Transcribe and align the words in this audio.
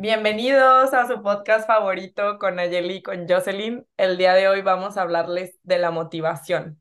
Bienvenidos 0.00 0.94
a 0.94 1.08
su 1.08 1.24
podcast 1.24 1.66
favorito 1.66 2.38
con 2.38 2.54
Nayeli 2.54 2.98
y 2.98 3.02
con 3.02 3.26
Jocelyn. 3.26 3.84
El 3.96 4.16
día 4.16 4.32
de 4.34 4.46
hoy 4.46 4.62
vamos 4.62 4.96
a 4.96 5.02
hablarles 5.02 5.58
de 5.64 5.80
la 5.80 5.90
motivación. 5.90 6.80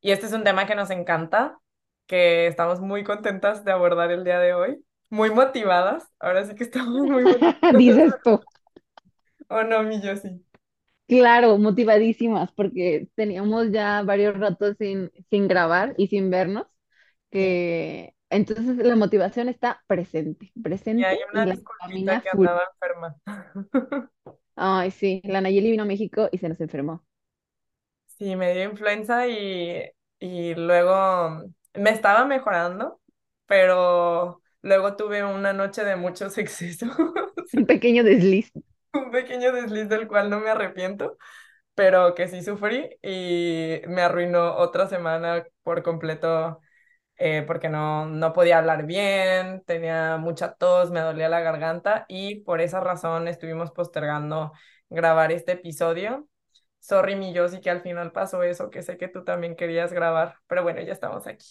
Y 0.00 0.10
este 0.10 0.26
es 0.26 0.32
un 0.32 0.42
tema 0.42 0.66
que 0.66 0.74
nos 0.74 0.90
encanta, 0.90 1.60
que 2.08 2.48
estamos 2.48 2.80
muy 2.80 3.04
contentas 3.04 3.64
de 3.64 3.70
abordar 3.70 4.10
el 4.10 4.24
día 4.24 4.40
de 4.40 4.52
hoy. 4.52 4.84
Muy 5.10 5.30
motivadas. 5.30 6.08
Ahora 6.18 6.44
sí 6.44 6.56
que 6.56 6.64
estamos 6.64 7.02
muy 7.06 7.22
motivadas. 7.22 7.76
Dices 7.78 8.14
tú. 8.24 8.40
¿O 9.48 9.62
no, 9.62 9.84
mi 9.84 10.02
Jocy? 10.02 10.44
Claro, 11.06 11.56
motivadísimas, 11.56 12.50
porque 12.50 13.06
teníamos 13.14 13.70
ya 13.70 14.02
varios 14.02 14.36
ratos 14.36 14.74
sin, 14.76 15.12
sin 15.30 15.46
grabar 15.46 15.94
y 15.96 16.08
sin 16.08 16.30
vernos, 16.30 16.66
que 17.30 18.16
entonces 18.30 18.76
la 18.78 18.96
motivación 18.96 19.48
está 19.48 19.82
presente, 19.86 20.52
Y 20.94 21.02
hay 21.04 21.18
presente 21.18 21.26
y 21.32 21.44
una 21.44 21.46
la 22.04 22.20
que 22.20 22.28
andaba 22.30 22.62
enferma. 22.72 23.16
Ay, 24.56 24.90
sí, 24.92 25.20
la 25.24 25.40
Nayeli 25.40 25.70
vino 25.72 25.82
a 25.84 25.86
México 25.86 26.28
y 26.32 26.38
se 26.38 26.48
nos 26.48 26.60
enfermó. 26.60 27.04
Sí, 28.06 28.36
me 28.36 28.52
dio 28.52 28.64
influenza 28.64 29.26
y, 29.28 29.82
y 30.18 30.54
luego 30.54 31.42
me 31.74 31.90
estaba 31.90 32.26
mejorando, 32.26 33.00
pero 33.46 34.42
luego 34.62 34.94
tuve 34.96 35.24
una 35.24 35.52
noche 35.54 35.84
de 35.84 35.96
muchos 35.96 36.36
excesos. 36.38 36.90
Un 37.52 37.64
pequeño 37.66 38.02
desliz. 38.04 38.50
un 38.92 39.10
pequeño 39.10 39.52
desliz 39.52 39.88
del 39.88 40.08
cual 40.08 40.30
no 40.30 40.40
me 40.40 40.50
arrepiento, 40.50 41.16
pero 41.74 42.14
que 42.14 42.28
sí 42.28 42.42
sufrí 42.42 42.90
y 43.02 43.80
me 43.88 44.02
arruinó 44.02 44.56
otra 44.58 44.88
semana 44.88 45.44
por 45.62 45.82
completo 45.82 46.60
eh, 47.22 47.44
porque 47.46 47.68
no, 47.68 48.06
no 48.06 48.32
podía 48.32 48.56
hablar 48.56 48.86
bien, 48.86 49.62
tenía 49.66 50.16
mucha 50.16 50.54
tos, 50.54 50.90
me 50.90 51.00
dolía 51.00 51.28
la 51.28 51.40
garganta 51.40 52.06
y 52.08 52.36
por 52.40 52.62
esa 52.62 52.80
razón 52.80 53.28
estuvimos 53.28 53.72
postergando 53.72 54.52
grabar 54.88 55.30
este 55.30 55.52
episodio. 55.52 56.26
Sorry, 56.78 57.16
mi 57.16 57.36
Josie, 57.36 57.60
que 57.60 57.68
al 57.68 57.82
final 57.82 58.10
pasó 58.10 58.42
eso, 58.42 58.70
que 58.70 58.82
sé 58.82 58.96
que 58.96 59.08
tú 59.08 59.22
también 59.22 59.54
querías 59.54 59.92
grabar, 59.92 60.36
pero 60.46 60.62
bueno, 60.62 60.80
ya 60.80 60.94
estamos 60.94 61.26
aquí. 61.26 61.46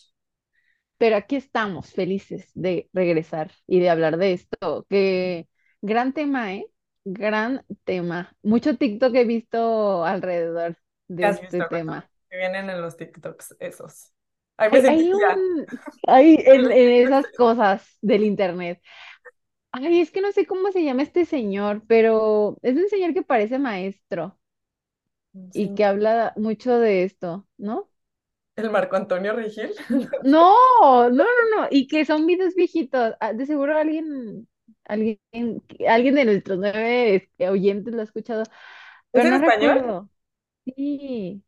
Pero 0.97 1.15
aquí 1.17 1.35
estamos, 1.35 1.93
felices 1.93 2.49
de 2.55 2.89
regresar 2.91 3.51
y 3.67 3.79
de 3.79 3.91
hablar 3.91 4.17
de 4.17 4.33
esto, 4.33 4.87
que 4.89 5.47
gran 5.81 6.13
tema, 6.13 6.55
¿eh? 6.55 6.65
Gran 7.05 7.63
tema. 7.83 8.35
Mucho 8.41 8.75
TikTok 8.75 9.13
he 9.15 9.23
visto 9.23 10.03
alrededor 10.03 10.77
¿Qué 11.07 11.13
de 11.15 11.29
este 11.29 11.41
visto? 11.41 11.69
Tema. 11.69 12.09
que 12.27 12.37
vienen 12.37 12.71
en 12.71 12.81
los 12.81 12.97
TikToks 12.97 13.55
esos. 13.59 14.11
Me 14.67 14.81
Hay, 14.87 15.13
un, 15.13 15.67
hay 16.07 16.35
en, 16.45 16.71
en 16.71 16.89
esas 17.05 17.27
cosas 17.29 17.97
del 18.01 18.23
internet. 18.23 18.81
Ay, 19.71 20.01
es 20.01 20.11
que 20.11 20.21
no 20.21 20.31
sé 20.33 20.45
cómo 20.47 20.71
se 20.71 20.83
llama 20.83 21.03
este 21.03 21.25
señor, 21.25 21.83
pero 21.87 22.57
es 22.63 22.75
un 22.77 22.89
señor 22.89 23.13
que 23.13 23.23
parece 23.23 23.59
maestro 23.59 24.39
y 25.53 25.73
que 25.73 25.85
habla 25.85 26.33
mucho 26.37 26.77
de 26.79 27.03
esto, 27.03 27.47
¿no? 27.57 27.89
el 28.55 28.69
Marco 28.69 28.95
Antonio 28.95 29.33
Regil. 29.33 29.71
No, 30.21 31.09
no, 31.09 31.23
no, 31.23 31.61
no, 31.61 31.67
y 31.71 31.87
que 31.87 32.05
son 32.05 32.25
videos 32.25 32.53
viejitos. 32.55 33.15
Ah, 33.19 33.33
De 33.33 33.45
seguro 33.45 33.77
alguien, 33.77 34.47
alguien, 34.85 35.19
alguien 35.87 36.15
de 36.15 36.25
nuestros 36.25 36.59
nueve 36.59 37.15
este, 37.15 37.49
oyentes 37.49 37.93
lo 37.93 38.01
ha 38.01 38.03
escuchado, 38.03 38.43
¿Es 39.13 39.23
pero 39.23 39.29
en 39.29 39.33
no 39.33 39.37
español? 39.37 39.79
recuerdo. 39.79 40.09
Sí, 40.65 41.43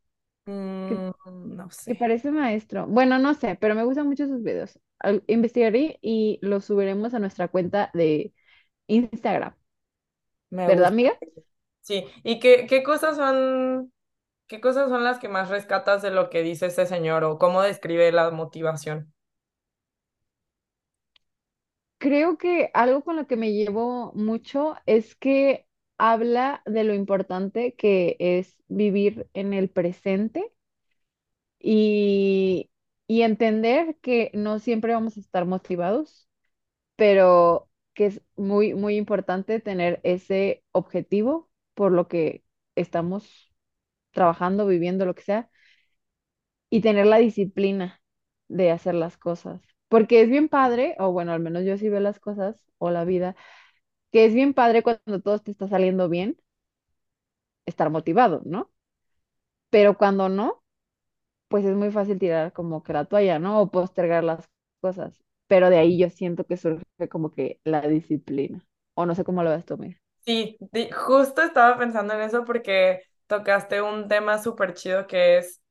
que, 0.86 1.04
Mm, 1.26 1.56
no 1.56 1.70
que 1.86 1.96
sé. 1.96 1.96
parece 1.96 2.32
maestro. 2.32 2.88
Bueno, 2.88 3.20
no 3.20 3.34
sé, 3.36 3.58
pero 3.62 3.76
me 3.76 3.84
gustan 3.86 4.08
mucho 4.08 4.28
sus 4.28 4.44
videos. 4.44 4.80
Investigaré 5.28 6.00
y 6.02 6.40
los 6.44 6.66
subiremos 6.66 7.14
a 7.14 7.20
nuestra 7.20 7.48
cuenta 7.50 7.92
de 7.94 8.34
Instagram, 8.88 9.56
Me 10.52 10.68
¿verdad, 10.68 10.88
gusta. 10.88 10.94
amiga? 10.94 11.18
Sí. 11.82 12.06
¿Y 12.24 12.40
qué, 12.40 12.68
qué 12.68 12.84
cosas 12.84 13.18
son, 13.18 13.94
qué 14.48 14.62
cosas 14.62 14.90
son 14.90 15.04
las 15.06 15.20
que 15.20 15.30
más 15.30 15.50
rescatas 15.50 16.02
de 16.04 16.12
lo 16.12 16.30
que 16.30 16.44
dice 16.44 16.68
ese 16.68 16.86
señor 16.88 17.24
o 17.26 17.40
cómo 17.40 17.62
describe 17.64 18.12
la 18.14 18.32
motivación? 18.32 19.14
Creo 21.98 22.38
que 22.38 22.72
algo 22.74 23.04
con 23.04 23.16
lo 23.16 23.28
que 23.28 23.36
me 23.38 23.54
llevo 23.54 24.12
mucho 24.16 24.76
es 24.88 25.16
que 25.16 25.68
habla 26.02 26.64
de 26.66 26.84
lo 26.84 26.94
importante 26.96 27.76
que 27.76 28.18
es 28.20 28.58
vivir 28.70 29.30
en 29.34 29.54
el 29.54 29.70
presente 29.70 30.52
y, 31.60 32.72
y 33.08 33.22
entender 33.24 33.98
que 34.02 34.32
no 34.34 34.60
siempre 34.60 34.94
vamos 34.94 35.18
a 35.18 35.20
estar 35.22 35.46
motivados, 35.46 36.28
pero 36.98 37.70
que 37.96 38.08
es 38.08 38.22
muy, 38.38 38.76
muy 38.76 38.98
importante 38.98 39.60
tener 39.60 40.02
ese 40.04 40.64
objetivo 40.74 41.50
por 41.76 41.92
lo 41.92 42.10
que 42.10 42.46
estamos 42.76 43.54
trabajando, 44.12 44.68
viviendo, 44.68 45.06
lo 45.06 45.16
que 45.16 45.24
sea, 45.24 45.52
y 46.70 46.82
tener 46.82 47.06
la 47.06 47.18
disciplina 47.18 48.02
de 48.48 48.72
hacer 48.72 48.96
las 48.96 49.18
cosas. 49.18 49.62
Porque 49.90 50.22
es 50.22 50.30
bien 50.30 50.48
padre, 50.50 50.96
o 51.00 51.12
bueno, 51.12 51.34
al 51.34 51.42
menos 51.42 51.64
yo 51.66 51.78
sí 51.78 51.90
veo 51.90 52.00
las 52.00 52.20
cosas 52.20 52.64
o 52.78 52.92
la 52.92 53.04
vida 53.06 53.36
que 54.12 54.26
es 54.26 54.34
bien 54.34 54.54
padre 54.54 54.84
cuando 54.84 55.22
todo 55.22 55.40
te 55.40 55.52
está 55.52 55.68
saliendo 55.68 56.10
bien, 56.10 56.38
estar 57.66 57.90
motivado, 57.90 58.42
¿no? 58.46 58.72
Pero 59.70 59.98
cuando 59.98 60.30
no, 60.30 60.64
pues 61.50 61.66
es 61.66 61.76
muy 61.76 61.92
fácil 61.92 62.20
tirar 62.20 62.54
como 62.54 62.84
que 62.84 62.94
la 62.94 63.06
toalla, 63.06 63.40
¿no? 63.40 63.62
O 63.62 63.72
postergar 63.72 64.24
las 64.24 64.50
cosas. 64.82 65.22
Pero 65.48 65.70
de 65.72 65.80
ahí 65.80 66.00
yo 66.00 66.10
siento 66.10 66.46
que 66.46 66.58
surge 66.58 66.84
como 67.10 67.32
que 67.34 67.60
la 67.66 67.82
disciplina. 67.84 68.66
O 68.96 69.06
no 69.06 69.16
sé 69.16 69.24
cómo 69.26 69.44
lo 69.44 69.52
ves 69.52 69.66
tú, 69.66 69.78
mira. 69.78 70.00
Sí, 70.26 70.58
justo 70.94 71.42
estaba 71.42 71.78
pensando 71.78 72.14
en 72.14 72.22
eso 72.22 72.46
porque 72.46 73.02
tocaste 73.28 73.82
un 73.82 74.08
tema 74.08 74.38
súper 74.42 74.74
chido 74.76 75.08
que 75.08 75.38
es 75.40 75.62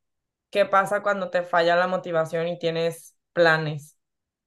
qué 0.51 0.67
pasa 0.67 1.03
cuando 1.03 1.31
te 1.31 1.43
falla 1.43 1.77
la 1.77 1.89
motivación 1.89 2.49
y 2.49 2.59
tienes 2.59 3.17
planes. 3.33 3.99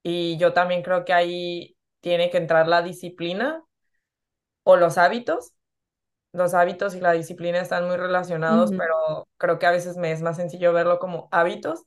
Y 0.04 0.38
yo 0.38 0.54
también 0.54 0.84
creo 0.84 1.06
que 1.06 1.14
ahí 1.14 1.78
tiene 2.02 2.30
que 2.32 2.38
entrar 2.38 2.68
la 2.68 2.82
disciplina 2.84 3.64
o 4.64 4.76
los 4.78 4.98
hábitos 4.98 5.54
Los 6.34 6.54
hábitos 6.56 6.96
y 6.96 7.00
la 7.02 7.12
disciplina 7.14 7.60
están 7.62 7.88
muy 7.88 7.98
relacionados, 7.98 8.74
pero 8.76 9.28
creo 9.38 9.60
que 9.60 9.68
a 9.68 9.72
veces 9.72 9.98
me 9.98 10.12
es 10.12 10.22
más 10.24 10.38
sencillo 10.38 10.74
verlo 10.74 11.00
como 11.00 11.30
hábitos. 11.32 11.84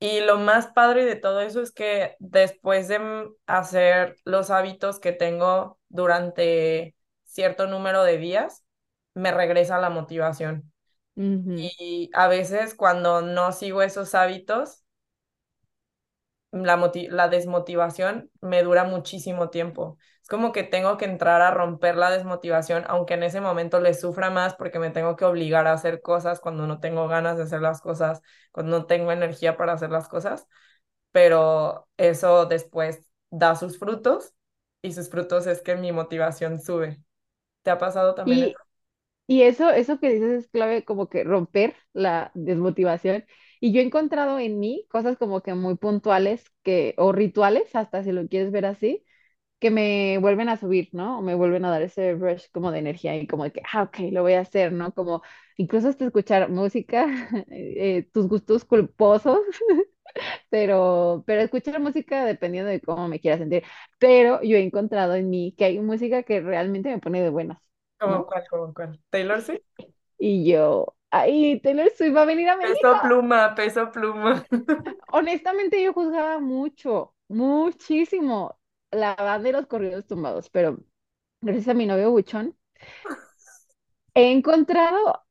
Y 0.00 0.20
lo 0.20 0.38
más 0.38 0.68
padre 0.68 1.04
de 1.06 1.16
todo 1.16 1.40
eso 1.40 1.62
es 1.62 1.72
que 1.72 2.16
después 2.20 2.88
de 2.88 3.00
hacer 3.46 4.16
los 4.24 4.50
hábitos 4.50 5.00
que 5.00 5.12
tengo 5.12 5.78
durante 5.88 6.96
cierto 7.24 7.66
número 7.68 8.04
de 8.04 8.18
días, 8.18 8.64
me 9.14 9.32
regresa 9.32 9.78
la 9.80 9.90
motivación. 9.90 10.72
Y 11.56 12.10
a 12.14 12.28
veces 12.28 12.74
cuando 12.74 13.22
no 13.22 13.52
sigo 13.52 13.82
esos 13.82 14.14
hábitos, 14.14 14.84
la, 16.52 16.90
la 17.10 17.28
desmotivación 17.28 18.30
me 18.40 18.62
dura 18.62 18.84
muchísimo 18.84 19.50
tiempo. 19.50 19.98
Es 20.22 20.28
como 20.28 20.52
que 20.52 20.62
tengo 20.64 20.96
que 20.96 21.04
entrar 21.06 21.40
a 21.42 21.50
romper 21.52 21.96
la 21.96 22.10
desmotivación, 22.10 22.84
aunque 22.88 23.14
en 23.14 23.22
ese 23.22 23.40
momento 23.40 23.80
le 23.80 23.94
sufra 23.94 24.30
más 24.30 24.54
porque 24.54 24.78
me 24.78 24.90
tengo 24.90 25.16
que 25.16 25.24
obligar 25.24 25.66
a 25.66 25.72
hacer 25.72 26.02
cosas 26.02 26.40
cuando 26.40 26.66
no 26.66 26.80
tengo 26.80 27.08
ganas 27.08 27.36
de 27.38 27.44
hacer 27.44 27.60
las 27.62 27.80
cosas, 27.80 28.22
cuando 28.52 28.78
no 28.80 28.86
tengo 28.86 29.12
energía 29.12 29.56
para 29.56 29.72
hacer 29.74 29.90
las 29.90 30.08
cosas, 30.08 30.46
pero 31.12 31.88
eso 31.96 32.46
después 32.46 33.10
da 33.30 33.56
sus 33.56 33.78
frutos 33.78 34.34
y 34.82 34.92
sus 34.92 35.10
frutos 35.10 35.46
es 35.46 35.62
que 35.62 35.76
mi 35.76 35.92
motivación 35.92 36.60
sube. 36.60 37.02
¿Te 37.62 37.70
ha 37.72 37.78
pasado 37.78 38.14
también 38.16 38.42
eso? 38.44 38.52
Y, 38.52 38.60
y 39.28 39.42
eso, 39.44 39.70
eso 39.70 40.00
que 40.00 40.10
dices 40.10 40.44
es 40.44 40.48
clave 40.48 40.84
como 40.84 41.08
que 41.08 41.24
romper 41.24 41.76
la 41.92 42.32
desmotivación. 42.34 43.26
Y 43.60 43.72
yo 43.72 43.80
he 43.80 43.84
encontrado 43.84 44.38
en 44.38 44.58
mí 44.58 44.86
cosas 44.90 45.16
como 45.18 45.42
que 45.42 45.54
muy 45.54 45.76
puntuales 45.76 46.44
que, 46.62 46.94
o 46.98 47.12
rituales, 47.12 47.74
hasta 47.74 48.02
si 48.04 48.12
lo 48.12 48.26
quieres 48.28 48.52
ver 48.52 48.66
así, 48.66 49.04
que 49.60 49.70
me 49.70 50.18
vuelven 50.18 50.48
a 50.48 50.56
subir, 50.56 50.88
¿no? 50.92 51.18
O 51.20 51.22
me 51.22 51.34
vuelven 51.34 51.64
a 51.64 51.70
dar 51.70 51.82
ese 51.82 52.14
rush 52.14 52.46
como 52.52 52.72
de 52.72 52.78
energía 52.80 53.16
y 53.16 53.26
como 53.26 53.44
de 53.44 53.52
que, 53.52 53.62
ah, 53.72 53.84
ok, 53.84 53.98
lo 54.12 54.22
voy 54.22 54.34
a 54.34 54.40
hacer, 54.40 54.72
¿no? 54.72 54.92
Como 54.94 55.22
incluso 55.56 55.88
hasta 55.88 56.06
escuchar 56.06 56.50
música, 56.50 57.06
eh, 57.50 58.08
tus 58.12 58.28
gustos 58.28 58.64
culposos, 58.64 59.40
pero, 60.50 61.24
pero 61.26 61.42
escuchar 61.42 61.80
música 61.80 62.24
dependiendo 62.24 62.70
de 62.70 62.80
cómo 62.80 63.08
me 63.08 63.20
quiera 63.20 63.38
sentir. 63.38 63.64
Pero 63.98 64.42
yo 64.42 64.56
he 64.56 64.62
encontrado 64.62 65.14
en 65.14 65.30
mí 65.30 65.54
que 65.56 65.64
hay 65.66 65.80
música 65.80 66.22
que 66.22 66.40
realmente 66.40 66.90
me 66.90 66.98
pone 67.00 67.22
de 67.22 67.30
buenas, 67.30 67.58
¿Cómo 67.98 68.24
¿no? 68.24 68.26
cuál, 68.26 68.44
cómo 68.50 68.74
cuál? 68.74 69.00
¿Taylor 69.10 69.40
Swift? 69.42 69.62
Y 70.18 70.50
yo, 70.50 70.96
ay, 71.10 71.60
Taylor 71.62 71.90
Swift 71.96 72.14
va 72.16 72.22
a 72.22 72.24
venir 72.26 72.48
a 72.48 72.56
México. 72.56 72.82
Peso 72.82 73.00
pluma, 73.00 73.54
peso 73.54 73.90
pluma. 73.90 74.44
Honestamente 75.12 75.82
yo 75.82 75.92
juzgaba 75.92 76.38
mucho, 76.40 77.14
muchísimo 77.28 78.58
la 78.90 79.14
banda 79.14 79.38
de 79.48 79.52
los 79.52 79.66
corridos 79.66 80.06
tumbados, 80.06 80.48
pero 80.50 80.78
gracias 81.40 81.68
a 81.68 81.74
mi 81.74 81.86
novio 81.86 82.10
Buchón, 82.10 82.56
He 84.14 84.32
encontrado 84.32 85.22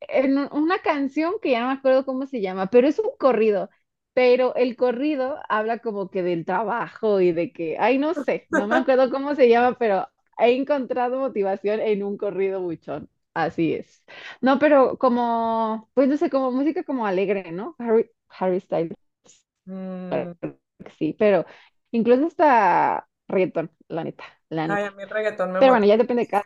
en 0.00 0.38
un- 0.38 0.48
una 0.52 0.78
canción 0.80 1.34
que 1.42 1.50
ya 1.52 1.60
no 1.62 1.68
me 1.68 1.72
acuerdo 1.74 2.04
cómo 2.06 2.26
se 2.26 2.40
llama, 2.40 2.70
pero 2.70 2.88
es 2.88 2.98
un 2.98 3.10
corrido. 3.18 3.70
Pero 4.14 4.54
el 4.56 4.76
corrido 4.76 5.38
habla 5.48 5.78
como 5.80 6.10
que 6.10 6.22
del 6.22 6.44
trabajo 6.46 7.20
y 7.20 7.32
de 7.32 7.52
que, 7.52 7.76
ay, 7.78 7.98
no 7.98 8.14
sé, 8.14 8.46
no 8.50 8.66
me 8.68 8.76
acuerdo 8.76 9.10
cómo 9.10 9.34
se 9.34 9.48
llama, 9.48 9.76
pero 9.78 10.08
he 10.38 10.52
encontrado 10.56 11.18
motivación 11.20 11.80
en 11.80 12.02
un 12.02 12.16
corrido 12.18 12.60
buchón. 12.62 13.10
Así 13.36 13.74
es. 13.74 14.02
No, 14.40 14.58
pero 14.58 14.96
como, 14.98 15.90
pues 15.94 16.08
no 16.08 16.16
sé, 16.16 16.30
como 16.30 16.50
música 16.52 16.84
como 16.84 17.06
alegre, 17.06 17.52
¿no? 17.52 17.76
Harry, 17.78 18.10
Harry 18.28 18.60
Styles, 18.60 18.96
Mm, 19.66 20.32
sí, 20.98 21.14
pero 21.18 21.46
incluso 21.92 22.26
hasta 22.26 23.08
reggaetón, 23.28 23.72
la 23.88 24.04
neta, 24.04 24.24
la 24.50 24.68
ay, 24.68 24.84
a 24.84 24.90
neta. 24.90 24.92
mí 24.92 25.02
el 25.02 25.10
reggaetón 25.10 25.52
me 25.52 25.58
Pero 25.58 25.72
bueno, 25.72 25.86
ya 25.86 25.96
depende 25.98 26.24
de 26.24 26.28
cada. 26.28 26.44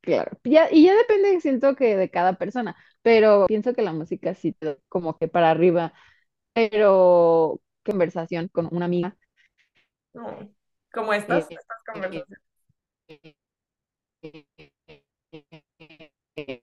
Claro, 0.00 0.38
ya, 0.44 0.68
y 0.70 0.84
ya 0.84 0.94
depende, 0.94 1.40
siento 1.40 1.74
que 1.76 1.96
de 1.96 2.10
cada 2.10 2.34
persona, 2.36 2.76
pero 3.00 3.46
pienso 3.46 3.72
que 3.72 3.80
la 3.82 3.94
música 3.94 4.34
sí 4.34 4.52
te 4.52 4.66
da 4.66 4.76
como 4.90 5.16
que 5.16 5.28
para 5.28 5.50
arriba, 5.50 5.94
pero 6.54 7.60
conversación 7.84 8.48
con 8.48 8.68
una 8.72 8.86
amiga. 8.86 9.16
No. 10.14 10.48
¿Cómo 10.92 11.12
estas? 11.12 11.50
eh, 11.50 11.54
Estas 11.54 11.78
eh, 11.92 11.92
conversaciones. 11.92 12.38
eh, 13.08 13.34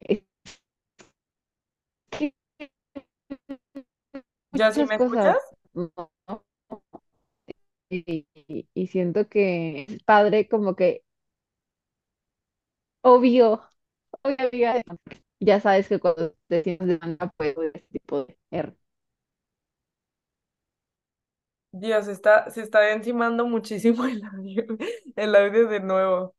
es 0.03 0.23
que 2.11 2.33
¿Ya 4.53 4.71
sí 4.71 4.85
me 4.85 4.95
escuchas? 4.95 5.37
Y, 7.89 8.25
y- 8.73 8.87
siento 8.87 9.27
que 9.29 9.83
es 9.89 10.03
padre 10.03 10.47
como 10.47 10.75
que 10.75 11.03
obvio, 13.01 13.61
obvio, 14.23 14.71
ya 15.41 15.59
sabes 15.61 15.87
que 15.89 15.99
cuando 15.99 16.35
te 16.47 16.63
sientes 16.63 16.87
de 16.89 16.97
banda, 16.99 17.33
pues 17.37 17.55
ese 17.57 17.81
tipo 17.91 18.25
de 18.25 18.37
error. 18.51 18.77
Dios, 21.73 22.07
está, 22.07 22.49
se 22.49 22.61
está 22.61 22.91
encimando 22.91 23.45
muchísimo 23.45 24.05
el 24.05 24.23
audio, 24.25 24.65
el 25.15 25.35
audio 25.35 25.67
de 25.67 25.79
nuevo. 25.79 26.35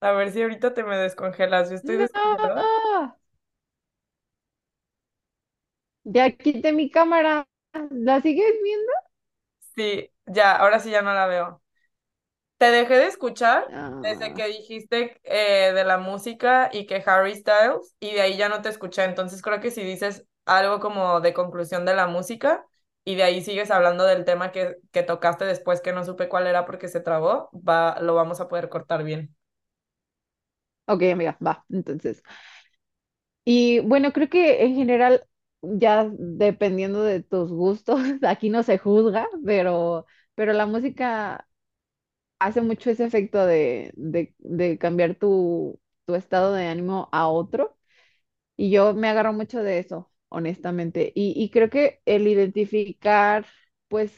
A 0.00 0.12
ver 0.12 0.30
si 0.32 0.42
ahorita 0.42 0.74
te 0.74 0.82
me 0.84 0.96
descongelas. 0.98 1.70
Yo 1.70 1.76
estoy 1.76 1.96
descongelada. 1.96 2.74
No, 2.84 3.16
ya 6.04 6.30
quité 6.30 6.72
mi 6.72 6.90
cámara, 6.90 7.46
¿la 7.90 8.20
sigues 8.20 8.54
viendo? 8.62 8.92
Sí, 9.76 10.10
ya, 10.26 10.56
ahora 10.56 10.80
sí 10.80 10.90
ya 10.90 11.02
no 11.02 11.14
la 11.14 11.26
veo. 11.26 11.62
Te 12.58 12.66
dejé 12.70 12.94
de 12.96 13.06
escuchar 13.08 13.74
desde 14.00 14.34
Ah, 14.34 14.34
que 14.34 14.48
dijiste 14.48 15.20
eh, 15.24 15.72
de 15.74 15.84
la 15.84 15.98
música 15.98 16.70
y 16.72 16.86
que 16.86 17.02
Harry 17.06 17.34
Styles, 17.36 17.96
y 18.00 18.14
de 18.14 18.22
ahí 18.22 18.36
ya 18.38 18.48
no 18.48 18.62
te 18.62 18.68
escuché. 18.70 19.04
Entonces 19.04 19.42
creo 19.42 19.60
que 19.60 19.70
si 19.70 19.82
dices 19.84 20.26
algo 20.46 20.80
como 20.80 21.20
de 21.20 21.34
conclusión 21.34 21.84
de 21.86 21.94
la 21.94 22.06
música 22.08 22.66
y 23.04 23.16
de 23.16 23.22
ahí 23.24 23.42
sigues 23.42 23.70
hablando 23.70 24.04
del 24.04 24.24
tema 24.24 24.52
que, 24.52 24.76
que 24.92 25.02
tocaste 25.02 25.44
después 25.44 25.80
que 25.80 25.92
no 25.92 26.04
supe 26.04 26.28
cuál 26.28 26.46
era 26.46 26.66
porque 26.66 26.88
se 26.88 27.00
trabó, 27.00 27.50
va, 27.54 27.98
lo 28.00 28.14
vamos 28.14 28.40
a 28.40 28.48
poder 28.48 28.68
cortar 28.68 29.04
bien. 29.04 29.34
ok, 30.86 31.02
amiga, 31.12 31.36
va, 31.44 31.64
entonces. 31.70 32.22
Y 33.44 33.80
bueno, 33.80 34.12
creo 34.12 34.28
que 34.28 34.62
en 34.64 34.74
general, 34.76 35.26
ya 35.62 36.08
dependiendo 36.18 37.02
de 37.02 37.22
tus 37.22 37.50
gustos, 37.52 38.00
aquí 38.22 38.50
no 38.50 38.62
se 38.62 38.78
juzga, 38.78 39.28
pero, 39.44 40.06
pero 40.34 40.52
la 40.52 40.66
música 40.66 41.48
hace 42.40 42.62
mucho 42.62 42.90
ese 42.90 43.06
efecto 43.06 43.46
de, 43.46 43.92
de, 43.96 44.34
de 44.40 44.78
cambiar 44.78 45.16
tu, 45.16 45.80
tu 46.06 46.16
estado 46.16 46.54
de 46.54 46.66
ánimo 46.68 47.10
a 47.12 47.28
otro. 47.28 47.78
Y 48.56 48.70
yo 48.72 48.94
me 48.94 49.08
agarro 49.10 49.34
mucho 49.34 49.62
de 49.64 49.80
eso, 49.80 50.11
honestamente. 50.32 51.12
Y, 51.14 51.50
creo 51.50 51.70
que 51.70 52.00
el 52.06 52.26
identificar, 52.28 53.46
pues, 53.88 54.12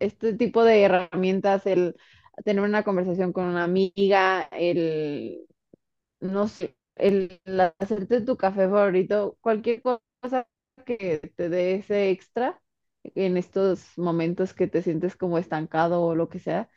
este 0.00 0.34
tipo 0.34 0.64
de 0.64 0.82
herramientas, 0.82 1.66
el 1.66 1.96
tener 2.44 2.64
una 2.64 2.84
conversación 2.84 3.32
con 3.32 3.46
una 3.46 3.64
amiga, 3.64 4.42
el, 4.52 5.46
no 6.20 6.48
sé, 6.48 6.76
el 6.96 7.40
hacerte 7.78 8.20
tu 8.22 8.36
café 8.36 8.68
favorito, 8.68 9.38
cualquier 9.40 9.82
cosa 9.82 10.46
que 10.86 11.18
te 11.36 11.48
dé 11.48 11.76
ese 11.76 12.10
extra 12.10 12.60
en 13.04 13.36
estos 13.36 13.96
momentos 13.98 14.54
que 14.54 14.66
te 14.68 14.82
sientes 14.82 15.16
como 15.16 15.38
estancado 15.38 16.02
o 16.02 16.14
lo 16.14 16.28
que 16.28 16.38
sea, 16.40 16.70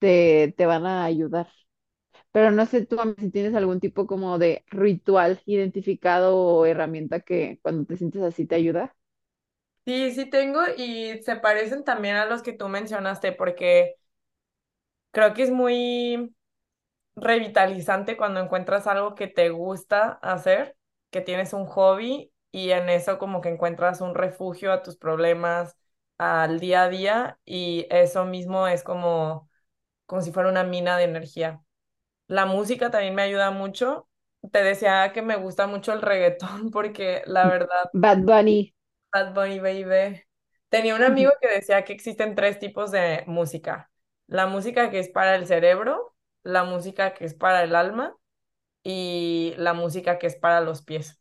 te, 0.00 0.54
te 0.56 0.66
van 0.66 0.86
a 0.86 1.04
ayudar. 1.04 1.48
Pero 2.32 2.50
no 2.50 2.66
sé 2.66 2.86
tú 2.86 2.96
si 3.18 3.30
tienes 3.30 3.54
algún 3.54 3.80
tipo 3.80 4.06
como 4.06 4.38
de 4.38 4.64
ritual 4.68 5.40
identificado 5.46 6.36
o 6.36 6.66
herramienta 6.66 7.20
que 7.20 7.58
cuando 7.62 7.84
te 7.86 7.96
sientes 7.96 8.22
así 8.22 8.46
te 8.46 8.56
ayuda. 8.56 8.94
Sí, 9.84 10.12
sí 10.12 10.26
tengo 10.30 10.60
y 10.76 11.20
se 11.22 11.36
parecen 11.36 11.82
también 11.84 12.14
a 12.16 12.26
los 12.26 12.42
que 12.42 12.52
tú 12.52 12.68
mencionaste 12.68 13.32
porque 13.32 13.96
creo 15.10 15.34
que 15.34 15.42
es 15.42 15.50
muy 15.50 16.34
revitalizante 17.16 18.16
cuando 18.16 18.40
encuentras 18.40 18.86
algo 18.86 19.14
que 19.14 19.28
te 19.28 19.50
gusta 19.50 20.12
hacer, 20.22 20.76
que 21.10 21.20
tienes 21.20 21.52
un 21.52 21.66
hobby 21.66 22.32
y 22.52 22.70
en 22.72 22.88
eso 22.90 23.18
como 23.18 23.40
que 23.40 23.50
encuentras 23.50 24.00
un 24.00 24.14
refugio 24.14 24.72
a 24.72 24.82
tus 24.82 24.96
problemas 24.96 25.76
al 26.18 26.60
día 26.60 26.84
a 26.84 26.88
día 26.90 27.40
y 27.44 27.86
eso 27.90 28.24
mismo 28.26 28.68
es 28.68 28.84
como, 28.84 29.50
como 30.06 30.22
si 30.22 30.32
fuera 30.32 30.50
una 30.50 30.64
mina 30.64 30.96
de 30.98 31.04
energía. 31.06 31.62
La 32.28 32.46
música 32.46 32.90
también 32.90 33.14
me 33.14 33.22
ayuda 33.22 33.50
mucho. 33.50 34.08
Te 34.50 34.62
decía 34.62 35.12
que 35.12 35.22
me 35.22 35.36
gusta 35.36 35.66
mucho 35.66 35.92
el 35.92 36.02
reggaetón 36.02 36.70
porque 36.72 37.22
la 37.26 37.46
verdad 37.48 37.92
Bad 37.94 38.24
Bunny. 38.26 38.74
Bad 39.12 39.34
Bunny 39.34 39.58
Baby. 39.60 40.22
Tenía 40.68 40.94
un 40.94 41.02
amigo 41.02 41.30
que 41.40 41.48
decía 41.48 41.84
que 41.84 41.92
existen 41.92 42.34
tres 42.34 42.58
tipos 42.58 42.90
de 42.90 43.24
música. 43.26 43.90
La 44.26 44.46
música 44.46 44.90
que 44.90 44.98
es 44.98 45.08
para 45.10 45.34
el 45.36 45.46
cerebro, 45.46 46.14
la 46.42 46.64
música 46.64 47.12
que 47.14 47.24
es 47.26 47.34
para 47.34 47.62
el 47.62 47.74
alma 47.74 48.16
y 48.84 49.54
la 49.58 49.74
música 49.74 50.18
que 50.18 50.28
es 50.28 50.36
para 50.36 50.60
los 50.62 50.82
pies. 50.82 51.20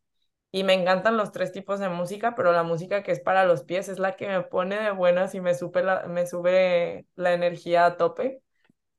Y 0.52 0.64
me 0.66 0.74
encantan 0.74 1.18
los 1.18 1.32
tres 1.34 1.52
tipos 1.54 1.80
de 1.80 1.90
música, 1.90 2.36
pero 2.36 2.54
la 2.54 2.64
música 2.64 3.04
que 3.04 3.12
es 3.14 3.22
para 3.22 3.46
los 3.46 3.64
pies 3.64 3.90
es 3.90 4.00
la 4.00 4.16
que 4.18 4.28
me 4.28 4.42
pone 4.44 4.78
de 4.80 4.92
buenas 4.92 5.36
y 5.36 5.42
me 5.42 5.56
sube 5.56 5.84
la, 5.84 6.08
me 6.08 6.28
sube 6.28 7.08
la 7.16 7.34
energía 7.34 7.86
a 7.86 7.98
tope. 7.98 8.44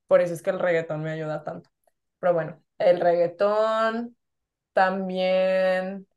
Por 0.09 0.23
eso 0.23 0.35
es 0.35 0.43
que 0.43 0.51
el 0.51 0.61
reggaetón 0.61 1.03
me 1.05 1.13
ayuda 1.13 1.45
tanto. 1.45 1.71
Pero 2.23 2.35
bueno, 2.35 2.65
el 2.79 3.01
reggaetón 3.01 4.17
también, 4.75 6.09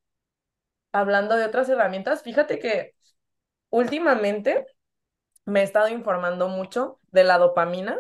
hablando 0.92 1.36
de 1.36 1.46
otras 1.46 1.70
herramientas, 1.70 2.24
fíjate 2.24 2.60
que 2.60 2.96
últimamente 3.72 4.66
me 5.46 5.62
he 5.62 5.64
estado 5.64 5.90
informando 5.90 6.50
mucho 6.50 7.00
de 7.12 7.24
la 7.26 7.40
dopamina 7.40 8.00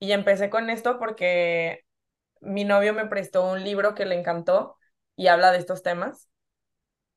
y 0.00 0.12
empecé 0.12 0.50
con 0.50 0.70
esto 0.70 0.98
porque 1.00 1.84
mi 2.42 2.64
novio 2.64 2.94
me 2.94 3.06
prestó 3.06 3.46
un 3.50 3.64
libro 3.64 3.94
que 3.96 4.06
le 4.06 4.18
encantó 4.20 4.78
y 5.16 5.28
habla 5.28 5.52
de 5.52 5.58
estos 5.60 5.82
temas 5.84 6.30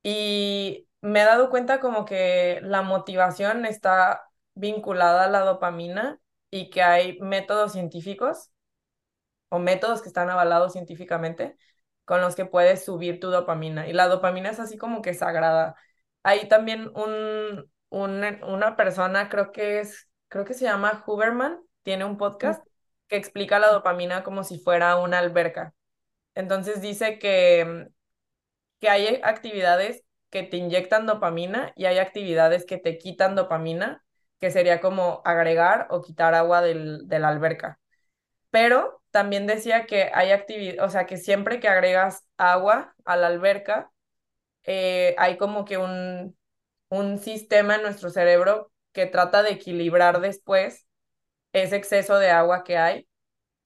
y 0.04 0.90
me 1.02 1.22
he 1.24 1.26
dado 1.26 1.52
cuenta 1.52 1.82
como 1.82 2.06
que 2.06 2.62
la 2.64 2.84
motivación 2.84 3.66
está 3.68 4.24
vinculada 4.56 5.26
a 5.26 5.30
la 5.30 5.42
dopamina 5.42 6.22
y 6.52 6.72
que 6.72 6.84
hay 6.84 7.20
métodos 7.22 7.74
científicos 7.74 8.52
o 9.54 9.60
métodos 9.60 10.02
que 10.02 10.08
están 10.08 10.32
avalados 10.32 10.74
científicamente 10.74 11.56
con 12.06 12.22
los 12.22 12.36
que 12.36 12.46
puedes 12.46 12.84
subir 12.84 13.20
tu 13.20 13.30
dopamina. 13.30 13.88
Y 13.88 13.94
la 13.94 14.08
dopamina 14.08 14.50
es 14.50 14.60
así 14.60 14.78
como 14.80 15.04
que 15.04 15.14
sagrada. 15.14 15.76
Hay 16.24 16.48
también 16.48 16.92
un, 16.96 17.72
un, 17.90 18.24
una 18.44 18.76
persona, 18.76 19.30
creo 19.30 19.52
que 19.52 19.80
es, 19.80 20.10
creo 20.28 20.44
que 20.44 20.56
se 20.56 20.66
llama 20.66 21.04
Huberman, 21.06 21.60
tiene 21.84 22.04
un 22.04 22.18
podcast 22.18 22.66
que 23.08 23.16
explica 23.16 23.60
la 23.60 23.72
dopamina 23.72 24.24
como 24.24 24.44
si 24.44 24.58
fuera 24.58 24.98
una 24.98 25.20
alberca. 25.20 25.76
Entonces 26.34 26.82
dice 26.82 27.20
que, 27.20 27.88
que 28.80 28.90
hay 28.90 29.20
actividades 29.24 30.04
que 30.32 30.42
te 30.42 30.58
inyectan 30.58 31.06
dopamina 31.06 31.74
y 31.76 31.86
hay 31.86 32.00
actividades 32.00 32.66
que 32.66 32.80
te 32.80 32.98
quitan 32.98 33.36
dopamina, 33.36 34.04
que 34.40 34.50
sería 34.50 34.82
como 34.82 35.22
agregar 35.26 35.86
o 35.92 36.02
quitar 36.02 36.34
agua 36.34 36.62
del, 36.62 37.08
de 37.08 37.20
la 37.20 37.30
alberca 37.30 37.80
pero 38.54 39.03
también 39.14 39.48
decía 39.48 39.88
que 39.88 40.12
hay 40.16 40.32
actividad, 40.34 40.86
o 40.86 40.92
sea, 40.92 41.08
que 41.08 41.18
siempre 41.18 41.62
que 41.62 41.70
agregas 41.70 42.26
agua 42.38 42.96
a 43.06 43.18
la 43.18 43.30
alberca, 43.30 43.92
eh, 44.64 45.16
hay 45.18 45.38
como 45.38 45.66
que 45.66 45.78
un, 45.78 46.38
un 46.90 47.20
sistema 47.20 47.76
en 47.76 47.84
nuestro 47.84 48.10
cerebro 48.12 48.72
que 48.94 49.06
trata 49.08 49.44
de 49.44 49.52
equilibrar 49.52 50.22
después 50.22 50.88
ese 51.54 51.76
exceso 51.78 52.18
de 52.20 52.30
agua 52.32 52.64
que 52.64 52.78
hay 52.78 53.08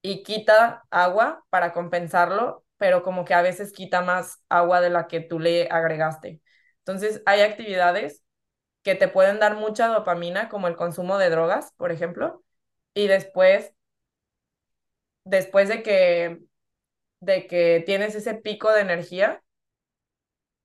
y 0.02 0.24
quita 0.24 0.84
agua 0.92 1.46
para 1.50 1.74
compensarlo, 1.74 2.66
pero 2.78 3.04
como 3.04 3.26
que 3.26 3.34
a 3.34 3.42
veces 3.42 3.74
quita 3.74 4.02
más 4.02 4.44
agua 4.50 4.82
de 4.82 4.90
la 4.90 5.08
que 5.08 5.22
tú 5.22 5.40
le 5.40 5.68
agregaste. 5.70 6.42
Entonces, 6.80 7.22
hay 7.26 7.42
actividades 7.42 8.24
que 8.84 8.96
te 8.96 9.08
pueden 9.08 9.40
dar 9.40 9.56
mucha 9.56 9.88
dopamina, 9.88 10.50
como 10.50 10.68
el 10.68 10.76
consumo 10.76 11.18
de 11.18 11.30
drogas, 11.30 11.74
por 11.78 11.92
ejemplo, 11.92 12.44
y 12.94 13.08
después, 13.08 13.74
después 15.28 15.70
de 15.70 15.84
que 15.84 16.40
de 17.20 17.48
que 17.48 17.84
tienes 17.86 18.16
ese 18.16 18.36
pico 18.36 18.72
de 18.72 18.82
energía, 18.82 19.44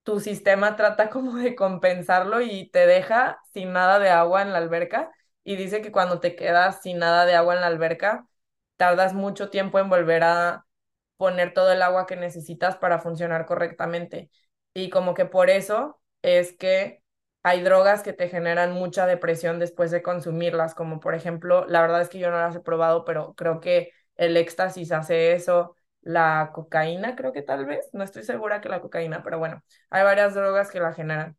tu 0.02 0.20
sistema 0.20 0.76
trata 0.76 1.10
como 1.10 1.36
de 1.36 1.54
compensarlo 1.54 2.40
y 2.40 2.68
te 2.70 2.86
deja 2.86 3.40
sin 3.52 3.72
nada 3.72 3.98
de 3.98 4.10
agua 4.10 4.42
en 4.42 4.52
la 4.52 4.58
alberca. 4.58 5.10
Y 5.44 5.56
dice 5.56 5.82
que 5.82 5.92
cuando 5.92 6.20
te 6.20 6.36
quedas 6.36 6.82
sin 6.82 6.98
nada 6.98 7.24
de 7.26 7.34
agua 7.34 7.54
en 7.54 7.60
la 7.60 7.66
alberca, 7.68 8.26
tardas 8.76 9.14
mucho 9.14 9.50
tiempo 9.50 9.78
en 9.78 9.88
volver 9.88 10.24
a 10.24 10.66
poner 11.16 11.54
todo 11.54 11.72
el 11.72 11.82
agua 11.82 12.06
que 12.06 12.16
necesitas 12.16 12.76
para 12.76 13.00
funcionar 13.00 13.46
correctamente. 13.46 14.30
Y 14.74 14.90
como 14.90 15.14
que 15.14 15.26
por 15.26 15.50
eso 15.50 16.00
es 16.22 16.56
que 16.56 17.02
hay 17.44 17.62
drogas 17.62 18.02
que 18.02 18.12
te 18.12 18.28
generan 18.28 18.72
mucha 18.72 19.06
depresión 19.06 19.58
después 19.58 19.90
de 19.90 20.02
consumirlas, 20.02 20.74
como 20.74 21.00
por 21.00 21.14
ejemplo, 21.14 21.66
la 21.66 21.80
verdad 21.82 22.02
es 22.02 22.08
que 22.08 22.18
yo 22.18 22.30
no 22.30 22.38
las 22.38 22.54
he 22.56 22.60
probado, 22.60 23.04
pero 23.04 23.34
creo 23.34 23.60
que 23.60 23.90
el 24.22 24.36
éxtasis 24.36 24.92
hace 24.92 25.32
eso, 25.32 25.76
la 26.02 26.50
cocaína 26.54 27.16
creo 27.16 27.32
que 27.32 27.42
tal 27.42 27.66
vez, 27.66 27.88
no 27.92 28.04
estoy 28.04 28.22
segura 28.24 28.60
que 28.60 28.68
la 28.68 28.80
cocaína, 28.80 29.22
pero 29.22 29.38
bueno, 29.38 29.62
hay 29.90 30.04
varias 30.04 30.34
drogas 30.34 30.70
que 30.70 30.80
la 30.80 30.92
generan. 30.94 31.36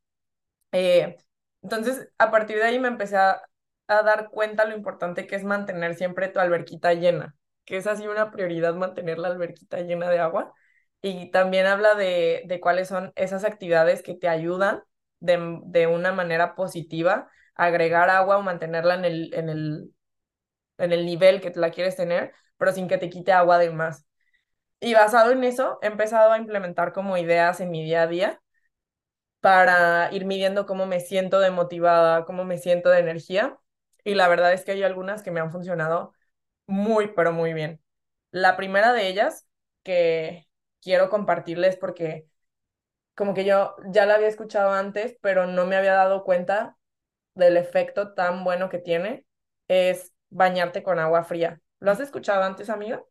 Eh, 0.72 1.18
entonces, 1.62 2.10
a 2.18 2.32
partir 2.32 2.58
de 2.58 2.64
ahí 2.64 2.80
me 2.80 2.88
empecé 2.88 3.18
a, 3.18 3.42
a 3.88 4.04
dar 4.04 4.30
cuenta 4.30 4.66
lo 4.66 4.76
importante 4.76 5.28
que 5.28 5.36
es 5.36 5.44
mantener 5.44 5.96
siempre 5.96 6.28
tu 6.30 6.40
alberquita 6.40 6.94
llena, 6.94 7.36
que 7.66 7.78
es 7.78 7.88
así 7.88 8.08
una 8.08 8.32
prioridad 8.32 8.74
mantener 8.76 9.20
la 9.20 9.30
alberquita 9.30 9.80
llena 9.82 10.10
de 10.10 10.20
agua. 10.20 10.54
Y 11.02 11.32
también 11.32 11.66
habla 11.66 11.96
de, 11.96 12.44
de 12.46 12.60
cuáles 12.62 12.88
son 12.88 13.12
esas 13.16 13.44
actividades 13.44 14.02
que 14.04 14.16
te 14.16 14.30
ayudan 14.30 14.82
de, 15.20 15.60
de 15.66 15.88
una 15.88 16.12
manera 16.14 16.56
positiva 16.56 17.30
a 17.56 17.66
agregar 17.66 18.10
agua 18.10 18.38
o 18.38 18.42
mantenerla 18.42 18.96
en 18.96 19.06
el, 19.06 19.34
en 19.34 19.50
el, 19.50 19.94
en 20.78 20.92
el 20.94 21.06
nivel 21.06 21.42
que 21.42 21.52
la 21.56 21.72
quieres 21.72 21.96
tener, 21.96 22.34
pero 22.58 22.72
sin 22.74 22.88
que 22.88 22.98
te 22.98 23.10
quite 23.10 23.32
agua 23.34 23.58
de 23.60 23.72
más. 23.72 24.06
Y 24.82 24.94
basado 24.96 25.32
en 25.32 25.44
eso, 25.44 25.80
he 25.82 25.88
empezado 25.88 26.32
a 26.32 26.38
implementar 26.40 26.94
como 26.94 27.18
ideas 27.18 27.62
en 27.62 27.72
mi 27.72 27.84
día 27.84 28.04
a 28.04 28.08
día 28.08 28.42
para 29.40 30.10
ir 30.14 30.26
midiendo 30.26 30.66
cómo 30.66 30.86
me 30.86 31.00
siento 31.00 31.40
de 31.40 31.52
motivada, 31.52 32.26
cómo 32.26 32.46
me 32.46 32.58
siento 32.58 32.90
de 32.90 33.00
energía. 33.00 33.58
Y 34.04 34.16
la 34.16 34.28
verdad 34.28 34.54
es 34.54 34.64
que 34.66 34.72
hay 34.72 34.84
algunas 34.84 35.24
que 35.24 35.32
me 35.32 35.40
han 35.42 35.52
funcionado 35.52 36.14
muy, 36.68 37.10
pero 37.16 37.34
muy 37.34 37.54
bien. 37.54 37.82
La 38.32 38.58
primera 38.58 38.94
de 38.94 39.08
ellas 39.10 39.48
que 39.84 40.48
quiero 40.82 41.10
compartirles 41.10 41.78
porque 41.78 42.28
como 43.16 43.34
que 43.34 43.46
yo 43.46 43.76
ya 43.88 44.06
la 44.06 44.16
había 44.16 44.28
escuchado 44.28 44.72
antes, 44.74 45.18
pero 45.22 45.48
no 45.48 45.66
me 45.66 45.76
había 45.78 45.94
dado 45.94 46.24
cuenta 46.24 46.78
del 47.36 47.58
efecto 47.58 48.14
tan 48.16 48.44
bueno 48.46 48.70
que 48.70 48.80
tiene, 48.80 49.26
es 49.68 50.14
bañarte 50.30 50.84
con 50.84 51.00
agua 51.00 51.24
fría. 51.26 51.62
¿Lo 51.84 51.92
has 51.92 52.00
escuchado 52.00 52.42
antes, 52.44 52.72
amiga? 52.72 53.04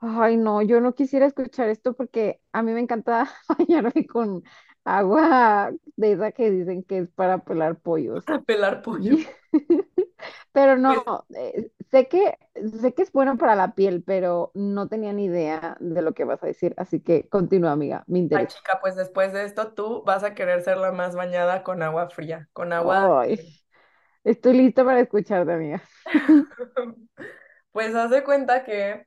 Ay, 0.00 0.36
no, 0.36 0.60
yo 0.62 0.80
no 0.80 0.94
quisiera 0.94 1.26
escuchar 1.26 1.68
esto 1.70 1.94
porque 1.94 2.40
a 2.52 2.62
mí 2.62 2.72
me 2.72 2.80
encanta 2.80 3.30
bañarme 3.58 4.06
con 4.06 4.42
agua 4.84 5.72
de 5.96 6.12
esa 6.12 6.32
que 6.32 6.50
dicen 6.50 6.82
que 6.84 6.98
es 6.98 7.10
para 7.10 7.38
pelar 7.44 7.80
pollos. 7.80 8.24
A 8.26 8.36
pelar 8.46 8.82
pollo. 8.82 9.16
Y- 9.16 9.26
Pero 10.52 10.76
Pues, 10.86 11.02
no, 11.04 11.26
eh, 11.36 11.72
sé 11.90 12.08
que, 12.08 12.38
sé 12.80 12.94
que 12.94 13.02
es 13.02 13.12
bueno 13.12 13.36
para 13.38 13.56
la 13.56 13.74
piel, 13.74 14.02
pero 14.04 14.52
no 14.54 14.88
tenía 14.88 15.12
ni 15.12 15.24
idea 15.26 15.76
de 15.80 16.02
lo 16.02 16.14
que 16.14 16.24
vas 16.24 16.42
a 16.42 16.46
decir, 16.46 16.74
así 16.78 17.00
que 17.00 17.28
continúa, 17.28 17.72
amiga, 17.72 18.04
me 18.08 18.18
ay, 18.32 18.46
interesa. 18.46 18.54
chica, 18.54 18.80
pues 18.80 18.96
después 18.96 19.32
de 19.32 19.44
esto 19.44 19.72
tú 19.74 20.02
vas 20.04 20.24
a 20.24 20.34
querer 20.34 20.62
ser 20.62 20.76
la 20.78 20.92
más 20.92 21.14
bañada 21.16 21.62
con 21.62 21.82
agua 21.82 22.10
fría, 22.10 22.48
con 22.52 22.72
agua 22.72 22.98
Ay, 22.98 23.36
de... 23.36 23.54
estoy 24.24 24.54
lista 24.54 24.84
para 24.84 25.00
escucharte, 25.00 25.52
amiga. 25.52 25.82
Pues 27.74 27.94
haz 27.96 28.10
de 28.10 28.24
cuenta 28.24 28.64
que 28.64 29.06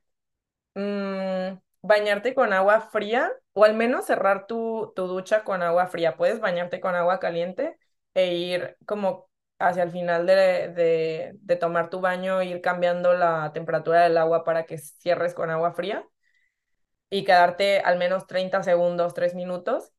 mm, 0.74 1.58
bañarte 1.82 2.34
con 2.34 2.52
agua 2.54 2.82
fría 2.90 3.32
o 3.54 3.64
al 3.64 3.74
menos 3.76 4.06
cerrar 4.06 4.46
tu, 4.48 4.92
tu 4.96 5.06
ducha 5.08 5.44
con 5.44 5.62
agua 5.62 5.88
fría. 5.88 6.16
Puedes 6.16 6.40
bañarte 6.40 6.80
con 6.80 6.94
agua 6.96 7.20
caliente 7.20 7.78
e 8.14 8.34
ir 8.36 8.76
como 8.86 9.30
hacia 9.60 9.84
el 9.84 9.92
final 9.92 10.26
de, 10.26 10.34
de, 10.74 11.32
de 11.40 11.56
tomar 11.56 11.90
tu 11.90 12.00
baño, 12.00 12.42
ir 12.42 12.60
cambiando 12.62 13.14
la 13.14 13.52
temperatura 13.54 14.02
del 14.04 14.18
agua 14.18 14.44
para 14.44 14.66
que 14.66 14.78
cierres 14.78 15.34
con 15.34 15.50
agua 15.50 15.72
fría 15.74 16.06
y 17.10 17.24
quedarte 17.24 17.80
al 17.80 17.98
menos 17.98 18.26
30 18.26 18.62
segundos, 18.62 19.14
3 19.14 19.34
minutos. 19.34 19.92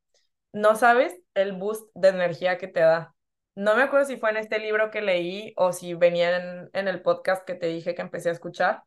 No 0.54 0.76
sabes 0.76 1.16
el 1.36 1.54
boost 1.54 1.90
de 1.96 2.10
energía 2.10 2.58
que 2.58 2.68
te 2.68 2.82
da. 2.82 3.16
No 3.60 3.76
me 3.76 3.84
acuerdo 3.84 4.06
si 4.08 4.16
fue 4.18 4.30
en 4.30 4.38
este 4.38 4.58
libro 4.58 4.90
que 4.90 5.02
leí 5.02 5.54
o 5.58 5.74
si 5.74 5.94
venía 5.94 6.38
en, 6.74 6.88
el 6.88 7.02
podcast 7.02 7.46
que 7.46 7.56
te 7.56 7.68
dije 7.68 7.94
que 7.94 8.02
empecé 8.02 8.30
a 8.30 8.32
escuchar 8.32 8.84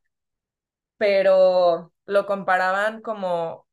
pero 0.97 1.93
lo 2.07 2.27
comparaban 2.27 3.03
como, 3.03 3.67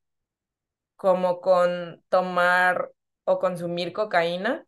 como 0.95 1.41
con 1.41 2.03
tomar 2.09 2.91
o 3.23 3.39
consumir 3.39 3.93
cocaína, 3.93 4.65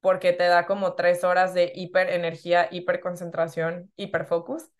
porque 0.00 0.32
te 0.32 0.44
da 0.44 0.66
como 0.66 0.94
tres 0.94 1.24
horas 1.24 1.54
de 1.54 1.72
hiperenergía, 1.74 2.68
hiperconcentración, 2.70 3.90
hiperfocus, 3.96 4.70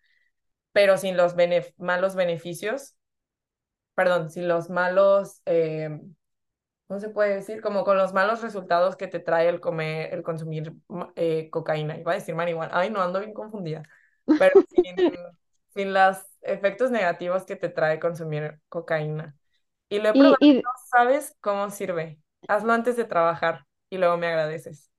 pero 0.71 0.97
sin 0.97 1.17
los 1.17 1.35
benef- 1.35 1.73
malos 1.77 2.15
beneficios, 2.15 2.95
perdón, 3.95 4.29
sin 4.31 4.47
los 4.47 4.69
malos, 4.69 5.41
eh, 5.45 5.89
¿cómo 6.93 6.99
se 6.99 7.09
puede 7.09 7.33
decir? 7.35 7.59
Como 7.61 7.83
con 7.83 7.97
los 7.97 8.13
malos 8.13 8.43
resultados 8.43 8.95
que 8.95 9.07
te 9.07 9.19
trae 9.19 9.49
el 9.49 9.59
comer, 9.59 10.13
el 10.13 10.21
consumir 10.21 10.73
eh, 11.15 11.49
cocaína. 11.49 11.97
Iba 11.97 12.11
a 12.11 12.15
decir 12.15 12.35
marihuana. 12.35 12.71
Ay, 12.77 12.91
no, 12.91 13.01
ando 13.01 13.19
bien 13.19 13.33
confundida. 13.33 13.81
Pero 14.37 14.53
sin, 14.69 14.95
sin 15.69 15.93
los 15.93 16.17
efectos 16.41 16.91
negativos 16.91 17.45
que 17.45 17.55
te 17.55 17.69
trae 17.69 17.99
consumir 17.99 18.59
cocaína. 18.69 19.35
Y 19.89 19.99
lo 19.99 20.09
he 20.09 20.13
probado, 20.13 20.37
y 20.39 20.49
y 20.51 20.61
no 20.63 20.69
sabes 20.91 21.35
cómo 21.41 21.69
sirve. 21.71 22.19
Hazlo 22.47 22.73
antes 22.73 22.95
de 22.95 23.05
trabajar 23.05 23.65
y 23.89 23.97
luego 23.97 24.17
me 24.17 24.27
agradeces. 24.27 24.91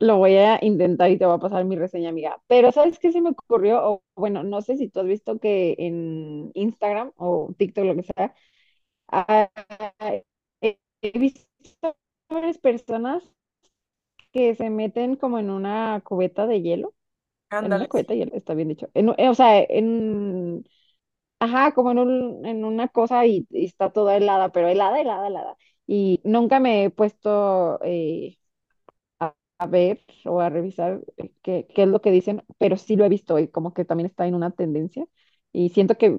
lo 0.00 0.16
voy 0.18 0.36
a 0.36 0.58
intentar 0.64 1.10
y 1.10 1.18
te 1.18 1.26
voy 1.26 1.36
a 1.36 1.38
pasar 1.38 1.64
mi 1.64 1.76
reseña, 1.76 2.10
amiga. 2.10 2.40
Pero 2.46 2.72
¿sabes 2.72 2.98
qué 2.98 3.12
se 3.12 3.20
me 3.20 3.30
ocurrió? 3.30 3.82
O 3.84 4.02
bueno, 4.16 4.42
no 4.44 4.62
sé 4.62 4.76
si 4.76 4.88
tú 4.88 5.00
has 5.00 5.06
visto 5.06 5.38
que 5.40 5.74
en 5.78 6.50
Instagram 6.54 7.12
o 7.16 7.54
TikTok, 7.58 7.84
lo 7.84 7.96
que 7.96 8.04
sea, 8.04 8.34
he 11.02 11.10
visto 11.18 11.96
varias 12.30 12.58
personas 12.58 13.22
que 14.32 14.54
se 14.56 14.70
meten 14.70 15.16
como 15.16 15.38
en 15.38 15.50
una 15.50 16.00
cubeta 16.04 16.46
de 16.46 16.62
hielo, 16.62 16.94
en 17.60 17.72
una 17.74 17.86
cubeta 17.86 18.14
de 18.14 18.20
hielo, 18.20 18.36
está 18.36 18.54
bien 18.54 18.68
dicho, 18.68 18.90
en, 18.94 19.10
eh, 19.18 19.28
o 19.30 19.34
sea, 19.34 19.60
en, 19.62 20.64
ajá, 21.40 21.72
como 21.74 21.92
en 21.92 21.98
un, 22.00 22.46
en 22.46 22.64
una 22.66 22.88
cosa 22.88 23.26
y, 23.26 23.46
y 23.50 23.66
está 23.66 23.92
toda 23.92 24.16
helada, 24.16 24.50
pero 24.52 24.68
helada, 24.68 25.00
helada, 25.00 25.28
helada. 25.28 25.56
Y 25.86 26.20
nunca 26.24 26.60
me 26.60 26.84
he 26.86 26.90
puesto 26.90 27.80
eh, 27.84 28.38
a, 29.20 29.34
a 29.58 29.66
ver 29.66 30.04
o 30.26 30.40
a 30.40 30.50
revisar 30.50 31.02
eh, 31.18 31.32
qué, 31.42 31.66
qué 31.74 31.84
es 31.84 31.88
lo 31.88 32.00
que 32.02 32.10
dicen, 32.12 32.44
pero 32.58 32.76
sí 32.78 32.96
lo 32.96 33.04
he 33.04 33.08
visto 33.10 33.38
y 33.38 33.48
como 33.48 33.74
que 33.74 33.84
también 33.84 34.06
está 34.08 34.26
en 34.26 34.34
una 34.36 34.50
tendencia. 34.52 35.06
Y 35.52 35.70
siento 35.70 35.96
que 35.96 36.18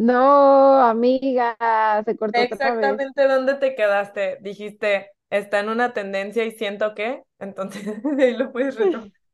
no, 0.00 0.80
amiga, 0.86 1.56
se 2.04 2.16
cortó 2.16 2.42
otra 2.42 2.74
vez. 2.74 3.02
Exactamente 3.02 3.26
dónde 3.28 3.54
te 3.56 3.74
quedaste. 3.74 4.38
Dijiste, 4.40 5.10
está 5.30 5.60
en 5.60 5.68
una 5.68 5.92
tendencia 5.92 6.44
y 6.44 6.52
siento 6.52 6.94
que, 6.94 7.22
entonces 7.38 7.84
de 8.16 8.24
ahí 8.24 8.36
lo 8.36 8.52
puedes 8.52 8.74
retomar. 8.74 9.08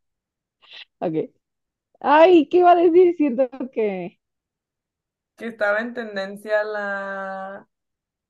Ok. 1.00 1.14
Ay, 2.00 2.48
¿qué 2.50 2.58
iba 2.58 2.72
a 2.72 2.76
decir? 2.76 3.16
Siento 3.16 3.48
que... 3.72 4.20
Que 5.36 5.46
estaba 5.48 5.80
en 5.80 5.94
tendencia 5.94 6.64
la... 6.64 7.68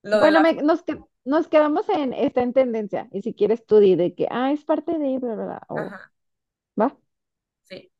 lo 0.03 0.19
Bueno, 0.19 0.41
me- 0.41 0.55
nos, 0.55 0.83
que- 0.83 1.01
nos 1.25 1.49
quedamos 1.49 1.89
en, 1.89 2.13
está 2.13 2.43
en 2.43 2.53
tendencia. 2.53 3.09
Y 3.13 3.23
si 3.23 3.35
quieres 3.35 3.65
tú 3.67 3.79
di 3.79 3.95
de 3.97 4.15
que, 4.15 4.27
ah, 4.31 4.53
es 4.53 4.65
parte 4.65 4.99
de, 4.99 5.19
bla, 5.19 5.35
bla, 5.35 5.45
bla, 5.69 5.69
Ajá, 5.75 6.13
¿va? 6.81 6.97
sí. 7.65 7.91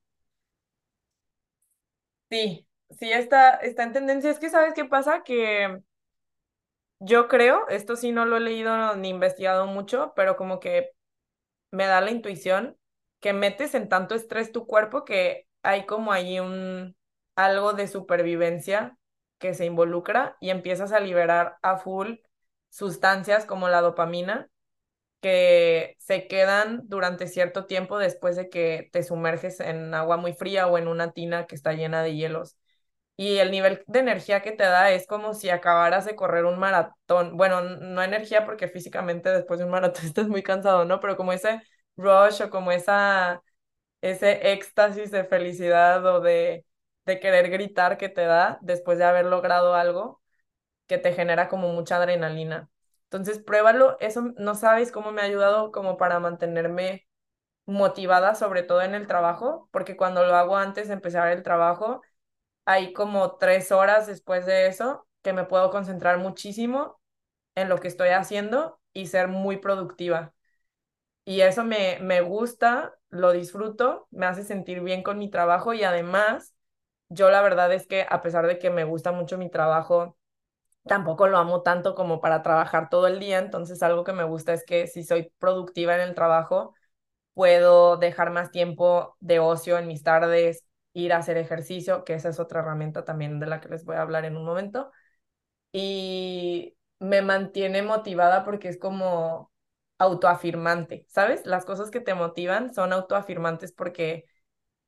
Sí, 2.31 2.66
sí 2.91 3.13
está, 3.13 3.55
está 3.57 3.83
en 3.85 3.93
tendencia. 3.93 4.31
Es 4.31 4.39
que, 4.39 4.51
¿sabes 4.51 4.75
qué 4.75 4.85
pasa? 4.85 5.23
Que 5.25 5.83
yo 6.99 7.29
creo, 7.29 7.69
esto 7.69 7.97
sí 7.97 8.13
no 8.13 8.25
lo 8.25 8.37
he 8.37 8.41
leído 8.41 8.97
ni 8.97 9.09
investigado 9.11 9.67
mucho, 9.67 10.13
pero 10.17 10.37
como 10.37 10.61
que 10.61 10.91
me 11.73 11.87
da 11.87 12.01
la 12.01 12.11
intuición 12.13 12.79
que 13.21 13.33
metes 13.33 13.75
en 13.75 13.89
tanto 13.89 14.15
estrés 14.15 14.53
tu 14.53 14.67
cuerpo 14.67 15.05
que 15.05 15.49
hay 15.63 15.87
como 15.87 16.13
ahí 16.13 16.41
un 16.41 16.97
algo 17.37 17.75
de 17.75 17.89
supervivencia 17.89 18.99
que 19.39 19.55
se 19.55 19.67
involucra 19.67 20.37
y 20.41 20.51
empiezas 20.51 20.93
a 20.93 21.01
liberar 21.01 21.59
a 21.63 21.79
full 21.79 22.15
sustancias 22.71 23.47
como 23.47 23.69
la 23.69 23.83
dopamina 23.83 24.49
que 25.23 25.97
se 26.01 26.29
quedan 26.29 26.83
durante 26.89 27.29
cierto 27.29 27.67
tiempo 27.67 27.99
después 27.99 28.37
de 28.37 28.51
que 28.51 28.91
te 28.93 29.03
sumerges 29.03 29.61
en 29.61 29.95
agua 29.95 30.17
muy 30.19 30.35
fría 30.35 30.67
o 30.69 30.79
en 30.79 30.89
una 30.89 31.13
tina 31.13 31.47
que 31.47 31.55
está 31.57 31.73
llena 31.75 32.03
de 32.03 32.15
hielos. 32.17 32.57
Y 33.19 33.39
el 33.39 33.51
nivel 33.51 33.83
de 33.87 34.01
energía 34.01 34.43
que 34.43 34.53
te 34.53 34.65
da 34.65 34.91
es 34.91 35.07
como 35.07 35.33
si 35.35 35.49
acabaras 35.51 36.05
de 36.05 36.15
correr 36.17 36.45
un 36.45 36.59
maratón. 36.59 37.37
Bueno, 37.37 37.63
no 37.63 38.03
energía 38.03 38.45
porque 38.45 38.69
físicamente 38.69 39.31
después 39.31 39.59
de 39.59 39.65
un 39.65 39.71
maratón 39.71 40.05
estás 40.07 40.29
muy 40.29 40.43
cansado, 40.43 40.85
¿no? 40.85 41.01
Pero 41.01 41.17
como 41.17 41.33
ese 41.33 41.63
rush 41.97 42.43
o 42.43 42.51
como 42.51 42.73
esa, 42.73 43.43
ese 44.03 44.53
éxtasis 44.53 45.11
de 45.11 45.25
felicidad 45.25 46.05
o 46.07 46.21
de, 46.21 46.67
de 47.07 47.21
querer 47.21 47.51
gritar 47.51 47.99
que 47.99 48.09
te 48.11 48.23
da 48.27 48.59
después 48.63 48.99
de 48.99 49.05
haber 49.05 49.27
logrado 49.27 49.75
algo 49.75 50.23
que 50.87 50.99
te 50.99 51.13
genera 51.13 51.49
como 51.49 51.69
mucha 51.73 51.97
adrenalina. 51.97 52.69
Entonces, 53.05 53.39
pruébalo, 53.39 53.97
eso 54.01 54.33
no 54.39 54.55
sabes 54.55 54.93
cómo 54.93 55.13
me 55.13 55.23
ha 55.23 55.25
ayudado 55.25 55.73
como 55.73 55.97
para 55.97 56.21
mantenerme 56.21 57.07
motivada, 57.67 58.35
sobre 58.35 58.63
todo 58.63 58.83
en 58.83 58.95
el 58.95 59.07
trabajo, 59.07 59.69
porque 59.73 59.97
cuando 59.97 60.25
lo 60.25 60.35
hago 60.37 60.57
antes 60.57 60.89
de 60.89 60.95
empezar 60.95 61.29
el 61.33 61.43
trabajo, 61.43 62.03
hay 62.67 62.95
como 62.95 63.37
tres 63.39 63.73
horas 63.73 64.09
después 64.09 64.47
de 64.47 64.69
eso 64.69 65.09
que 65.23 65.35
me 65.35 65.45
puedo 65.47 65.71
concentrar 65.73 66.19
muchísimo 66.19 67.01
en 67.57 67.69
lo 67.71 67.79
que 67.81 67.89
estoy 67.89 68.11
haciendo 68.11 68.81
y 68.95 69.07
ser 69.09 69.29
muy 69.29 69.59
productiva. 69.59 70.35
Y 71.25 71.41
eso 71.41 71.65
me, 71.65 71.99
me 72.01 72.21
gusta, 72.21 72.95
lo 73.11 73.33
disfruto, 73.33 74.07
me 74.11 74.27
hace 74.27 74.45
sentir 74.45 74.81
bien 74.81 75.03
con 75.03 75.19
mi 75.19 75.31
trabajo 75.31 75.75
y 75.75 75.83
además, 75.85 76.55
yo 77.09 77.31
la 77.31 77.43
verdad 77.43 77.73
es 77.73 77.87
que 77.87 78.07
a 78.09 78.23
pesar 78.23 78.47
de 78.47 78.59
que 78.59 78.71
me 78.71 78.85
gusta 78.85 79.13
mucho 79.13 79.39
mi 79.39 79.51
trabajo, 79.51 80.17
tampoco 80.85 81.29
lo 81.29 81.39
amo 81.39 81.63
tanto 81.63 81.95
como 81.95 82.21
para 82.21 82.43
trabajar 82.43 82.89
todo 82.91 83.07
el 83.09 83.21
día, 83.21 83.39
entonces 83.39 83.83
algo 83.83 84.05
que 84.05 84.13
me 84.13 84.25
gusta 84.25 84.55
es 84.55 84.65
que 84.65 84.87
si 84.87 85.05
soy 85.05 85.33
productiva 85.39 85.95
en 85.97 86.03
el 86.03 86.15
trabajo, 86.15 86.75
puedo 87.35 87.99
dejar 87.99 88.33
más 88.33 88.53
tiempo 88.53 89.17
de 89.21 89.41
ocio 89.41 89.79
en 89.79 89.89
mis 89.89 90.05
tardes, 90.05 90.66
ir 90.97 91.15
a 91.15 91.19
hacer 91.19 91.39
ejercicio, 91.39 92.05
que 92.05 92.15
esa 92.15 92.31
es 92.31 92.41
otra 92.41 92.61
herramienta 92.61 93.05
también 93.07 93.41
de 93.41 93.47
la 93.47 93.61
que 93.63 93.69
les 93.71 93.85
voy 93.87 93.97
a 93.97 94.03
hablar 94.03 94.27
en 94.27 94.37
un 94.39 94.45
momento. 94.47 94.93
Y 95.73 96.77
me 97.01 97.23
mantiene 97.23 97.83
motivada 97.83 98.45
porque 98.45 98.69
es 98.69 98.79
como 98.79 99.53
autoafirmante, 99.99 101.07
¿sabes? 101.09 101.47
Las 101.47 101.65
cosas 101.65 101.91
que 101.91 102.01
te 102.01 102.15
motivan 102.15 102.75
son 102.75 102.93
autoafirmantes 102.93 103.73
porque 103.73 104.27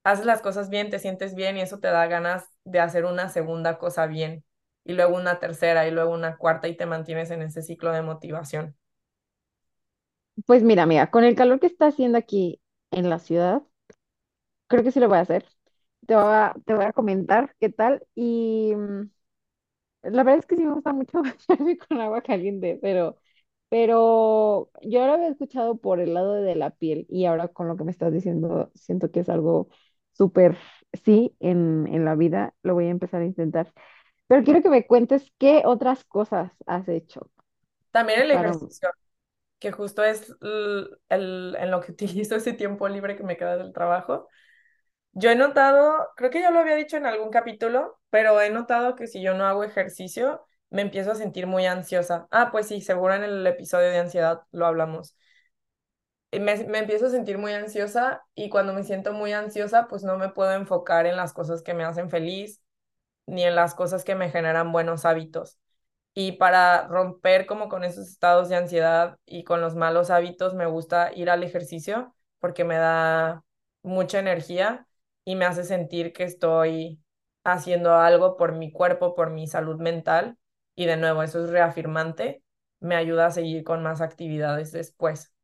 haces 0.05 0.27
las 0.27 0.43
cosas 0.43 0.71
bien, 0.71 0.91
te 0.91 0.99
sientes 1.01 1.35
bien 1.37 1.57
y 1.59 1.63
eso 1.63 1.81
te 1.81 1.89
da 1.89 2.07
ganas 2.09 2.47
de 2.65 2.81
hacer 2.81 3.05
una 3.07 3.29
segunda 3.31 3.79
cosa 3.79 4.07
bien 4.07 4.45
y 4.85 4.95
luego 4.95 5.17
una 5.17 5.39
tercera 5.41 5.87
y 5.89 5.91
luego 5.93 6.13
una 6.15 6.37
cuarta 6.39 6.69
y 6.69 6.77
te 6.77 6.87
mantienes 6.87 7.31
en 7.33 7.43
ese 7.43 7.63
ciclo 7.63 7.93
de 7.93 8.03
motivación. 8.03 8.77
Pues 10.47 10.63
mira, 10.65 10.85
mira, 10.87 11.11
con 11.11 11.23
el 11.25 11.35
calor 11.37 11.61
que 11.61 11.67
está 11.69 11.87
haciendo 11.89 12.19
aquí 12.19 12.61
en 12.91 13.09
la 13.11 13.19
ciudad, 13.21 13.63
creo 14.69 14.83
que 14.83 14.93
sí 14.93 15.01
lo 15.01 15.09
voy 15.09 15.19
a 15.19 15.21
hacer. 15.23 15.47
Te 16.09 16.17
voy 16.17 16.25
a, 16.27 16.55
te 16.67 16.75
voy 16.75 16.87
a 16.87 16.93
comentar 16.95 17.55
qué 17.61 17.71
tal. 17.71 18.07
Y 18.17 18.75
mm, 18.77 19.11
la 20.03 20.23
verdad 20.25 20.39
es 20.41 20.47
que 20.47 20.57
sí 20.57 20.65
me 20.65 20.75
gusta 20.75 20.93
mucho 20.93 21.23
bañarme 21.49 21.79
con 21.79 22.01
agua 22.01 22.23
caliente, 22.23 22.79
pero, 22.83 23.17
pero 23.69 24.71
yo 24.83 25.07
lo 25.07 25.15
había 25.15 25.29
escuchado 25.29 25.79
por 25.79 26.01
el 26.01 26.15
lado 26.15 26.35
de 26.35 26.55
la 26.57 26.71
piel 26.71 27.07
y 27.11 27.27
ahora 27.27 27.49
con 27.49 27.69
lo 27.69 27.77
que 27.77 27.85
me 27.85 27.91
estás 27.93 28.13
diciendo, 28.13 28.71
siento 28.75 29.11
que 29.11 29.21
es 29.21 29.29
algo 29.29 29.69
súper 30.13 30.57
sí 31.05 31.37
en, 31.41 31.87
en 31.89 32.05
la 32.05 32.15
vida. 32.17 32.55
Lo 32.63 32.75
voy 32.75 32.87
a 32.87 32.91
empezar 32.91 33.23
a 33.23 33.27
intentar. 33.27 33.73
Pero 34.29 34.45
quiero 34.45 34.63
que 34.63 34.71
me 34.71 34.87
cuentes 34.87 35.33
qué 35.39 35.63
otras 35.67 36.05
cosas 36.05 36.53
has 36.67 36.89
hecho 36.89 37.31
También 37.91 38.21
el 38.21 38.31
para... 38.31 38.59
ejercicio, 38.71 38.91
que 39.61 39.73
justo 39.73 40.05
es 40.05 40.35
el, 40.43 40.99
el- 41.11 41.57
en 41.61 41.71
lo 41.71 41.81
que 41.81 41.93
utilizo 41.93 42.37
ese 42.37 42.53
tiempo 42.55 42.89
libre 42.89 43.17
que 43.17 43.25
me 43.25 43.37
queda 43.37 43.57
del 43.59 43.73
trabajo. 43.73 44.29
Yo 45.21 45.31
he 45.31 45.35
notado, 45.37 46.09
creo 46.17 46.31
que 46.31 46.41
ya 46.41 46.51
lo 46.51 46.61
había 46.61 46.77
dicho 46.77 46.97
en 46.97 47.05
algún 47.07 47.31
capítulo, 47.31 47.99
pero 48.11 48.41
he 48.41 48.51
notado 48.51 48.95
que 48.95 49.07
si 49.09 49.21
yo 49.23 49.35
no 49.35 49.47
hago 49.47 49.65
ejercicio, 49.65 50.45
me 50.71 50.83
empiezo 50.83 51.11
a 51.13 51.15
sentir 51.17 51.47
muy 51.47 51.67
ansiosa. 51.67 52.29
Ah, 52.31 52.51
pues 52.53 52.69
sí, 52.69 52.81
seguro 52.81 53.15
en 53.15 53.25
el 53.25 53.47
episodio 53.47 53.89
de 53.91 53.99
ansiedad 53.99 54.43
lo 54.53 54.67
hablamos. 54.67 55.17
Me, 56.31 56.57
me 56.67 56.79
empiezo 56.79 57.07
a 57.07 57.11
sentir 57.11 57.39
muy 57.39 57.53
ansiosa 57.55 58.23
y 58.35 58.51
cuando 58.51 58.75
me 58.75 58.85
siento 58.85 59.13
muy 59.13 59.33
ansiosa, 59.33 59.89
pues 59.89 60.03
no 60.05 60.19
me 60.19 60.29
puedo 60.29 60.53
enfocar 60.53 61.07
en 61.07 61.17
las 61.17 61.33
cosas 61.33 61.63
que 61.63 61.73
me 61.75 61.85
hacen 61.85 62.11
feliz 62.11 62.63
ni 63.27 63.45
en 63.45 63.57
las 63.57 63.75
cosas 63.75 64.05
que 64.05 64.17
me 64.17 64.31
generan 64.31 64.73
buenos 64.73 65.07
hábitos. 65.07 65.59
Y 66.15 66.35
para 66.35 66.89
romper 66.89 67.47
como 67.47 67.69
con 67.71 67.85
esos 67.85 68.09
estados 68.09 68.51
de 68.51 68.57
ansiedad 68.57 69.19
y 69.27 69.45
con 69.45 69.63
los 69.63 69.77
malos 69.77 70.11
hábitos, 70.11 70.55
me 70.55 70.67
gusta 70.67 71.13
ir 71.15 71.31
al 71.31 71.45
ejercicio 71.45 72.15
porque 72.41 72.65
me 72.65 72.77
da 72.79 73.45
mucha 73.85 74.21
energía 74.21 74.88
y 75.29 75.37
me 75.37 75.45
hace 75.45 75.65
sentir 75.65 76.13
que 76.15 76.25
estoy 76.25 77.03
haciendo 77.45 77.95
algo 77.97 78.37
por 78.39 78.55
mi 78.55 78.73
cuerpo, 78.73 79.15
por 79.15 79.31
mi 79.31 79.47
salud 79.47 79.77
mental. 79.79 80.39
Y 80.75 80.87
de 80.87 80.97
nuevo, 80.97 81.23
eso 81.23 81.45
es 81.45 81.51
reafirmante, 81.51 82.43
me 82.81 82.97
ayuda 82.97 83.27
a 83.27 83.31
seguir 83.33 83.65
con 83.65 83.83
más 83.83 84.01
actividades 84.01 84.73
después. 84.73 85.35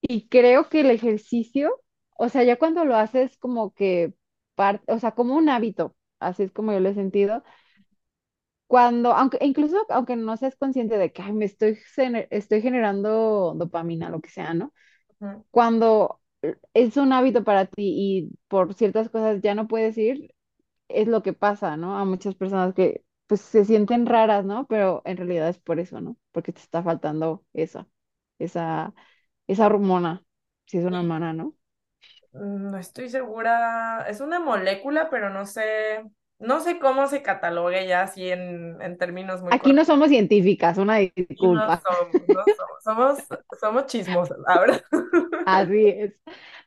Y 0.00 0.28
creo 0.28 0.68
que 0.68 0.80
el 0.80 0.90
ejercicio, 0.90 1.82
o 2.16 2.28
sea, 2.28 2.42
ya 2.44 2.58
cuando 2.58 2.84
lo 2.84 2.96
haces 2.96 3.36
como 3.38 3.72
que 3.74 4.14
parte, 4.54 4.90
o 4.92 4.98
sea, 4.98 5.12
como 5.12 5.36
un 5.36 5.48
hábito, 5.48 5.96
así 6.20 6.44
es 6.44 6.52
como 6.52 6.72
yo 6.72 6.80
lo 6.80 6.88
he 6.88 6.94
sentido, 6.94 7.44
cuando, 8.66 9.12
aunque 9.12 9.38
e 9.40 9.46
incluso 9.46 9.84
aunque 9.90 10.16
no 10.16 10.36
seas 10.36 10.56
consciente 10.56 10.96
de 10.98 11.12
que 11.12 11.22
"Ay, 11.22 11.32
me 11.32 11.44
estoy, 11.46 11.78
estoy 12.30 12.62
generando 12.62 13.54
dopamina, 13.56 14.10
lo 14.10 14.20
que 14.20 14.30
sea, 14.30 14.54
¿no? 14.54 14.72
Cuando 15.50 16.19
es 16.74 16.96
un 16.96 17.12
hábito 17.12 17.44
para 17.44 17.66
ti 17.66 17.82
y 18.28 18.30
por 18.48 18.74
ciertas 18.74 19.08
cosas 19.10 19.40
ya 19.42 19.54
no 19.54 19.68
puedes 19.68 19.96
ir, 19.98 20.34
es 20.88 21.08
lo 21.08 21.22
que 21.22 21.32
pasa, 21.34 21.76
¿no? 21.76 21.98
A 21.98 22.04
muchas 22.04 22.34
personas 22.36 22.74
que 22.74 23.04
pues 23.28 23.40
se 23.42 23.64
sienten 23.66 24.06
raras, 24.06 24.44
¿no? 24.44 24.66
Pero 24.68 25.02
en 25.06 25.16
realidad 25.18 25.48
es 25.50 25.58
por 25.58 25.80
eso, 25.80 26.00
¿no? 26.00 26.16
Porque 26.32 26.52
te 26.52 26.60
está 26.62 26.82
faltando 26.82 27.44
eso, 27.54 27.88
esa, 28.38 28.94
esa 29.48 29.66
hormona, 29.66 30.24
si 30.66 30.78
es 30.78 30.84
una 30.86 31.00
Y 31.00 31.02
hormona, 31.02 31.32
¿no? 31.34 31.56
mm, 32.32 32.70
no 32.70 32.78
estoy 32.78 33.08
segura, 33.08 34.06
es 34.08 34.20
una 34.20 34.40
molécula, 34.40 35.10
pero 35.10 35.30
no 35.30 35.46
sé, 35.46 36.04
no 36.40 36.60
sé 36.60 36.78
cómo 36.80 37.06
se 37.08 37.22
catalogue 37.22 37.86
ya 37.86 38.02
así 38.02 38.30
en, 38.30 38.80
en 38.82 38.98
términos 38.98 39.42
muy 39.42 39.56
Aquí 39.56 39.72
no 39.72 39.84
somos 39.84 40.08
científicas, 40.08 40.78
una 40.78 40.96
Y 41.34 41.48
no 41.48 41.62
disculpa. 41.66 41.82
somos, 41.82 42.14
no 42.28 42.42
somos, 42.56 42.82
somos, 42.84 43.58
somos 43.60 43.86
chismosas, 43.86 44.38
la 44.46 44.60
verdad. 44.60 44.82
Así 45.44 45.86
es. 45.88 46.14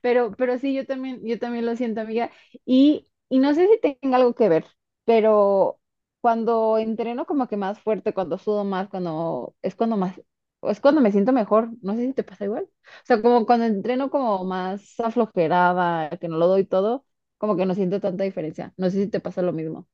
Pero, 0.02 0.32
pero 0.34 0.60
sí, 0.60 0.74
yo 0.74 0.86
también, 0.86 1.22
yo 1.26 1.40
también 1.40 1.66
lo 1.66 1.76
siento, 1.76 2.02
amiga. 2.02 2.32
Y, 2.66 3.10
y 3.30 3.40
no 3.40 3.54
sé 3.54 3.68
si 3.68 3.80
tenga 3.80 4.18
algo 4.18 4.34
que 4.36 4.50
ver, 4.50 4.66
pero 5.06 5.80
cuando 6.22 6.78
entreno 6.78 7.26
como 7.26 7.48
que 7.48 7.58
más 7.58 7.80
fuerte, 7.80 8.14
cuando 8.14 8.38
sudo 8.38 8.64
más, 8.66 8.90
cuando 8.90 9.56
es 9.62 9.76
cuando 9.76 9.98
más, 9.98 10.20
es 10.64 10.80
cuando 10.82 11.02
me 11.02 11.12
siento 11.12 11.32
mejor. 11.34 11.70
No 11.82 11.96
sé 11.96 12.08
si 12.08 12.14
te 12.14 12.24
pasa 12.24 12.46
igual. 12.46 12.66
O 12.66 13.06
sea, 13.06 13.22
como 13.22 13.46
cuando 13.46 13.66
entreno 13.66 14.10
como 14.10 14.44
más 14.46 15.00
aflojerada, 15.00 16.10
que 16.20 16.28
no 16.28 16.38
lo 16.38 16.48
doy 16.48 16.66
todo, 16.66 17.06
como 17.38 17.56
que 17.58 17.66
no 17.66 17.76
siento 17.76 18.00
tanta 18.02 18.24
diferencia. 18.24 18.74
No 18.78 18.90
sé 18.90 19.04
si 19.04 19.10
te 19.10 19.20
pasa 19.20 19.42
lo 19.42 19.54
mismo. 19.54 19.88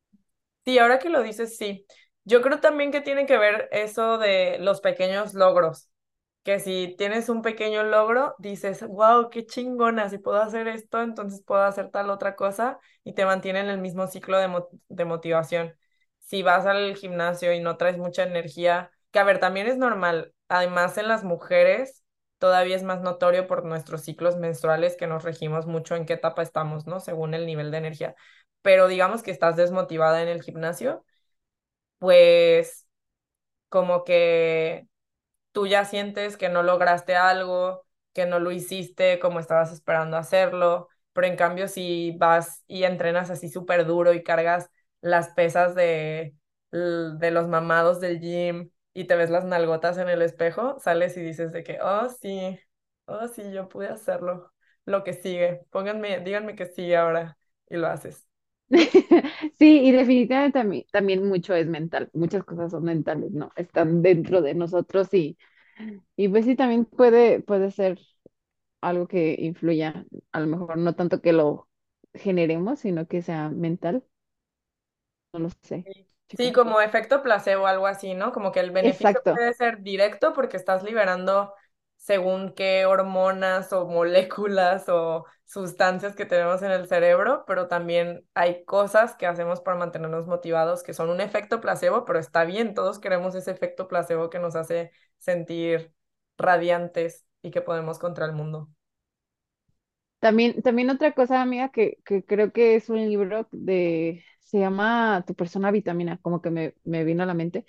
Sí, 0.66 0.78
ahora 0.78 1.00
que 1.00 1.10
lo 1.10 1.24
dices, 1.24 1.58
sí. 1.58 1.86
Yo 2.26 2.42
creo 2.42 2.60
también 2.60 2.92
que 2.92 3.02
tiene 3.02 3.26
que 3.26 3.38
ver 3.38 3.70
eso 3.72 4.18
de 4.18 4.58
los 4.60 4.82
pequeños 4.82 5.34
logros, 5.34 5.90
que 6.44 6.60
si 6.60 6.96
tienes 6.98 7.30
un 7.30 7.42
pequeño 7.42 7.84
logro, 7.84 8.36
dices, 8.40 8.86
wow, 8.88 9.30
qué 9.30 9.46
chingona, 9.48 10.10
si 10.10 10.20
puedo 10.20 10.38
hacer 10.42 10.68
esto, 10.68 11.02
entonces 11.02 11.42
puedo 11.46 11.64
hacer 11.64 11.90
tal 11.92 12.10
otra 12.12 12.36
cosa 12.36 12.80
y 13.04 13.14
te 13.14 13.26
mantiene 13.26 13.62
en 13.62 13.70
el 13.70 13.80
mismo 13.80 14.06
ciclo 14.08 14.38
de, 14.38 14.48
mo- 14.48 14.70
de 14.90 15.06
motivación. 15.06 15.76
Si 16.20 16.44
vas 16.44 16.66
al 16.68 16.96
gimnasio 16.96 17.52
y 17.54 17.60
no 17.62 17.78
traes 17.78 17.98
mucha 17.98 18.24
energía, 18.24 18.92
que 19.12 19.20
a 19.20 19.24
ver, 19.24 19.40
también 19.40 19.66
es 19.68 19.78
normal, 19.78 20.34
además 20.50 20.98
en 21.00 21.08
las 21.08 21.24
mujeres 21.24 22.04
todavía 22.40 22.76
es 22.76 22.84
más 22.84 23.02
notorio 23.02 23.48
por 23.48 23.66
nuestros 23.66 24.02
ciclos 24.04 24.38
menstruales 24.38 24.98
que 24.98 25.08
nos 25.08 25.24
regimos 25.24 25.68
mucho 25.68 25.96
en 25.96 26.06
qué 26.06 26.14
etapa 26.14 26.42
estamos, 26.44 26.88
¿no? 26.88 27.00
Según 27.00 27.34
el 27.36 27.46
nivel 27.46 27.72
de 27.72 27.78
energía 27.78 28.16
pero 28.62 28.88
digamos 28.90 29.24
que 29.24 29.32
estás 29.32 29.56
desmotivada 29.56 30.22
en 30.22 30.28
el 30.28 30.42
gimnasio, 30.44 31.06
pues 32.00 32.88
como 33.70 34.04
que 34.04 34.88
tú 35.54 35.68
ya 35.68 35.86
sientes 35.86 36.38
que 36.38 36.50
no 36.50 36.64
lograste 36.64 37.16
algo, 37.16 37.86
que 38.14 38.26
no 38.26 38.40
lo 38.40 38.52
hiciste 38.52 39.20
como 39.20 39.40
estabas 39.40 39.72
esperando 39.74 40.18
hacerlo, 40.18 40.90
pero 41.14 41.28
en 41.28 41.38
cambio 41.38 41.68
si 41.68 42.14
vas 42.20 42.64
y 42.68 42.84
entrenas 42.86 43.30
así 43.32 43.50
súper 43.50 43.86
duro 43.86 44.14
y 44.14 44.24
cargas 44.24 44.70
las 45.02 45.30
pesas 45.32 45.76
de, 45.76 46.36
de 46.72 47.32
los 47.32 47.48
mamados 47.48 48.00
del 48.00 48.20
gym 48.22 48.72
y 48.94 49.06
te 49.06 49.16
ves 49.16 49.30
las 49.30 49.46
nalgotas 49.46 49.98
en 49.98 50.10
el 50.10 50.22
espejo, 50.22 50.80
sales 50.80 51.18
y 51.18 51.22
dices 51.22 51.52
de 51.52 51.64
que, 51.64 51.80
oh 51.82 52.10
sí, 52.10 52.60
oh 53.06 53.28
sí, 53.28 53.52
yo 53.52 53.70
pude 53.70 53.88
hacerlo. 53.90 54.52
Lo 54.86 55.04
que 55.04 55.14
sigue, 55.14 55.66
pónganme, 55.72 56.20
díganme 56.22 56.56
que 56.56 56.66
sigue 56.68 56.98
ahora 56.98 57.38
y 57.70 57.78
lo 57.78 57.88
haces. 57.88 58.28
Sí, 59.58 59.82
y 59.84 59.92
definitivamente 59.92 60.60
también, 60.60 60.86
también 60.92 61.28
mucho 61.28 61.54
es 61.56 61.68
mental. 61.68 62.10
Muchas 62.14 62.44
cosas 62.44 62.72
son 62.72 62.84
mentales, 62.84 63.32
¿no? 63.32 63.52
Están 63.56 64.02
dentro 64.02 64.42
de 64.42 64.54
nosotros 64.54 65.14
y, 65.14 65.38
y 66.18 66.30
pues 66.30 66.46
sí, 66.46 66.56
también 66.56 66.86
puede, 66.86 67.42
puede 67.42 67.72
ser 67.72 68.00
algo 68.82 69.08
que 69.08 69.36
influya, 69.40 70.06
a 70.34 70.42
lo 70.42 70.48
mejor 70.48 70.78
no 70.78 70.96
tanto 70.96 71.22
que 71.22 71.34
lo 71.34 71.70
generemos, 72.14 72.80
sino 72.82 73.08
que 73.08 73.22
sea 73.24 73.50
mental, 73.50 74.04
no 75.34 75.40
lo 75.40 75.50
sé, 75.64 75.86
Sí, 75.86 76.06
Sí, 76.38 76.54
como 76.54 76.80
efecto 76.80 77.22
placebo, 77.22 77.68
algo 77.68 77.86
así, 77.88 78.14
¿no? 78.14 78.32
Como 78.32 78.52
que 78.54 78.62
el 78.62 78.72
beneficio 78.72 79.20
Exacto, 79.22 79.34
puede 79.34 79.54
ser 79.54 79.82
directo 79.82 80.32
porque 80.34 80.56
estás 80.56 80.84
liberando 80.84 81.54
según 81.98 82.54
qué 82.54 82.86
hormonas 82.86 83.74
o 83.74 83.86
moléculas 83.88 84.88
o 84.88 85.26
sustancias 85.46 86.16
que 86.16 86.26
tenemos 86.26 86.62
en 86.62 86.72
el 86.72 86.88
cerebro, 86.88 87.44
pero 87.46 87.68
también 87.68 88.26
hay 88.36 88.64
cosas 88.64 89.16
que 89.16 89.28
hacemos 89.28 89.60
para 89.60 89.78
mantenernos 89.78 90.28
motivados 90.28 90.82
que 90.82 90.94
son 90.94 91.10
un 91.10 91.20
efecto 91.20 91.60
placebo, 91.60 92.06
pero 92.06 92.20
está 92.20 92.46
bien, 92.46 92.74
todos 92.74 93.00
queremos 93.00 93.36
ese 93.36 93.52
efecto 93.52 93.88
placebo 93.90 94.30
que 94.30 94.40
nos 94.40 94.56
hace 94.56 94.92
sentir 95.18 95.94
radiantes 96.38 97.26
y 97.42 97.52
que 97.52 97.62
podemos 97.62 98.00
contra 98.00 98.26
el 98.26 98.32
mundo. 98.34 98.70
También, 100.20 100.62
también 100.62 100.90
otra 100.90 101.14
cosa, 101.14 101.42
amiga, 101.42 101.70
que, 101.72 102.00
que 102.06 102.26
creo 102.26 102.52
que 102.52 102.76
es 102.76 102.90
un 102.90 102.98
libro 103.10 103.48
de, 103.52 104.24
se 104.42 104.60
llama 104.60 105.24
Tu 105.26 105.34
persona 105.36 105.72
vitamina, 105.72 106.18
como 106.22 106.42
que 106.42 106.50
me, 106.52 106.76
me 106.84 107.04
vino 107.06 107.24
a 107.24 107.26
la 107.26 107.34
mente, 107.34 107.66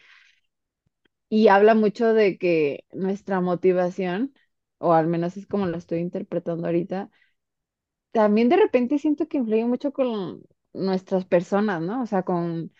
y 1.28 1.48
habla 1.48 1.74
mucho 1.74 2.12
de 2.14 2.38
que 2.38 2.84
nuestra 2.92 3.40
motivación, 3.40 4.34
o 4.78 4.92
al 4.94 5.06
menos 5.06 5.36
es 5.36 5.46
como 5.46 5.66
lo 5.66 5.78
estoy 5.78 6.00
interpretando 6.00 6.66
ahorita, 6.66 7.10
también 8.12 8.48
de 8.48 8.56
repente 8.56 8.98
siento 8.98 9.28
que 9.28 9.38
influye 9.38 9.64
mucho 9.64 9.92
con 9.92 10.42
nuestras 10.72 11.24
personas, 11.26 11.80
¿no? 11.82 12.02
O 12.02 12.06
sea, 12.06 12.22
con, 12.24 12.72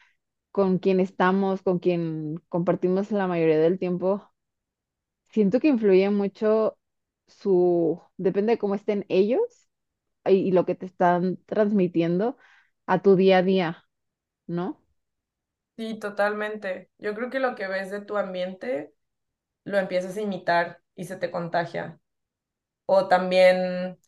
con 0.53 0.79
quien 0.81 1.01
estamos, 1.01 1.63
con 1.63 1.81
quien 1.81 2.37
compartimos 2.51 3.13
la 3.13 3.29
mayoría 3.29 3.59
del 3.61 3.79
tiempo. 3.81 4.25
Siento 5.33 5.61
que 5.61 5.69
influye 5.69 6.11
mucho 6.11 6.79
su, 7.31 8.03
depende 8.17 8.53
de 8.53 8.59
cómo 8.59 8.75
estén 8.75 9.07
ellos 9.09 9.69
y, 10.25 10.53
lo 10.53 10.67
que 10.67 10.75
te 10.75 10.87
están 10.87 11.39
transmitiendo 11.47 12.37
a 12.87 13.03
tu 13.03 13.17
día 13.17 13.39
a 13.39 13.43
día, 13.43 13.85
¿no? 14.47 14.83
Sí, 15.77 15.99
totalmente. 15.99 16.91
Yo 16.99 17.15
creo 17.15 17.31
que 17.31 17.41
lo 17.41 17.55
que 17.55 17.67
ves 17.67 17.91
de 17.91 18.03
tu 18.03 18.17
ambiente 18.19 18.95
lo 19.65 19.79
empiezas 19.79 20.17
a 20.17 20.23
imitar 20.23 20.83
y 20.95 21.05
se 21.05 21.17
te 21.17 21.31
contagia. 21.31 22.01
O 22.87 23.09
también, 23.09 23.99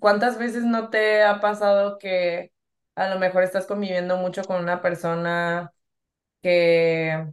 ¿cuántas 0.00 0.38
veces 0.38 0.64
no 0.64 0.90
te 0.90 1.22
ha 1.22 1.40
pasado 1.40 1.98
que 1.98 2.52
a 2.94 3.08
lo 3.08 3.18
mejor 3.18 3.42
estás 3.44 3.66
conviviendo 3.66 4.16
mucho 4.16 4.42
con 4.44 4.62
una 4.62 4.82
persona 4.82 5.72
que, 6.42 7.32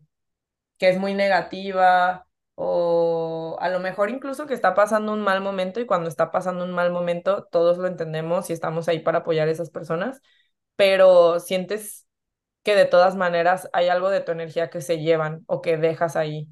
que 0.78 0.89
es 0.89 0.99
muy 0.99 1.13
negativa 1.13 2.28
o 2.56 3.09
a 3.60 3.69
lo 3.69 3.80
mejor 3.80 4.10
incluso 4.10 4.48
que 4.48 4.54
está 4.54 4.76
pasando 4.76 5.13
un 5.13 5.22
mal 5.22 5.41
momento 5.41 5.80
y 5.80 5.86
cuando 5.86 6.10
está 6.10 6.32
pasando 6.32 6.63
un 6.65 6.72
mal 6.74 6.91
momento 6.91 7.45
todos 7.52 7.78
lo 7.78 7.88
entendemos 7.88 8.50
y 8.50 8.54
estamos 8.54 8.88
ahí 8.88 9.00
para 9.00 9.19
apoyar 9.19 9.48
a 9.48 9.52
esas 9.52 9.69
personas, 9.72 10.22
pero 10.76 11.39
sientes 11.39 12.08
que 12.63 12.76
de 12.76 12.86
todas 12.86 13.15
maneras 13.17 13.69
hay 13.74 13.89
algo 13.89 14.10
de 14.12 14.22
tu 14.22 14.32
energía 14.34 14.69
que 14.69 14.82
se 14.82 15.00
llevan 15.00 15.43
o 15.48 15.62
que 15.62 15.78
dejas 15.78 16.15
ahí, 16.17 16.50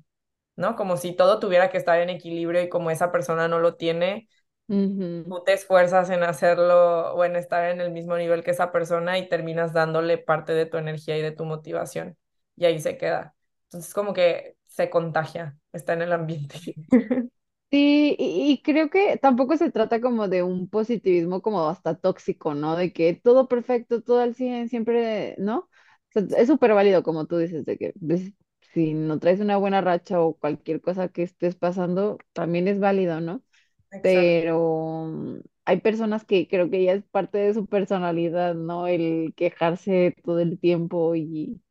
¿no? 0.58 0.76
Como 0.78 0.98
si 0.98 1.15
todo 1.15 1.39
tuviera 1.39 1.70
que 1.72 1.78
estar 1.80 2.00
en 2.02 2.10
equilibrio 2.12 2.62
y 2.63 2.70
como 2.70 2.91
esa 2.91 3.12
persona 3.12 3.48
no 3.50 3.60
lo 3.60 3.76
tiene, 3.78 4.30
Ujú. 4.70 5.28
tú 5.28 5.43
te 5.43 5.54
esfuerzas 5.54 6.10
en 6.10 6.24
hacerlo 6.24 7.13
o 7.13 7.26
en 7.26 7.36
estar 7.36 7.70
en 7.72 7.82
el 7.82 7.91
mismo 7.91 8.17
nivel 8.17 8.43
que 8.43 8.52
esa 8.52 8.72
persona 8.72 9.17
y 9.17 9.28
terminas 9.30 9.74
dándole 9.74 10.17
parte 10.17 10.54
de 10.54 10.65
tu 10.65 10.78
energía 10.78 11.17
y 11.17 11.22
de 11.22 11.32
tu 11.32 11.46
motivación 11.46 12.17
y 12.56 12.65
ahí 12.65 12.80
se 12.80 12.98
queda. 12.98 13.36
Entonces 13.65 13.93
como 13.93 14.13
que 14.13 14.57
se 14.77 14.89
contagia, 14.91 15.57
está 15.73 15.93
en 15.93 16.03
el 16.03 16.13
ambiente. 16.13 16.57
Sí, 17.69 18.15
y, 18.17 18.51
y 18.53 18.61
creo 18.61 18.89
que 18.89 19.17
tampoco 19.17 19.57
se 19.57 19.71
trata 19.71 19.99
como 19.99 20.29
de 20.29 20.41
un 20.41 20.69
positivismo 20.69 21.41
como 21.41 21.67
hasta 21.67 21.95
tóxico, 21.99 22.53
¿no? 22.55 22.77
De 22.77 22.93
que 22.93 23.13
todo 23.13 23.49
perfecto, 23.49 24.01
todo 24.01 24.21
al 24.21 24.35
100, 24.35 24.69
siempre, 24.69 25.35
¿no? 25.37 25.59
O 25.59 25.69
sea, 26.13 26.23
es 26.37 26.47
súper 26.47 26.73
válido 26.73 27.03
como 27.03 27.25
tú 27.27 27.37
dices, 27.37 27.65
de 27.65 27.77
que 27.77 27.93
pues, 27.99 28.31
si 28.73 28.93
no 28.93 29.19
traes 29.19 29.41
una 29.41 29.57
buena 29.57 29.81
racha 29.81 30.21
o 30.21 30.37
cualquier 30.37 30.79
cosa 30.81 31.09
que 31.09 31.23
estés 31.23 31.55
pasando, 31.57 32.17
también 32.31 32.69
es 32.69 32.79
válido, 32.79 33.19
¿no? 33.19 33.43
Exacto. 33.91 34.47
Pero 34.47 35.05
mm, 35.07 35.39
hay 35.65 35.81
personas 35.81 36.25
que 36.25 36.47
creo 36.47 36.69
que 36.69 36.83
ya 36.83 36.93
es 36.93 37.03
parte 37.05 37.39
de 37.39 37.53
su 37.53 37.67
personalidad, 37.67 38.55
¿no? 38.55 38.87
El 38.87 39.33
quejarse 39.35 40.15
todo 40.23 40.39
el 40.39 40.59
tiempo 40.59 41.15
y, 41.15 41.61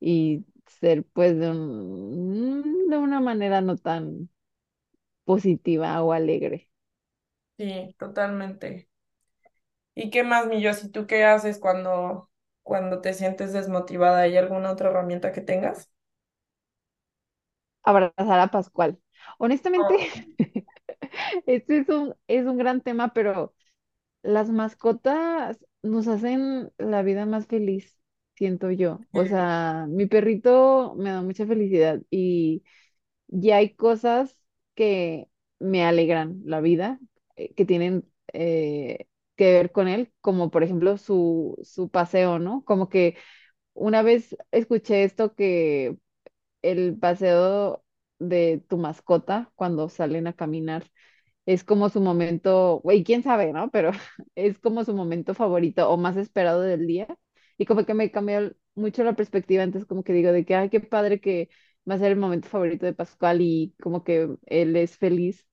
y 0.00 0.44
ser 0.66 1.04
pues 1.04 1.38
de 1.38 1.50
un- 1.50 2.88
de 2.88 2.96
una 2.98 3.20
manera 3.20 3.60
no 3.60 3.76
tan 3.76 4.28
positiva 5.24 6.02
o 6.02 6.12
alegre. 6.12 6.70
Sí, 7.56 7.94
totalmente. 7.98 8.88
¿Y 9.94 10.10
qué 10.10 10.22
más, 10.24 10.46
mi 10.46 10.62
si 10.74 10.88
tú 10.90 11.06
qué 11.06 11.24
haces 11.24 11.58
cuando, 11.58 12.30
cuando 12.62 13.00
te 13.00 13.14
sientes 13.14 13.52
desmotivada? 13.52 14.20
¿Hay 14.22 14.36
alguna 14.36 14.70
otra 14.72 14.90
herramienta 14.90 15.32
que 15.32 15.40
tengas? 15.42 15.90
Abrazar 17.84 18.40
a 18.40 18.48
Pascual. 18.50 19.00
Honestamente, 19.38 19.96
Oh, 19.96 20.24
este 21.46 21.78
es 21.78 21.88
un, 21.88 22.14
es 22.28 22.46
un 22.46 22.58
gran 22.58 22.80
tema, 22.80 23.12
pero 23.12 23.54
las 24.22 24.50
mascotas 24.50 25.58
nos 25.82 26.08
hacen 26.08 26.72
la 26.78 27.02
vida 27.04 27.26
más 27.26 27.46
feliz, 27.48 27.98
siento 28.42 28.70
yo. 28.70 29.06
O 29.12 29.24
sea, 29.26 29.86
mi 29.88 30.06
perrito 30.06 30.94
me 30.96 31.10
da 31.10 31.22
mucha 31.22 31.46
felicidad 31.46 32.00
y, 32.10 32.64
y 33.28 33.50
hay 33.52 33.74
cosas 33.76 34.36
que 34.74 35.28
me 35.60 35.84
alegran 35.84 36.42
la 36.44 36.60
vida, 36.60 37.00
eh, 37.36 37.54
que 37.54 37.64
tienen 37.66 38.08
eh, 38.34 39.06
que 39.36 39.52
ver 39.52 39.72
con 39.72 39.88
él, 39.88 40.12
como 40.20 40.50
por 40.50 40.62
ejemplo 40.64 40.98
su, 40.98 41.58
su 41.64 41.90
paseo, 41.90 42.38
¿no? 42.40 42.64
Como 42.64 42.88
que 42.88 43.16
una 43.74 44.02
vez 44.02 44.36
escuché 44.52 45.04
esto 45.04 45.34
que 45.36 45.96
el 46.62 46.98
paseo 46.98 47.84
de 48.18 48.62
tu 48.68 48.78
mascota 48.78 49.52
cuando 49.56 49.88
salen 49.88 50.26
a 50.26 50.32
caminar 50.34 50.84
es 51.46 51.64
como 51.64 51.88
su 51.90 52.00
momento, 52.00 52.80
güey, 52.84 53.04
quién 53.04 53.22
sabe, 53.22 53.52
¿no? 53.52 53.70
Pero 53.70 53.92
es 54.36 54.58
como 54.58 54.84
su 54.84 54.94
momento 54.94 55.34
favorito 55.34 55.90
o 55.90 55.96
más 55.98 56.16
esperado 56.16 56.62
del 56.62 56.86
día. 56.86 57.08
Y 57.58 57.66
como 57.66 57.84
que 57.86 57.94
me 57.94 58.10
cambió 58.10 58.54
mucho 58.74 59.04
la 59.04 59.16
perspectiva, 59.16 59.62
entonces 59.62 59.88
como 59.88 60.04
que 60.04 60.12
digo 60.12 60.32
de 60.32 60.44
que, 60.44 60.54
ay, 60.54 60.70
qué 60.70 60.80
padre 60.80 61.20
que 61.20 61.50
va 61.88 61.94
a 61.94 61.98
ser 61.98 62.12
el 62.12 62.18
momento 62.18 62.48
favorito 62.48 62.86
de 62.86 62.94
Pascual 62.94 63.40
y 63.40 63.74
como 63.82 64.04
que 64.04 64.28
él 64.46 64.76
es 64.76 64.96
feliz 64.98 65.46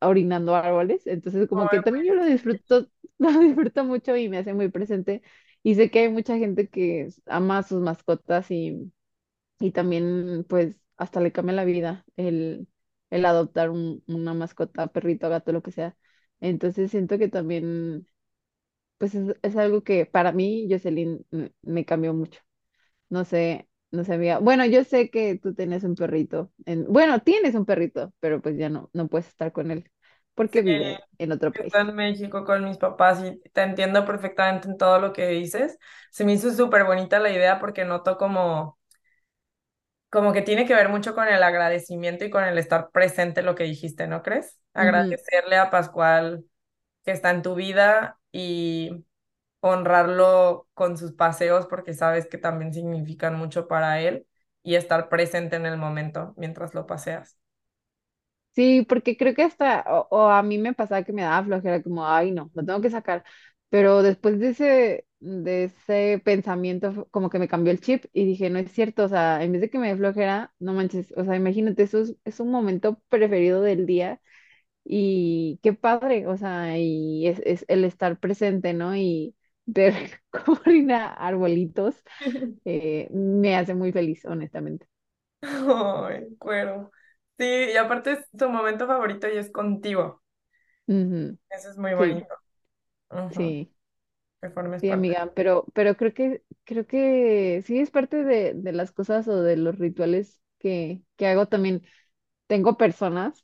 orinando 0.00 0.54
árboles. 0.54 1.06
Entonces 1.06 1.48
como 1.48 1.68
que 1.68 1.80
también 1.80 2.06
yo 2.06 2.14
lo 2.14 2.24
disfruto, 2.24 2.88
lo 3.18 3.30
disfruto 3.40 3.84
mucho 3.84 4.16
y 4.16 4.28
me 4.28 4.38
hace 4.38 4.54
muy 4.54 4.68
presente. 4.70 5.22
Y 5.62 5.74
sé 5.76 5.90
que 5.90 6.00
hay 6.00 6.08
mucha 6.10 6.36
gente 6.38 6.68
que 6.68 7.08
ama 7.26 7.58
a 7.58 7.62
sus 7.62 7.80
mascotas 7.82 8.50
y 8.50 8.92
y 9.60 9.72
también, 9.72 10.44
pues, 10.48 10.82
hasta 10.96 11.20
le 11.20 11.32
cambia 11.32 11.54
la 11.54 11.64
vida 11.64 12.04
el, 12.16 12.68
el 13.10 13.24
adoptar 13.26 13.70
un- 13.70 14.02
una 14.08 14.34
mascota, 14.34 14.88
perrito, 14.88 15.28
gato, 15.30 15.52
lo 15.52 15.62
que 15.62 15.72
sea. 15.72 15.96
Entonces 16.40 16.90
siento 16.90 17.18
que 17.18 17.28
también, 17.28 18.06
pues, 19.04 19.14
es, 19.14 19.36
es 19.42 19.56
algo 19.56 19.82
que 19.84 20.06
para 20.06 20.32
mí, 20.32 20.66
Jocelyn, 20.70 21.26
me 21.62 21.84
cambió 21.84 22.14
mucho. 22.14 22.40
No 23.10 23.24
sé, 23.24 23.68
no 23.92 24.04
sé, 24.04 24.14
amiga. 24.14 24.38
Bueno, 24.40 24.66
yo 24.66 24.84
sé 24.84 25.10
que 25.10 25.38
tú 25.38 25.54
tienes 25.54 25.84
un 25.84 25.94
perrito. 25.96 26.52
En, 26.66 26.86
bueno, 26.92 27.20
tienes 27.22 27.54
un 27.54 27.66
perrito, 27.66 28.12
pero 28.20 28.42
pues 28.42 28.56
ya 28.58 28.70
no, 28.70 28.90
no 28.94 29.08
puedes 29.08 29.28
estar 29.28 29.52
con 29.52 29.70
él 29.70 29.90
sí, 30.52 30.58
porque 30.58 30.62
vive 30.62 31.00
en 31.18 31.32
otro 31.32 31.54
país. 31.54 31.74
estoy 31.74 31.80
en 31.82 31.94
México 31.94 32.44
con 32.44 32.64
mis 32.64 32.78
papás 32.78 33.22
y 33.24 33.38
te 33.50 33.62
entiendo 33.62 34.04
perfectamente 34.06 34.68
en 34.68 34.76
todo 34.78 35.00
lo 35.00 35.12
que 35.12 35.28
dices. 35.28 35.78
Se 36.10 36.24
me 36.24 36.32
hizo 36.34 36.52
súper 36.52 36.84
bonita 36.84 37.18
la 37.20 37.30
idea 37.30 37.58
porque 37.60 37.84
noto 37.84 38.16
como, 38.18 38.78
como 40.10 40.32
que 40.32 40.42
tiene 40.42 40.66
que 40.66 40.74
ver 40.74 40.88
mucho 40.88 41.14
con 41.14 41.28
el 41.28 41.42
agradecimiento 41.42 42.24
y 42.24 42.30
con 42.30 42.44
el 42.44 42.58
estar 42.58 42.90
presente 42.90 43.42
lo 43.42 43.54
que 43.54 43.64
dijiste, 43.64 44.06
¿no 44.06 44.22
crees? 44.22 44.58
Agradecerle 44.74 45.56
a 45.56 45.70
Pascual 45.70 46.44
que 47.04 47.12
está 47.12 47.30
en 47.30 47.42
tu 47.42 47.54
vida 47.54 48.20
y 48.34 49.06
honrarlo 49.60 50.68
con 50.74 50.98
sus 50.98 51.12
paseos 51.12 51.66
porque 51.68 51.94
sabes 51.94 52.26
que 52.28 52.38
también 52.38 52.74
significan 52.74 53.36
mucho 53.38 53.68
para 53.68 54.00
él 54.02 54.26
y 54.64 54.76
estar 54.76 55.08
presente 55.10 55.56
en 55.56 55.66
el 55.66 55.78
momento 55.78 56.34
mientras 56.38 56.74
lo 56.74 56.86
paseas. 56.86 57.38
Sí, 58.54 58.82
porque 58.88 59.16
creo 59.16 59.34
que 59.34 59.42
hasta, 59.42 59.84
o, 59.88 60.06
o 60.10 60.28
a 60.30 60.42
mí 60.44 60.58
me 60.58 60.74
pasaba 60.74 61.02
que 61.02 61.12
me 61.12 61.22
daba 61.22 61.44
flojera, 61.44 61.82
como, 61.82 62.06
ay, 62.06 62.30
no, 62.30 62.50
lo 62.54 62.64
tengo 62.64 62.80
que 62.80 62.90
sacar. 62.90 63.24
Pero 63.68 64.02
después 64.02 64.38
de 64.38 64.50
ese, 64.50 65.06
de 65.18 65.64
ese 65.64 66.22
pensamiento, 66.24 67.08
como 67.10 67.30
que 67.30 67.40
me 67.40 67.48
cambió 67.48 67.72
el 67.72 67.80
chip 67.80 68.04
y 68.12 68.24
dije, 68.24 68.50
no 68.50 68.60
es 68.60 68.70
cierto, 68.70 69.04
o 69.04 69.08
sea, 69.08 69.42
en 69.42 69.50
vez 69.52 69.60
de 69.60 69.70
que 69.70 69.78
me 69.80 69.88
dé 69.88 69.96
flojera, 69.96 70.54
no 70.60 70.72
manches, 70.72 71.12
o 71.16 71.24
sea, 71.24 71.34
imagínate, 71.34 71.82
eso 71.82 72.00
es, 72.02 72.16
es 72.24 72.38
un 72.38 72.50
momento 72.52 73.00
preferido 73.08 73.60
del 73.60 73.86
día 73.86 74.20
y 74.84 75.58
qué 75.62 75.72
padre, 75.74 76.26
o 76.26 76.36
sea, 76.36 76.78
y 76.78 77.26
es, 77.28 77.40
es 77.44 77.64
el 77.68 77.84
estar 77.84 78.18
presente, 78.20 78.72
¿no? 78.74 78.96
Y 78.96 79.36
ver 79.66 79.94
cómo 80.30 80.58
orina 80.66 81.12
arbolitos, 81.14 81.96
eh, 82.64 83.08
me 83.12 83.56
hace 83.56 83.74
muy 83.74 83.92
feliz, 83.92 84.24
honestamente. 84.26 84.88
Ay, 85.42 86.36
cuero. 86.38 86.90
Sí, 87.38 87.44
y 87.72 87.76
aparte 87.76 88.12
es 88.12 88.30
tu 88.36 88.48
momento 88.48 88.86
favorito 88.86 89.28
y 89.28 89.36
es 89.38 89.50
contigo. 89.50 90.22
Eso 91.50 91.70
es 91.70 91.78
muy 91.78 91.94
Sí, 91.96 92.04
bonito. 92.04 92.34
Sí. 93.30 93.70
Formes 94.54 94.82
Sí, 94.82 94.90
parte. 94.90 94.90
amiga, 94.90 95.32
pero, 95.34 95.64
pero 95.74 95.96
creo 95.96 96.12
que, 96.12 96.42
creo 96.64 96.86
que 96.86 97.62
sí 97.64 97.78
es 97.80 97.90
parte 97.90 98.24
de, 98.24 98.54
de 98.54 98.72
las 98.72 98.92
cosas 98.92 99.26
o 99.28 99.40
de 99.42 99.56
los 99.56 99.78
rituales 99.78 100.40
que, 100.58 101.02
que 101.16 101.26
hago 101.28 101.46
también. 101.46 101.82
Tengo 102.48 102.76
personas, 102.78 103.42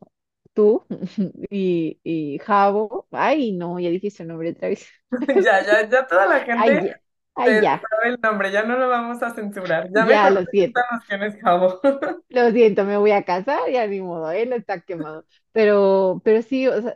tú 0.54 0.86
y, 1.50 2.00
y 2.04 2.38
Javo. 2.40 3.06
Ay, 3.12 3.52
no, 3.52 3.78
ya 3.80 3.90
dije 3.90 4.10
su 4.10 4.24
nombre 4.24 4.50
otra 4.50 4.68
vez. 4.68 4.88
Ya, 5.44 5.62
ya, 5.66 5.88
ya 5.88 6.06
toda 6.06 6.26
la 6.26 6.40
Ay, 6.56 6.70
gente 6.70 7.00
ay, 7.34 7.60
se 7.60 7.60
ya, 7.60 7.80
sabe 7.80 8.10
el 8.14 8.20
nombre, 8.20 8.52
ya 8.52 8.62
no 8.64 8.76
lo 8.78 8.88
vamos 8.88 9.22
a 9.22 9.30
censurar. 9.34 9.88
Ya 9.94 10.06
ya, 10.06 10.30
lo 10.30 10.44
siento. 10.46 10.80
quién 11.08 11.22
es 11.22 11.36
Jabo. 11.40 11.80
Lo 12.28 12.50
siento, 12.52 12.84
me 12.84 12.96
voy 12.96 13.10
a 13.10 13.24
casar, 13.24 13.58
ya 13.72 13.86
ni 13.88 14.00
modo, 14.00 14.30
él 14.30 14.52
está 14.52 14.80
quemado. 14.80 15.26
Pero, 15.52 16.20
pero 16.24 16.42
sí, 16.42 16.68
o 16.68 16.80
sea, 16.80 16.94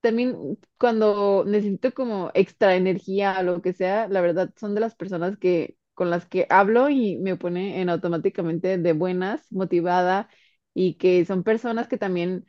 también 0.00 0.58
cuando 0.78 1.44
necesito 1.46 1.92
como 1.94 2.30
extra 2.34 2.74
energía 2.74 3.36
o 3.40 3.42
lo 3.44 3.62
que 3.62 3.72
sea, 3.72 4.08
la 4.08 4.20
verdad 4.20 4.52
son 4.56 4.74
de 4.74 4.80
las 4.80 4.96
personas 4.96 5.38
que 5.38 5.76
con 5.94 6.10
las 6.10 6.26
que 6.26 6.46
hablo 6.50 6.88
y 6.90 7.18
me 7.18 7.36
pone 7.36 7.80
en 7.80 7.88
automáticamente 7.88 8.78
de 8.78 8.92
buenas, 8.94 9.50
motivada 9.52 10.28
y 10.74 10.94
que 10.94 11.24
son 11.24 11.44
personas 11.44 11.86
que 11.86 11.96
también 11.98 12.44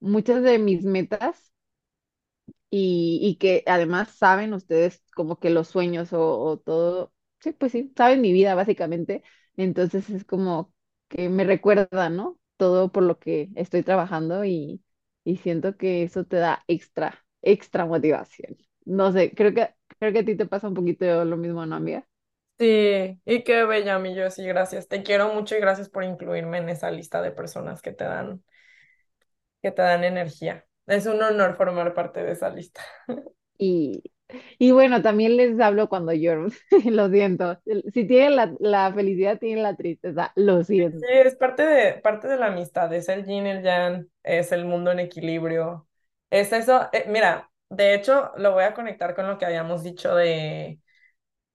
muchas 0.00 0.42
de 0.42 0.58
mis 0.58 0.84
metas 0.84 1.52
y, 2.70 3.20
y 3.22 3.36
que 3.36 3.62
además 3.66 4.10
saben 4.10 4.54
ustedes 4.54 5.02
como 5.14 5.38
que 5.38 5.50
los 5.50 5.68
sueños 5.68 6.10
o, 6.12 6.58
todo, 6.64 7.12
sí, 7.40 7.52
pues 7.52 7.72
sí, 7.72 7.92
saben 7.96 8.20
mi 8.20 8.32
vida 8.32 8.54
básicamente, 8.54 9.22
entonces 9.56 10.10
es 10.10 10.24
como 10.24 10.72
que 11.08 11.28
me 11.28 11.44
recuerda, 11.44 12.08
¿no? 12.10 12.38
Todo 12.56 12.90
por 12.92 13.02
lo 13.04 13.18
que 13.18 13.50
estoy 13.54 13.82
trabajando 13.82 14.44
y, 14.44 14.82
y 15.24 15.36
siento 15.38 15.76
que 15.76 16.02
eso 16.02 16.24
te 16.24 16.36
da 16.36 16.64
extra, 16.68 17.24
extra 17.42 17.86
motivación. 17.86 18.56
No 18.84 19.12
sé, 19.12 19.32
creo 19.34 19.52
que, 19.54 19.74
creo 19.98 20.12
que 20.12 20.18
a 20.20 20.24
ti 20.24 20.36
te 20.36 20.46
pasa 20.46 20.68
un 20.68 20.74
poquito 20.74 21.24
lo 21.24 21.36
mismo, 21.36 21.64
¿no, 21.66 21.76
amiga? 21.76 22.06
Sí, 22.58 23.20
y 23.26 23.44
qué 23.44 23.64
bella, 23.64 23.98
mi 23.98 24.14
yo, 24.14 24.30
sí, 24.30 24.42
gracias. 24.46 24.88
Te 24.88 25.02
quiero 25.02 25.34
mucho 25.34 25.54
y 25.56 25.60
gracias 25.60 25.90
por 25.90 26.04
incluirme 26.04 26.56
en 26.58 26.70
esa 26.70 26.90
lista 26.90 27.20
de 27.20 27.30
personas 27.30 27.82
que 27.82 27.92
te 27.92 28.04
dan, 28.04 28.42
que 29.66 29.72
te 29.72 29.82
dan 29.82 30.04
energía. 30.04 30.66
Es 30.86 31.06
un 31.06 31.22
honor 31.22 31.56
formar 31.56 31.94
parte 31.94 32.22
de 32.22 32.32
esa 32.32 32.50
lista. 32.50 32.82
Y, 33.58 34.02
y 34.58 34.72
bueno, 34.72 35.02
también 35.02 35.36
les 35.36 35.58
hablo 35.60 35.88
cuando 35.88 36.12
lloro, 36.12 36.48
lo 36.84 37.08
siento. 37.10 37.58
Si 37.94 38.06
tienen 38.06 38.36
la, 38.36 38.54
la 38.60 38.92
felicidad, 38.92 39.38
tienen 39.38 39.62
la 39.62 39.76
tristeza, 39.76 40.32
lo 40.36 40.62
Sí, 40.98 41.04
siento. 41.04 41.06
es 41.08 41.36
parte 41.36 41.62
de, 41.64 41.92
parte 42.00 42.26
de 42.28 42.38
la 42.38 42.46
amistad, 42.46 42.92
es 42.94 43.08
el 43.10 43.24
yin 43.26 43.46
el 43.46 43.62
yang, 43.62 44.08
es 44.22 44.50
el 44.52 44.64
mundo 44.64 44.90
en 44.92 45.00
equilibrio. 45.00 45.86
Es 46.30 46.52
eso, 46.52 46.88
eh, 46.92 47.04
mira, 47.08 47.50
de 47.68 47.94
hecho, 47.94 48.32
lo 48.36 48.52
voy 48.52 48.64
a 48.64 48.72
conectar 48.74 49.14
con 49.14 49.26
lo 49.26 49.36
que 49.38 49.44
habíamos 49.46 49.82
dicho 49.82 50.14
de 50.14 50.80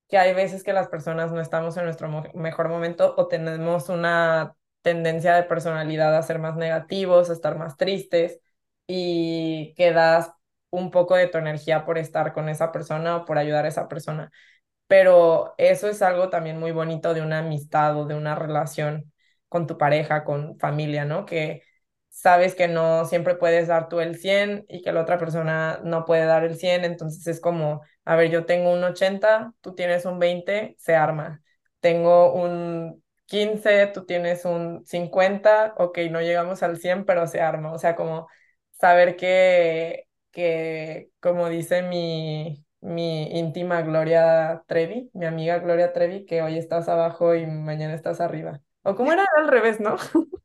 que 0.10 0.18
hay 0.20 0.34
veces 0.36 0.64
que 0.64 0.74
las 0.74 0.90
personas 0.90 1.32
no 1.34 1.42
estamos 1.42 1.78
en 1.78 1.86
nuestro 1.86 2.10
mejor 2.36 2.70
momento 2.70 3.16
o 3.18 3.28
tenemos 3.28 3.90
una 3.90 4.56
tendencia 4.82 5.36
de 5.36 5.44
personalidad 5.44 6.16
a 6.18 6.24
ser 6.24 6.40
más 6.40 6.56
negativos, 6.56 7.30
a 7.30 7.34
estar 7.34 7.58
más 7.58 7.78
tristes 7.78 8.40
y 8.88 9.74
que 9.76 9.92
das 9.92 10.32
un 10.70 10.92
poco 10.92 11.16
de 11.16 11.28
tu 11.28 11.38
energía 11.38 11.86
por 11.86 11.98
estar 11.98 12.34
con 12.34 12.50
esa 12.50 12.72
persona 12.72 13.18
o 13.18 13.26
por 13.26 13.38
ayudar 13.38 13.66
a 13.66 13.68
esa 13.70 13.88
persona 13.88 14.32
pero 14.88 15.54
eso 15.58 15.88
es 15.88 16.02
algo 16.02 16.30
también 16.30 16.60
muy 16.60 16.72
bonito 16.72 17.14
de 17.14 17.22
una 17.22 17.40
amistad 17.40 17.98
o 17.98 18.06
de 18.06 18.16
una 18.16 18.36
relación 18.36 19.12
con 19.48 19.68
tu 19.68 19.78
pareja, 19.78 20.24
con 20.24 20.58
familia, 20.60 21.06
¿no? 21.06 21.26
Que 21.26 21.64
sabes 22.10 22.56
que 22.56 22.68
no 22.68 23.06
siempre 23.06 23.36
puedes 23.36 23.68
dar 23.68 23.88
tú 23.90 24.00
el 24.02 24.18
100 24.18 24.66
y 24.68 24.82
que 24.82 24.92
la 24.92 25.02
otra 25.02 25.18
persona 25.18 25.80
no 25.84 26.04
puede 26.06 26.26
dar 26.26 26.44
el 26.44 26.56
100, 26.58 26.84
entonces 26.86 27.26
es 27.28 27.40
como, 27.40 27.82
a 28.06 28.16
ver, 28.16 28.30
yo 28.32 28.46
tengo 28.46 28.72
un 28.74 28.84
80, 28.84 29.54
tú 29.62 29.76
tienes 29.76 30.06
un 30.06 30.20
20, 30.20 30.76
se 30.78 30.96
arma. 30.96 31.42
Tengo 31.80 32.34
un 32.34 33.02
15, 33.32 33.88
tú 33.88 34.06
tienes 34.06 34.46
un 34.46 34.86
50, 34.86 35.76
ok, 35.78 36.00
no 36.12 36.22
llegamos 36.22 36.64
al 36.64 36.78
100, 36.78 37.06
pero 37.06 37.28
se 37.28 37.42
arma. 37.42 37.72
O 37.74 37.78
sea, 37.80 37.96
como 37.96 38.28
saber 38.72 39.16
que, 39.16 40.08
que 40.32 41.10
como 41.20 41.50
dice 41.50 41.82
mi 41.84 42.66
mi 42.82 43.38
íntima 43.38 43.84
Gloria 43.84 44.64
Trevi, 44.68 45.10
mi 45.14 45.26
amiga 45.26 45.60
Gloria 45.60 45.94
Trevi, 45.94 46.26
que 46.26 46.42
hoy 46.42 46.58
estás 46.58 46.90
abajo 46.90 47.36
y 47.36 47.46
mañana 47.46 47.94
estás 47.94 48.20
arriba. 48.20 48.62
O 48.84 48.96
cómo 48.96 49.14
era 49.14 49.26
al 49.38 49.48
revés, 49.48 49.80
¿no? 49.80 49.96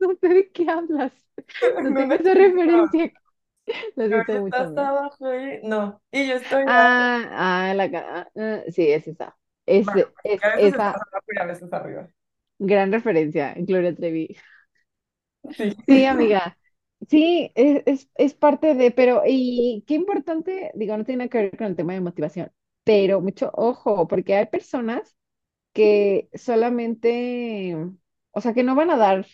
No 0.00 0.16
sé 0.20 0.28
de 0.28 0.50
qué 0.50 0.68
hablas. 0.68 1.12
No 1.82 1.90
No 1.90 1.94
tengo 2.00 2.14
esa 2.14 2.34
referencia. 2.34 3.12
Lo 3.94 4.08
siento 4.08 4.32
mucho, 4.40 4.56
estás 4.56 4.78
abajo 4.78 5.34
y 5.34 5.60
no. 5.62 6.02
Y 6.10 6.26
yo 6.26 6.34
estoy. 6.34 6.64
Ah, 6.66 7.70
ah, 7.70 7.74
la 7.74 8.26
ah, 8.36 8.62
sí, 8.70 8.90
es 8.90 9.06
esa. 9.06 9.36
Es, 9.66 9.86
Bueno, 9.86 10.02
es 10.24 10.40
que 10.40 10.46
a 10.46 10.56
veces 10.56 10.74
esa 10.74 10.92
abajo 10.92 11.26
y 11.28 11.38
a 11.40 11.44
veces 11.46 11.72
arriba. 11.72 12.08
gran 12.58 12.92
referencia, 12.92 13.54
Gloria 13.58 13.94
Trevi. 13.94 14.36
Sí. 15.50 15.76
Sí, 15.86 16.04
amiga. 16.04 16.58
Sí, 17.08 17.50
es, 17.54 17.82
es, 17.86 18.10
es 18.14 18.34
parte 18.34 18.74
de, 18.74 18.90
pero, 18.92 19.22
y 19.26 19.84
qué 19.86 19.94
importante, 19.94 20.70
digo, 20.74 20.96
no 20.96 21.04
tiene 21.04 21.28
que 21.28 21.38
ver 21.38 21.56
con 21.56 21.66
el 21.66 21.76
tema 21.76 21.94
de 21.94 22.00
motivación, 22.00 22.52
pero 22.84 23.20
mucho 23.20 23.50
ojo, 23.54 24.06
porque 24.06 24.36
hay 24.36 24.46
personas 24.46 25.16
que 25.72 26.30
solamente, 26.34 27.76
o 28.32 28.40
sea, 28.40 28.54
que 28.54 28.64
no 28.64 28.74
van 28.76 28.90
a 28.90 28.96
dar 28.98 29.26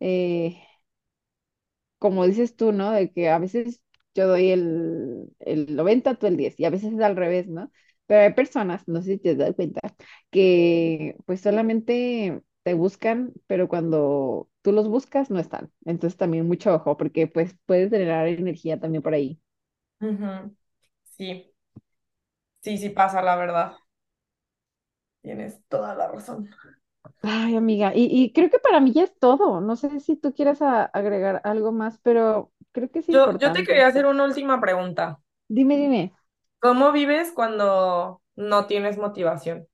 eh, 0.00 0.58
como 1.98 2.26
dices 2.26 2.56
tú, 2.56 2.72
¿no? 2.72 2.90
De 2.92 3.12
que 3.12 3.28
a 3.30 3.38
veces 3.38 3.82
yo 4.14 4.26
doy 4.28 4.50
el, 4.50 5.28
el 5.40 5.74
90, 5.76 6.14
tú 6.16 6.26
el 6.26 6.36
10, 6.36 6.58
y 6.58 6.64
a 6.64 6.70
veces 6.70 6.92
es 6.94 7.00
al 7.00 7.16
revés, 7.16 7.46
¿no? 7.48 7.70
Pero 8.10 8.22
hay 8.22 8.34
personas, 8.34 8.88
no 8.88 9.02
sé 9.02 9.12
si 9.14 9.18
te 9.18 9.36
das 9.36 9.54
cuenta, 9.54 9.80
que 10.30 11.16
pues 11.26 11.40
solamente 11.42 12.42
te 12.64 12.74
buscan, 12.74 13.32
pero 13.46 13.68
cuando 13.68 14.48
tú 14.62 14.72
los 14.72 14.88
buscas 14.88 15.30
no 15.30 15.38
están. 15.38 15.72
Entonces 15.84 16.16
también 16.18 16.46
mucho 16.48 16.74
ojo, 16.74 16.96
porque 16.96 17.26
pues 17.28 17.56
puedes 17.66 17.90
generar 17.90 18.26
energía 18.28 18.80
también 18.80 19.02
por 19.02 19.14
ahí. 19.14 19.40
Ujú. 20.00 20.54
Sí, 21.04 21.54
sí, 22.60 22.78
sí 22.78 22.90
pasa, 22.90 23.22
la 23.22 23.36
verdad. 23.36 23.72
Tienes 25.22 25.62
toda 25.68 25.94
la 25.94 26.08
razón. 26.08 26.50
Ay, 27.22 27.56
amiga, 27.56 27.92
y, 27.94 28.04
y 28.10 28.32
creo 28.32 28.50
que 28.50 28.58
para 28.58 28.80
mí 28.80 28.92
ya 28.92 29.04
es 29.04 29.18
todo. 29.18 29.60
No 29.60 29.76
sé 29.76 30.00
si 30.00 30.16
tú 30.16 30.34
quieras 30.34 30.62
a- 30.62 30.84
agregar 30.84 31.40
algo 31.44 31.72
más, 31.72 31.98
pero 32.02 32.52
creo 32.72 32.90
que 32.90 32.98
es 33.00 33.08
Yo, 33.08 33.36
yo 33.38 33.52
te 33.52 33.62
importante. 33.62 33.64
quería 33.64 33.88
hacer 33.88 34.06
una 34.06 34.24
última 34.24 34.58
pregunta. 34.60 35.20
Dime, 35.48 35.76
dime. 35.76 36.12
¿Cómo 36.60 36.92
vives 36.92 37.32
cuando 37.32 38.22
no 38.36 38.66
tienes 38.66 38.96
motivación? 38.98 39.66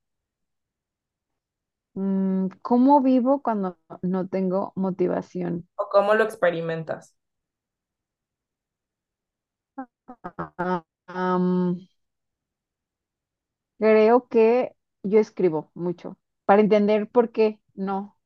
Mm, 1.94 2.48
¿cómo 2.62 3.02
vivo 3.02 3.42
cuando 3.42 3.78
no 4.02 4.28
tengo 4.28 4.72
motivación? 4.76 5.68
¿O 5.76 5.88
cómo 5.90 6.14
lo 6.14 6.24
experimentas? 6.24 7.16
Ah, 11.08 11.38
creo 13.78 14.28
que 14.28 14.74
yo 15.02 15.18
escribo 15.20 15.70
mucho 15.74 16.18
para 16.44 16.60
entender 16.62 17.08
por 17.08 17.30
qué 17.32 17.60
no. 17.74 18.16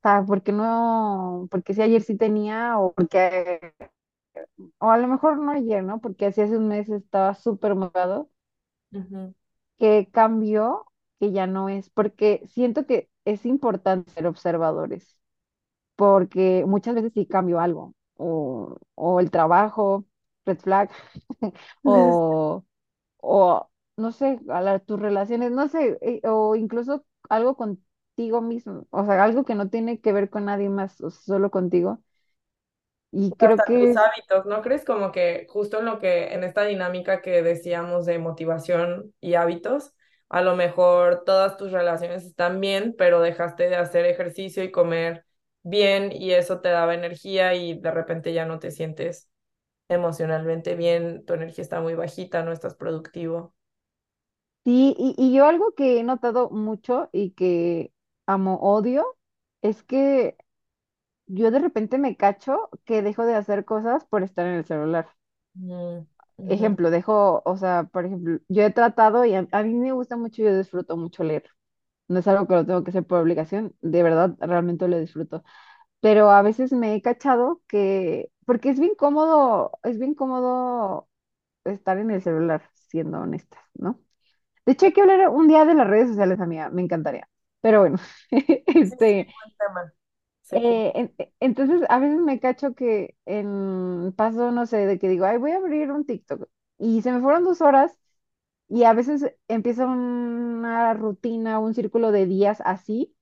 O 0.00 0.02
sea, 0.08 0.24
por 0.24 0.42
qué 0.42 0.52
no, 0.52 1.48
porque 1.50 1.74
si 1.74 1.82
ayer 1.82 2.02
sí 2.02 2.16
tenía 2.16 2.78
o 2.78 2.94
porque, 2.94 3.60
o 4.78 4.90
a 4.90 4.98
lo 4.98 5.08
mejor 5.08 5.38
no 5.38 5.52
ayer, 5.52 5.82
¿no? 5.84 6.00
Porque 6.00 6.26
así 6.26 6.40
hace 6.42 6.56
un 6.58 6.68
mes 6.68 6.88
estaba 6.90 7.34
súper 7.34 7.74
Ujú, 8.92 9.34
que 9.78 10.08
cambió, 10.12 10.86
que 11.20 11.32
ya 11.32 11.46
no 11.46 11.68
es, 11.68 11.90
porque 11.90 12.42
siento 12.46 12.86
que 12.86 13.08
es 13.24 13.46
importante 13.46 14.10
ser 14.12 14.26
observadores, 14.26 15.18
porque 15.96 16.64
muchas 16.66 16.94
veces 16.96 17.12
sí 17.14 17.26
cambio 17.26 17.60
algo, 17.60 17.94
o, 18.16 18.78
o 18.96 19.20
el 19.20 19.30
trabajo, 19.32 20.06
red 20.46 20.58
flag, 20.60 20.90
o 21.84 22.64
o 23.18 23.70
no 23.96 24.12
sé, 24.12 24.40
a 24.50 24.60
la- 24.62 24.78
tus 24.80 25.00
relaciones, 25.00 25.52
no 25.52 25.68
sé, 25.68 25.98
eh, 26.02 26.20
o 26.24 26.56
incluso 26.56 27.04
algo 27.30 27.56
contigo 27.56 28.40
mismo, 28.42 28.86
o 28.90 29.04
sea, 29.06 29.22
algo 29.24 29.44
que 29.44 29.54
no 29.56 29.68
tiene 29.70 30.00
que 30.00 30.12
ver 30.12 30.30
con 30.30 30.46
nadie 30.46 30.70
más, 30.70 31.00
o 31.02 31.10
solo 31.10 31.50
contigo. 31.50 32.02
Y 33.12 33.34
creo 33.36 33.58
Hasta 33.58 33.72
tus 33.72 33.90
que 33.90 33.96
hábitos, 33.96 34.44
¿no 34.46 34.60
crees? 34.62 34.84
Como 34.84 35.12
que 35.12 35.46
justo 35.48 35.78
en 35.78 35.86
lo 35.86 35.98
que, 35.98 36.34
en 36.34 36.44
esta 36.44 36.64
dinámica 36.64 37.22
que 37.22 37.42
decíamos 37.42 38.04
de 38.06 38.18
motivación 38.18 39.14
y 39.20 39.34
hábitos, 39.34 39.94
a 40.28 40.42
lo 40.42 40.56
mejor 40.56 41.24
todas 41.24 41.56
tus 41.56 41.72
relaciones 41.72 42.24
están 42.24 42.60
bien, 42.60 42.94
pero 42.98 43.20
dejaste 43.22 43.68
de 43.70 43.76
hacer 43.76 44.04
ejercicio 44.04 44.62
y 44.62 44.70
comer 44.70 45.24
bien 45.62 46.12
y 46.12 46.32
eso 46.32 46.60
te 46.60 46.68
daba 46.68 46.94
energía 46.94 47.54
y 47.54 47.80
de 47.80 47.90
repente 47.90 48.32
ya 48.34 48.44
no 48.44 48.58
te 48.58 48.70
sientes 48.70 49.30
emocionalmente 49.88 50.76
bien, 50.76 51.24
tu 51.26 51.34
energía 51.34 51.62
está 51.62 51.80
muy 51.80 51.94
bajita, 51.94 52.42
no 52.44 52.52
estás 52.52 52.74
productivo. 52.76 53.54
sí, 54.64 54.94
y, 54.98 55.14
y 55.18 55.34
yo 55.34 55.46
algo 55.46 55.74
que 55.74 55.98
he 56.00 56.02
notado 56.04 56.50
mucho 56.50 57.08
y 57.12 57.32
que 57.32 57.92
amo, 58.26 58.56
odio, 58.60 59.06
es 59.62 59.82
que 59.82 60.36
yo 61.30 61.50
de 61.50 61.58
repente 61.60 61.98
me 61.98 62.16
cacho 62.16 62.70
que 62.84 63.02
dejo 63.02 63.24
de 63.26 63.34
hacer 63.36 63.64
cosas 63.64 64.04
por 64.06 64.22
estar 64.22 64.46
en 64.46 64.54
el 64.54 64.64
celular. 64.66 65.08
Mm. 65.56 66.06
Ejemplo, 66.48 66.90
dejo, 66.90 67.42
o 67.44 67.56
sea, 67.56 67.84
por 67.84 68.04
ejemplo, 68.06 68.40
yo 68.48 68.62
he 68.64 68.70
tratado 68.72 69.24
y 69.24 69.34
a, 69.34 69.46
a 69.52 69.62
mí 69.62 69.74
me 69.74 69.92
gusta 69.92 70.16
mucho, 70.16 70.42
yo 70.42 70.56
disfruto 70.58 70.96
mucho 70.96 71.22
leer. 71.22 71.44
No 72.08 72.20
es 72.20 72.28
algo 72.28 72.46
que 72.48 72.54
lo 72.54 72.66
tengo 72.66 72.84
que 72.84 72.90
hacer 72.90 73.06
por 73.06 73.20
obligación, 73.20 73.74
de 73.82 74.02
verdad, 74.02 74.36
realmente 74.40 74.88
lo 74.88 74.98
disfruto. 75.00 75.44
pero 76.00 76.30
a 76.32 76.42
veces 76.42 76.72
me 76.72 76.94
he 76.94 77.02
cachado 77.02 77.62
que, 77.68 78.30
porque 78.46 78.70
es 78.70 78.80
bien 78.80 78.94
cómodo, 78.96 79.72
es 79.84 79.98
bien 79.98 80.14
cómodo 80.14 81.08
estar 81.64 81.98
en 81.98 82.10
el 82.12 82.22
celular, 82.22 82.70
siendo 82.74 83.20
honestas, 83.20 83.60
¿no? 83.74 84.00
De 84.66 84.72
hecho, 84.72 84.86
hay 84.86 84.92
que 84.94 85.02
hablar 85.02 85.28
un 85.30 85.48
día 85.48 85.64
de 85.66 85.74
las 85.74 85.86
redes 85.88 86.08
sociales, 86.10 86.40
amiga, 86.40 86.70
me 86.70 86.82
encantaría. 86.82 87.28
Pero 87.62 87.80
bueno, 87.80 87.98
Sí, 88.82 88.96
sí, 88.98 89.26
eh, 90.52 90.92
en- 90.94 91.14
e- 91.18 91.32
entonces 91.40 91.82
a 91.88 91.98
veces 91.98 92.20
me 92.20 92.40
cacho 92.40 92.74
que 92.74 93.16
en 93.26 94.12
paso, 94.16 94.50
no 94.52 94.66
sé, 94.66 94.78
de 94.86 94.98
que 94.98 95.08
digo, 95.08 95.24
ay, 95.26 95.38
voy 95.38 95.52
a 95.52 95.56
abrir 95.58 95.90
un 95.92 96.04
TikTok. 96.06 96.48
Y 96.78 97.02
se 97.02 97.12
me 97.12 97.20
fueron 97.20 97.44
dos 97.44 97.60
horas 97.60 97.98
y 98.68 98.84
a 98.84 98.92
veces 98.94 99.26
empieza 99.48 99.86
una 99.86 100.94
rutina, 100.94 101.58
un 101.58 101.74
círculo 101.74 102.12
de 102.12 102.26
días 102.26 102.62
así, 102.64 103.14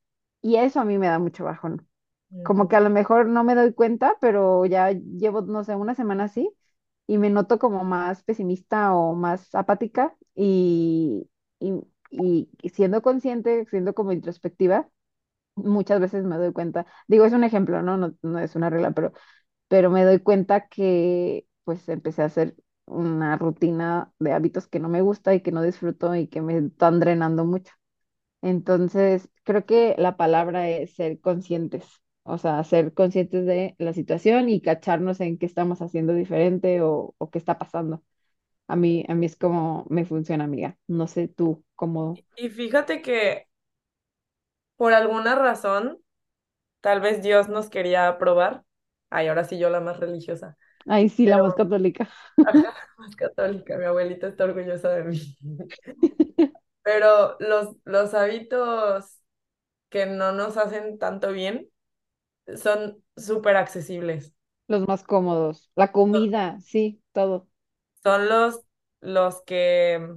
y 0.43 0.57
eso 0.57 0.81
a 0.81 0.85
mí 0.85 0.99
me 0.99 1.09
da 1.09 1.19
mucho 1.19 1.45
bajón. 1.45 1.89
Como 2.43 2.67
Ujú. 2.67 2.69
que 2.69 2.77
a 2.77 2.81
lo 2.81 2.91
mejor 2.91 3.27
no 3.29 3.45
me 3.45 3.55
doy 3.55 3.75
cuenta, 3.75 4.17
pero 4.21 4.65
ya 4.67 4.93
llevo, 4.93 5.43
no 5.43 5.65
sé, 5.65 5.75
una 5.77 5.95
semana 5.95 6.25
así 6.25 6.51
y 7.07 7.19
me 7.19 7.31
noto 7.31 7.59
como 7.59 7.85
más 7.85 8.23
pesimista 8.25 8.95
o 8.95 9.15
más 9.15 9.55
apática 9.55 10.17
y, 10.35 11.29
y, 11.61 11.73
y 12.11 12.49
siendo 12.71 13.03
consciente, 13.03 13.67
siendo 13.67 13.95
como 13.95 14.13
introspectiva, 14.13 14.89
muchas 15.59 16.01
veces 16.01 16.25
me 16.25 16.37
doy 16.37 16.53
cuenta, 16.53 16.87
digo, 17.09 17.25
es 17.25 17.33
un 17.33 17.45
ejemplo, 17.45 17.83
¿no? 17.83 17.97
No, 17.97 18.15
no 18.23 18.39
es 18.39 18.57
una 18.57 18.71
regla, 18.71 18.93
pero, 18.93 19.13
pero 19.69 19.91
me 19.91 20.05
doy 20.05 20.21
cuenta 20.21 20.69
que 20.69 21.47
pues 21.65 21.89
empecé 21.89 22.23
a 22.23 22.27
hacer 22.27 22.57
una 22.87 23.37
rutina 23.37 24.13
de 24.19 24.33
hábitos 24.33 24.67
que 24.69 24.81
no 24.81 24.89
me 24.89 25.03
gusta 25.03 25.35
y 25.35 25.43
que 25.43 25.53
no 25.53 25.63
disfruto 25.63 26.15
y 26.17 26.29
que 26.29 26.43
me 26.43 26.59
están 26.59 27.01
drenando 27.01 27.45
mucho. 27.45 27.73
Entonces, 28.43 29.29
creo 29.45 29.67
que 29.67 29.95
la 29.99 30.17
palabra 30.17 30.69
es 30.69 30.95
ser 30.95 31.21
conscientes, 31.21 31.85
o 32.23 32.39
sea, 32.39 32.63
ser 32.65 32.95
conscientes 32.95 33.47
de 33.47 33.75
la 33.79 33.93
situación 33.93 34.49
y 34.49 34.61
cacharnos 34.61 35.21
en 35.21 35.39
qué 35.39 35.47
estamos 35.47 35.83
haciendo 35.83 36.15
diferente 36.15 36.81
o, 36.83 37.15
qué 37.33 37.39
está 37.39 37.59
pasando. 37.59 38.03
A 38.69 38.77
mí, 38.77 39.05
a 39.09 39.15
mí 39.15 39.27
es 39.27 39.37
como 39.37 39.87
me 39.91 40.05
funciona, 40.05 40.45
amiga. 40.45 40.77
No 40.87 41.07
sé 41.09 41.29
tú 41.29 41.65
cómo. 41.75 42.17
Y 42.37 42.49
fíjate 42.51 43.03
que 43.03 43.48
por 44.79 44.95
alguna 44.95 45.37
razón, 45.37 46.01
tal 46.81 47.01
vez 47.03 47.23
Dios 47.23 47.49
nos 47.51 47.71
quería 47.71 48.19
probar. 48.19 48.65
Ay, 49.11 49.29
ahora 49.29 49.45
sí 49.45 49.59
yo 49.59 49.71
la 49.71 49.81
más 49.81 50.01
religiosa. 50.01 50.59
Ay, 50.87 51.09
sí, 51.09 51.27
la 51.27 51.39
más 51.43 51.55
católica. 51.55 52.09
ajá, 52.43 52.75
más 52.99 53.15
católica, 53.17 53.77
mi 53.77 53.85
abuelita 53.85 54.29
está 54.29 54.45
orgullosa 54.45 54.91
de 54.91 55.05
mí. 55.05 55.39
Pero 56.83 57.37
los, 57.41 57.77
los 57.85 58.15
hábitos 58.15 59.21
que 59.91 60.07
no 60.07 60.33
nos 60.33 60.57
hacen 60.57 60.99
tanto 60.99 61.33
bien 61.33 61.71
son 62.57 63.05
súper 63.17 63.57
accesibles. 63.57 64.35
Los 64.67 64.87
más 64.89 65.03
cómodos. 65.05 65.71
La 65.75 65.93
comida, 65.93 66.59
sí, 66.61 67.03
todo. 67.13 67.49
Son 68.03 68.29
los, 68.29 68.61
los 69.01 69.43
que 69.43 70.17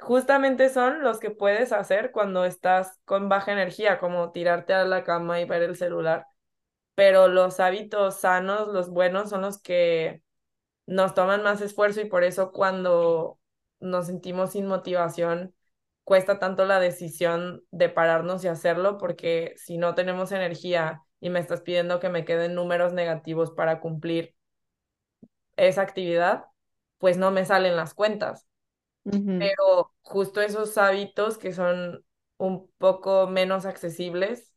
justamente 0.00 0.68
son 0.70 1.02
los 1.02 1.20
que 1.20 1.30
puedes 1.30 1.72
hacer 1.72 2.12
cuando 2.12 2.44
estás 2.44 2.98
con 3.04 3.28
baja 3.28 3.52
energía, 3.52 3.98
como 3.98 4.32
tirarte 4.32 4.74
a 4.74 4.84
la 4.84 5.04
cama 5.04 5.40
y 5.40 5.44
ver 5.46 5.62
el 5.62 5.76
celular. 5.76 6.26
Pero 6.94 7.28
los 7.28 7.60
hábitos 7.60 8.20
sanos, 8.20 8.68
los 8.68 8.90
buenos, 8.90 9.30
son 9.30 9.42
los 9.42 9.60
que 9.62 10.22
nos 10.86 11.14
toman 11.14 11.42
más 11.42 11.60
esfuerzo 11.60 12.00
y 12.00 12.06
por 12.06 12.24
eso 12.24 12.52
cuando 12.52 13.38
nos 13.80 14.06
sentimos 14.06 14.52
sin 14.52 14.66
motivación, 14.66 15.54
cuesta 16.04 16.38
tanto 16.38 16.64
la 16.66 16.80
decisión 16.80 17.64
de 17.70 17.88
pararnos 17.88 18.44
y 18.44 18.48
hacerlo, 18.48 18.98
porque 18.98 19.54
si 19.56 19.78
no 19.78 19.94
tenemos 19.94 20.32
energía 20.32 21.02
y 21.20 21.30
me 21.30 21.40
estás 21.40 21.62
pidiendo 21.62 22.00
que 22.00 22.08
me 22.08 22.24
queden 22.24 22.54
números 22.54 22.92
negativos 22.92 23.52
para 23.52 23.80
cumplir 23.80 24.34
esa 25.56 25.82
actividad, 25.82 26.46
pues 26.98 27.16
no 27.18 27.30
me 27.30 27.44
salen 27.44 27.76
las 27.76 27.94
cuentas. 27.94 28.49
Pero 29.36 29.94
justo 30.02 30.40
esos 30.40 30.76
hábitos 30.78 31.38
que 31.38 31.52
son 31.52 32.04
un 32.38 32.70
poco 32.78 33.26
menos 33.26 33.66
accesibles 33.66 34.52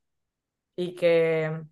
y 0.75 0.95
que 0.95 1.63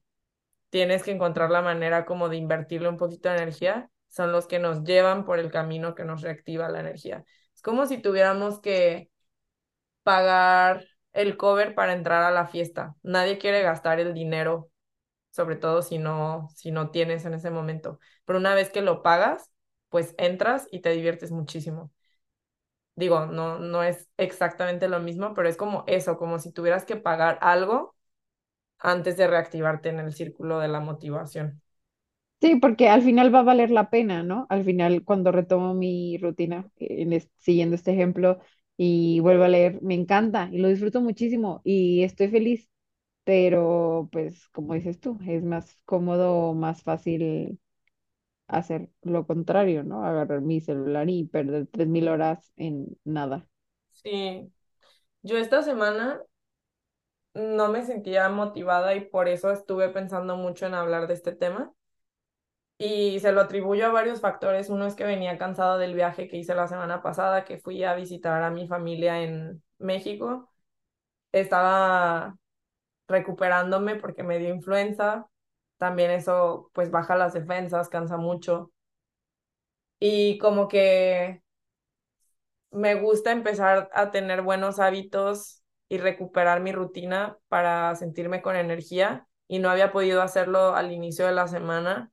tienes 0.70 1.04
que 1.04 1.12
encontrar 1.12 1.52
la 1.52 1.62
manera 1.62 2.06
como 2.06 2.30
de 2.30 2.38
invertirle 2.38 2.90
un 2.90 2.98
poquito 2.98 3.30
de 3.30 3.38
energía, 3.38 3.92
son 4.10 4.32
los 4.32 4.48
que 4.48 4.60
nos 4.60 4.84
llevan 4.84 5.26
por 5.26 5.40
el 5.40 5.52
camino 5.52 5.96
que 5.96 6.06
nos 6.06 6.22
reactiva 6.22 6.70
la 6.70 6.82
energía. 6.82 7.26
Es 7.56 7.62
como 7.62 7.86
si 7.88 8.00
tuviéramos 8.02 8.60
que 8.62 9.12
pagar 10.04 10.86
el 11.14 11.38
cover 11.38 11.76
para 11.76 11.94
entrar 11.94 12.24
a 12.24 12.32
la 12.32 12.48
fiesta. 12.48 12.96
Nadie 13.04 13.38
quiere 13.38 13.62
gastar 13.62 14.00
el 14.00 14.14
dinero, 14.14 14.72
sobre 15.32 15.56
todo 15.58 15.82
si 15.84 15.98
no, 16.00 16.50
si 16.56 16.72
no 16.72 16.92
tienes 16.92 17.26
en 17.26 17.34
ese 17.36 17.52
momento. 17.52 18.00
Pero 18.26 18.40
una 18.40 18.56
vez 18.56 18.72
que 18.72 18.82
lo 18.82 19.04
pagas, 19.04 19.52
pues 19.90 20.16
entras 20.18 20.68
y 20.72 20.82
te 20.82 20.92
diviertes 20.92 21.32
muchísimo. 21.32 21.92
Digo, 23.02 23.28
no, 23.28 23.60
no 23.60 23.84
es 23.84 24.10
exactamente 24.18 24.90
lo 24.90 25.02
mismo, 25.02 25.34
pero 25.36 25.50
es 25.50 25.58
como 25.58 25.86
eso, 25.88 26.18
como 26.18 26.40
si 26.40 26.54
tuvieras 26.54 26.86
que 26.86 26.98
pagar 26.98 27.40
algo 27.42 27.96
antes 28.80 29.18
de 29.18 29.28
reactivarte 29.28 29.90
en 29.90 30.00
el 30.00 30.14
círculo 30.14 30.60
de 30.60 30.70
la 30.70 30.82
motivación. 30.82 31.62
Sí, 32.42 32.56
porque 32.56 32.90
al 32.90 33.04
final 33.04 33.34
va 33.34 33.40
a 33.40 33.44
valer 33.44 33.70
la 33.70 33.92
pena, 33.92 34.24
¿no? 34.24 34.48
Al 34.50 34.64
final, 34.64 35.04
cuando 35.04 35.32
retomo 35.32 35.76
mi 35.76 36.18
rutina, 36.18 36.68
eh, 36.78 37.28
siguiendo 37.38 37.76
este 37.76 37.92
ejemplo, 37.94 38.40
y 38.78 39.20
vuelvo 39.20 39.44
a 39.44 39.48
leer, 39.48 39.80
me 39.84 39.94
encanta 39.94 40.50
y 40.52 40.58
lo 40.58 40.68
disfruto 40.70 41.02
muchísimo 41.02 41.62
y 41.64 42.02
estoy 42.04 42.30
feliz, 42.30 42.68
pero 43.26 44.10
pues 44.12 44.48
como 44.50 44.74
dices 44.76 45.00
tú, 45.00 45.20
es 45.28 45.44
más 45.44 45.80
cómodo, 45.86 46.54
más 46.56 46.84
fácil 46.84 47.60
hacer 48.52 48.90
lo 49.04 49.26
contrario, 49.28 49.84
¿no? 49.84 50.06
Agarrar 50.06 50.42
mi 50.42 50.62
celular 50.62 51.10
y 51.10 51.26
perder 51.26 51.68
tres 51.68 51.88
mil 51.88 52.08
horas 52.10 52.54
en 52.58 52.98
nada. 53.06 53.48
Sí, 53.92 54.52
yo 55.24 55.38
esta 55.40 55.64
semana 55.64 56.22
no 57.34 57.68
me 57.70 57.84
sentía 57.86 58.30
motivada 58.30 58.96
y 58.96 59.02
por 59.02 59.28
eso 59.28 59.52
estuve 59.52 59.90
pensando 59.90 60.38
mucho 60.38 60.66
en 60.66 60.74
hablar 60.76 61.08
de 61.08 61.14
este 61.16 61.34
tema. 61.34 61.74
Y 62.78 63.20
se 63.20 63.32
lo 63.32 63.42
atribuyo 63.42 63.86
a 63.88 63.92
varios 63.92 64.22
factores. 64.22 64.70
Uno 64.70 64.88
es 64.88 64.96
que 64.96 65.04
venía 65.04 65.38
cansada 65.38 65.78
del 65.78 65.94
viaje 65.94 66.28
que 66.28 66.38
hice 66.38 66.56
la 66.56 66.68
semana 66.68 67.02
pasada, 67.04 67.46
que 67.46 67.60
fui 67.60 67.84
a 67.84 67.94
visitar 67.96 68.42
a 68.44 68.50
mi 68.50 68.68
familia 68.68 69.22
en 69.24 69.62
México. 69.78 70.50
Estaba 71.34 72.38
recuperándome 73.08 73.98
porque 73.98 74.24
me 74.24 74.40
dio 74.40 74.50
influenza. 74.56 75.28
También 75.82 76.12
eso 76.12 76.70
pues 76.74 76.92
baja 76.92 77.18
las 77.18 77.34
defensas, 77.34 77.90
cansa 77.90 78.18
mucho. 78.18 78.72
Y 80.00 80.38
como 80.40 80.68
que 80.68 81.42
me 82.72 82.96
gusta 82.96 83.32
empezar 83.32 83.90
a 83.94 84.12
tener 84.12 84.42
buenos 84.42 84.80
hábitos 84.80 85.64
y 85.90 85.98
recuperar 85.98 86.62
mi 86.62 86.72
rutina 86.72 87.38
para 87.50 87.96
sentirme 87.96 88.42
con 88.42 88.56
energía 88.56 89.28
y 89.48 89.60
no 89.60 89.70
había 89.70 89.92
podido 89.92 90.22
hacerlo 90.22 90.76
al 90.76 90.92
inicio 90.92 91.26
de 91.26 91.34
la 91.34 91.48
semana 91.48 92.12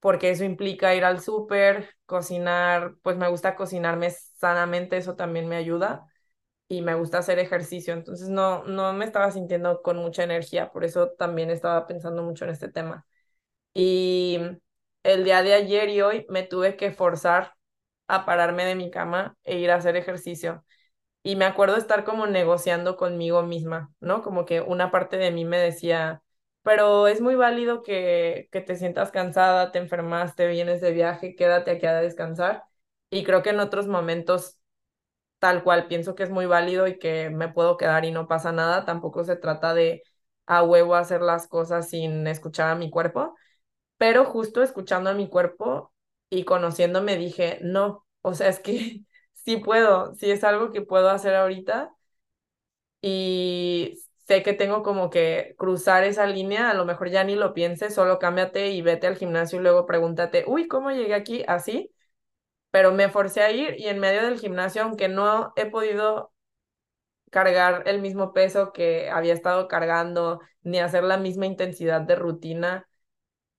porque 0.00 0.30
eso 0.30 0.44
implica 0.44 0.94
ir 0.94 1.04
al 1.04 1.20
súper, 1.20 1.96
cocinar, 2.06 2.94
pues 3.02 3.16
me 3.18 3.28
gusta 3.28 3.56
cocinarme 3.56 4.10
sanamente, 4.10 4.98
eso 4.98 5.16
también 5.16 5.48
me 5.48 5.56
ayuda 5.56 6.06
y 6.70 6.82
me 6.82 6.94
gusta 6.96 7.18
hacer 7.18 7.40
ejercicio, 7.40 7.94
entonces 7.94 8.30
no, 8.30 8.64
no 8.64 8.94
me 8.94 9.04
estaba 9.06 9.32
sintiendo 9.32 9.82
con 9.82 9.98
mucha 9.98 10.24
energía, 10.24 10.72
por 10.72 10.84
eso 10.84 11.10
también 11.18 11.50
estaba 11.50 11.86
pensando 11.88 12.22
mucho 12.24 12.46
en 12.46 12.52
este 12.52 12.70
tema. 12.70 13.06
Y 13.74 14.38
el 15.02 15.24
día 15.24 15.42
de 15.42 15.54
ayer 15.54 15.88
y 15.90 16.02
hoy 16.02 16.26
me 16.28 16.42
tuve 16.44 16.76
que 16.76 16.92
forzar 16.92 17.54
a 18.08 18.24
pararme 18.26 18.64
de 18.64 18.74
mi 18.76 18.90
cama 18.90 19.36
e 19.44 19.58
ir 19.58 19.70
a 19.70 19.76
hacer 19.76 19.96
ejercicio. 19.96 20.64
Y 21.22 21.36
me 21.36 21.46
acuerdo 21.46 21.76
estar 21.76 22.04
como 22.04 22.26
negociando 22.26 22.96
conmigo 22.96 23.42
misma, 23.42 23.92
¿no? 24.00 24.22
Como 24.22 24.46
que 24.46 24.60
una 24.62 24.90
parte 24.92 25.18
de 25.18 25.32
mí 25.32 25.44
me 25.46 25.58
decía, 25.58 26.22
pero 26.62 27.08
es 27.08 27.20
muy 27.22 27.36
válido 27.36 27.82
que, 27.82 28.48
que 28.52 28.60
te 28.62 28.76
sientas 28.76 29.12
cansada, 29.12 29.72
te 29.72 29.78
enfermaste, 29.80 30.48
vienes 30.48 30.80
de 30.82 30.92
viaje, 30.92 31.36
quédate 31.36 31.72
aquí 31.72 31.86
a 31.86 31.94
descansar. 32.00 32.64
Y 33.10 33.24
creo 33.24 33.42
que 33.42 33.50
en 33.50 33.60
otros 33.60 33.88
momentos, 33.88 34.59
tal 35.40 35.64
cual, 35.64 35.88
pienso 35.88 36.14
que 36.16 36.24
es 36.24 36.30
muy 36.30 36.46
válido 36.46 36.88
y 36.88 36.98
que 37.00 37.30
me 37.30 37.48
puedo 37.50 37.78
quedar 37.78 38.04
y 38.06 38.12
no 38.12 38.28
pasa 38.28 38.52
nada. 38.52 38.86
Tampoco 38.86 39.24
se 39.24 39.36
trata 39.36 39.74
de 39.74 40.04
a 40.46 40.62
huevo 40.64 40.96
hacer 40.96 41.22
las 41.22 41.48
cosas 41.48 41.90
sin 41.90 42.26
escuchar 42.28 42.70
a 42.70 42.76
mi 42.76 42.90
cuerpo 42.90 43.36
pero 43.98 44.24
justo 44.24 44.62
escuchando 44.62 45.10
a 45.10 45.14
mi 45.14 45.28
cuerpo 45.28 45.92
y 46.30 46.44
conociéndome 46.44 47.16
dije, 47.16 47.58
no, 47.62 48.06
o 48.22 48.34
sea, 48.34 48.48
es 48.48 48.60
que 48.60 49.02
sí 49.34 49.58
puedo, 49.58 50.14
sí 50.14 50.30
es 50.30 50.44
algo 50.44 50.72
que 50.72 50.82
puedo 50.82 51.10
hacer 51.10 51.34
ahorita 51.34 51.94
y 53.02 53.98
sé 54.26 54.42
que 54.42 54.52
tengo 54.52 54.82
como 54.82 55.10
que 55.10 55.54
cruzar 55.58 56.04
esa 56.04 56.26
línea, 56.26 56.70
a 56.70 56.74
lo 56.74 56.84
mejor 56.84 57.10
ya 57.10 57.24
ni 57.24 57.34
lo 57.36 57.54
pienses, 57.54 57.94
solo 57.94 58.18
cámbiate 58.18 58.70
y 58.70 58.82
vete 58.82 59.06
al 59.06 59.16
gimnasio 59.16 59.58
y 59.60 59.62
luego 59.62 59.86
pregúntate, 59.86 60.44
uy, 60.46 60.68
¿cómo 60.68 60.90
llegué 60.90 61.14
aquí? 61.14 61.44
Así, 61.48 61.92
pero 62.70 62.92
me 62.92 63.08
forcé 63.10 63.42
a 63.42 63.50
ir 63.52 63.76
y 63.78 63.88
en 63.88 63.98
medio 64.00 64.22
del 64.22 64.38
gimnasio, 64.40 64.82
aunque 64.82 65.08
no 65.08 65.52
he 65.56 65.66
podido 65.66 66.32
cargar 67.30 67.84
el 67.86 68.00
mismo 68.00 68.32
peso 68.32 68.72
que 68.72 69.10
había 69.10 69.34
estado 69.34 69.68
cargando, 69.68 70.40
ni 70.62 70.78
hacer 70.80 71.04
la 71.04 71.16
misma 71.18 71.46
intensidad 71.46 72.00
de 72.02 72.16
rutina, 72.16 72.88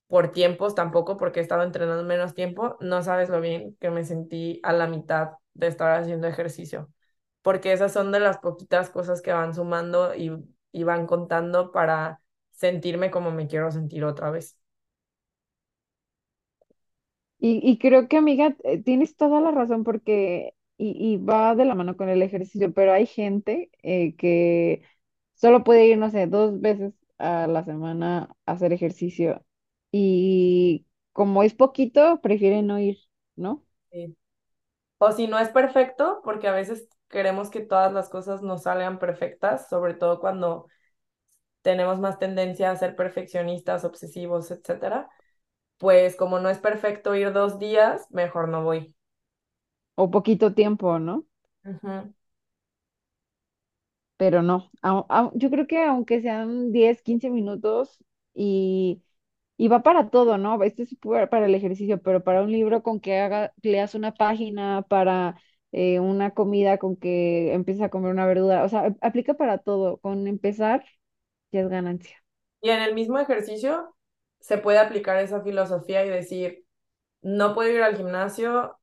por 0.08 0.32
tiempos 0.34 0.76
tampoco, 0.76 1.18
porque 1.18 1.40
he 1.42 1.44
estado 1.44 1.64
entrenando 1.64 2.04
menos 2.06 2.36
tiempo, 2.36 2.78
no 2.82 3.04
sabes 3.04 3.30
lo 3.30 3.42
bien 3.42 3.78
que 3.82 3.92
me 3.92 4.06
sentí 4.06 4.60
a 4.64 4.74
la 4.74 4.88
mitad 4.88 5.32
de 5.56 5.68
estar 5.68 6.00
haciendo 6.00 6.28
ejercicio, 6.28 6.92
porque 7.44 7.74
esas 7.74 7.94
son 7.94 8.14
de 8.14 8.22
las 8.22 8.40
poquitas 8.40 8.92
cosas 8.92 9.22
que 9.24 9.34
van 9.34 9.56
sumando 9.56 10.16
y, 10.16 10.32
y 10.74 10.84
van 10.86 11.08
contando 11.08 11.72
para 11.74 12.22
sentirme 12.54 13.12
como 13.12 13.32
me 13.32 13.48
quiero 13.48 13.72
sentir 13.72 14.06
otra 14.06 14.32
vez. 14.32 14.58
Y, 17.42 17.62
y 17.64 17.80
creo 17.80 18.10
que, 18.10 18.18
amiga, 18.18 18.56
eh, 18.66 18.84
tienes 18.84 19.18
toda 19.18 19.42
la 19.42 19.52
razón 19.52 19.84
porque, 19.86 20.56
y, 20.78 20.92
y 21.16 21.18
va 21.18 21.56
de 21.56 21.66
la 21.66 21.76
mano 21.76 21.98
con 21.98 22.10
el 22.10 22.24
ejercicio, 22.24 22.74
pero 22.74 22.94
hay 22.94 23.08
gente 23.08 23.72
eh, 23.84 24.16
que 24.18 24.84
solo 25.36 25.64
puede 25.66 25.88
ir, 25.88 25.98
no 26.00 26.12
sé, 26.12 26.28
dos 26.28 26.62
veces 26.62 26.94
a 27.20 27.48
la 27.48 27.64
semana 27.66 28.36
a 28.48 28.54
hacer 28.54 28.74
ejercicio 28.74 29.46
y 29.92 30.88
como 31.14 31.44
es 31.44 31.54
poquito, 31.56 32.22
prefieren 32.22 32.68
no 32.68 32.80
ir, 32.80 32.98
¿no? 33.36 33.66
Sí. 33.92 34.16
O 35.00 35.12
si 35.14 35.28
no 35.28 35.40
es 35.40 35.50
perfecto, 35.50 36.22
porque 36.24 36.48
a 36.50 36.54
veces 36.54 36.90
queremos 37.10 37.50
que 37.50 37.62
todas 37.62 37.94
las 37.94 38.10
cosas 38.10 38.42
nos 38.44 38.64
salgan 38.64 39.00
perfectas, 39.00 39.70
sobre 39.70 39.96
todo 39.96 40.20
cuando 40.20 40.68
tenemos 41.62 42.00
más 42.00 42.20
tendencia 42.20 42.72
a 42.72 42.76
ser 42.78 42.96
perfeccionistas, 42.96 43.86
obsesivos, 43.86 44.52
etcétera. 44.52 45.10
Pues 45.82 46.16
como 46.16 46.40
no 46.40 46.50
es 46.50 46.60
perfecto 46.60 47.14
ir 47.14 47.34
dos 47.34 47.60
días, 47.60 48.08
mejor 48.10 48.48
no 48.48 48.64
voy. 48.64 48.96
O 50.04 50.12
poquito 50.14 50.54
tiempo, 50.60 50.88
¿no? 51.00 51.16
Pero 54.18 54.42
no, 54.44 54.72
yo 55.36 55.50
creo 55.50 55.66
que 55.68 55.84
aunque 55.84 56.22
sean 56.22 56.72
10 56.72 57.02
15 57.02 57.30
minutos 57.32 58.04
y, 58.36 59.02
y 59.58 59.68
va 59.68 59.82
para 59.84 60.10
todo, 60.12 60.38
¿no? 60.38 60.62
Este 60.64 60.84
es 60.84 60.96
para 60.98 61.30
para 61.30 61.46
el 61.48 61.56
ejercicio, 61.56 62.02
pero 62.02 62.24
para 62.24 62.44
un 62.44 62.52
libro 62.52 62.84
con 62.84 63.00
que 63.00 63.18
haga, 63.20 63.54
leas 63.64 63.96
una 63.96 64.14
página, 64.14 64.84
para 64.90 65.38
eh, 65.72 66.00
una 66.00 66.32
comida 66.36 66.78
con 66.78 66.96
que 66.98 67.54
empieces 67.54 67.84
a 67.84 67.90
comer 67.90 68.12
una 68.12 68.26
verdura, 68.28 68.64
o 68.64 68.70
sea, 68.70 68.82
a- 68.88 68.96
aplica 69.08 69.34
para 69.36 69.58
todo. 69.60 69.98
Con 70.00 70.28
empezar 70.28 70.86
ya 71.52 71.62
es 71.62 71.70
ganancia. 71.70 72.18
Y 72.62 72.70
en 72.72 72.82
el 72.82 72.96
mismo 72.96 73.20
ejercicio 73.20 73.96
se 74.42 74.58
puede 74.60 74.80
aplicar 74.80 75.18
esa 75.20 75.42
filosofía 75.42 76.06
y 76.06 76.10
decir, 76.10 76.66
no 77.22 77.54
puedo 77.56 77.72
ir 77.72 77.84
al 77.84 77.98
gimnasio, 77.98 78.80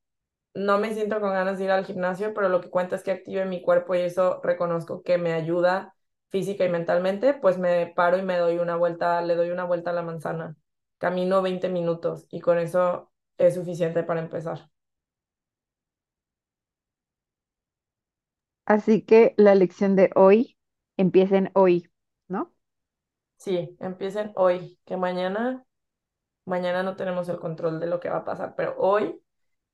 no 0.54 0.78
me 0.78 0.94
siento 0.94 1.20
con 1.20 1.32
ganas 1.32 1.59
de 1.59 1.64
ir 1.64 1.70
al 1.70 1.84
gimnasio, 1.86 2.34
pero 2.34 2.48
lo 2.48 2.61
que 2.61 2.70
cuenta 2.70 2.96
es 2.96 3.02
que 3.04 3.12
active 3.12 3.44
mi 3.46 3.62
cuerpo 3.62 3.94
y 3.94 4.00
eso 4.00 4.40
reconozco 4.42 5.02
que 5.02 5.18
me 5.18 5.32
ayuda 5.32 5.94
física 6.30 6.64
y 6.64 6.68
mentalmente, 6.70 7.34
pues 7.34 7.59
me 7.59 7.88
paro 7.96 8.18
y 8.18 8.22
me 8.22 8.38
doy 8.38 8.59
una 8.59 8.76
vuelta, 8.76 9.22
le 9.22 9.36
doy 9.36 9.50
una 9.50 9.64
vuelta 9.64 9.90
a 9.90 9.94
la 9.94 10.02
manzana. 10.02 10.56
Camino 10.98 11.42
20 11.42 11.68
minutos 11.68 12.26
y 12.30 12.40
con 12.40 12.59
eso 12.59 13.12
es 13.38 13.54
suficiente 13.54 14.02
para 14.04 14.20
empezar. 14.20 14.70
Así 18.66 19.02
que 19.02 19.34
la 19.36 19.56
lección 19.56 19.96
de 19.96 20.11
hoy, 20.14 20.56
empiecen 20.96 21.50
hoy. 21.54 21.88
Sí, 23.39 23.76
empiecen 23.80 24.32
hoy, 24.36 24.78
que 24.84 24.97
mañana, 24.97 25.64
mañana 26.47 26.82
no 26.84 26.97
tenemos 26.97 27.28
el 27.28 27.39
control 27.39 27.80
de 27.80 27.86
lo 27.89 28.01
que 28.01 28.11
va 28.11 28.18
a 28.18 28.24
pasar, 28.24 28.55
pero 28.57 28.76
hoy, 28.78 29.20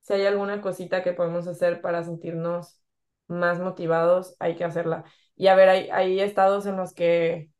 si 0.02 0.14
hay 0.14 0.26
alguna 0.26 0.62
cosita 0.62 1.02
que 1.04 1.12
podemos 1.14 1.46
hacer 1.48 1.80
para 1.82 2.04
sentirnos 2.04 2.82
más 3.28 3.60
motivados, 3.60 4.36
hay 4.40 4.56
que 4.56 4.64
hacerla. 4.64 5.04
Y 5.36 5.48
a 5.48 5.56
ver, 5.56 5.68
hay, 5.70 5.90
hay 5.90 6.20
estados 6.20 6.66
en 6.66 6.76
los 6.76 6.94
que 6.94 7.50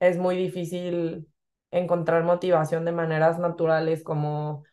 es 0.00 0.18
muy 0.18 0.36
difícil 0.36 1.28
encontrar 1.72 2.24
motivación 2.24 2.84
de 2.86 2.92
maneras 2.92 3.38
naturales, 3.40 4.04
como, 4.04 4.64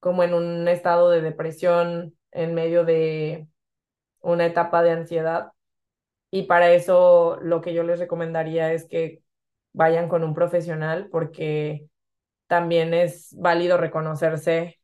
como 0.00 0.22
en 0.24 0.34
un 0.34 0.68
estado 0.68 1.10
de 1.10 1.22
depresión, 1.22 2.16
en 2.32 2.54
medio 2.54 2.84
de 2.84 3.48
una 4.20 4.46
etapa 4.46 4.82
de 4.82 4.92
ansiedad. 4.92 5.52
Y 6.30 6.44
para 6.44 6.72
eso 6.72 7.38
lo 7.42 7.60
que 7.60 7.74
yo 7.74 7.82
les 7.84 7.98
recomendaría 8.00 8.72
es 8.72 8.86
que 8.88 9.21
vayan 9.72 10.08
con 10.08 10.24
un 10.24 10.34
profesional 10.34 11.08
porque 11.10 11.88
también 12.48 12.94
es 12.94 13.34
válido 13.38 13.78
reconocerse 13.78 14.80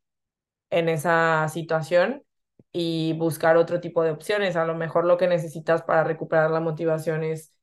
en 0.69 0.89
esa 0.89 1.47
situación 1.49 2.23
y 2.71 3.13
buscar 3.13 3.57
otro 3.57 3.79
tipo 3.81 4.03
de 4.03 4.11
opciones. 4.11 4.55
A 4.55 4.65
lo 4.65 4.75
mejor 4.75 5.05
lo 5.05 5.17
que 5.17 5.27
necesitas 5.27 5.83
para 5.83 6.03
recuperar 6.03 6.51
la 6.51 6.59
motivación 6.59 7.23
es 7.23 7.53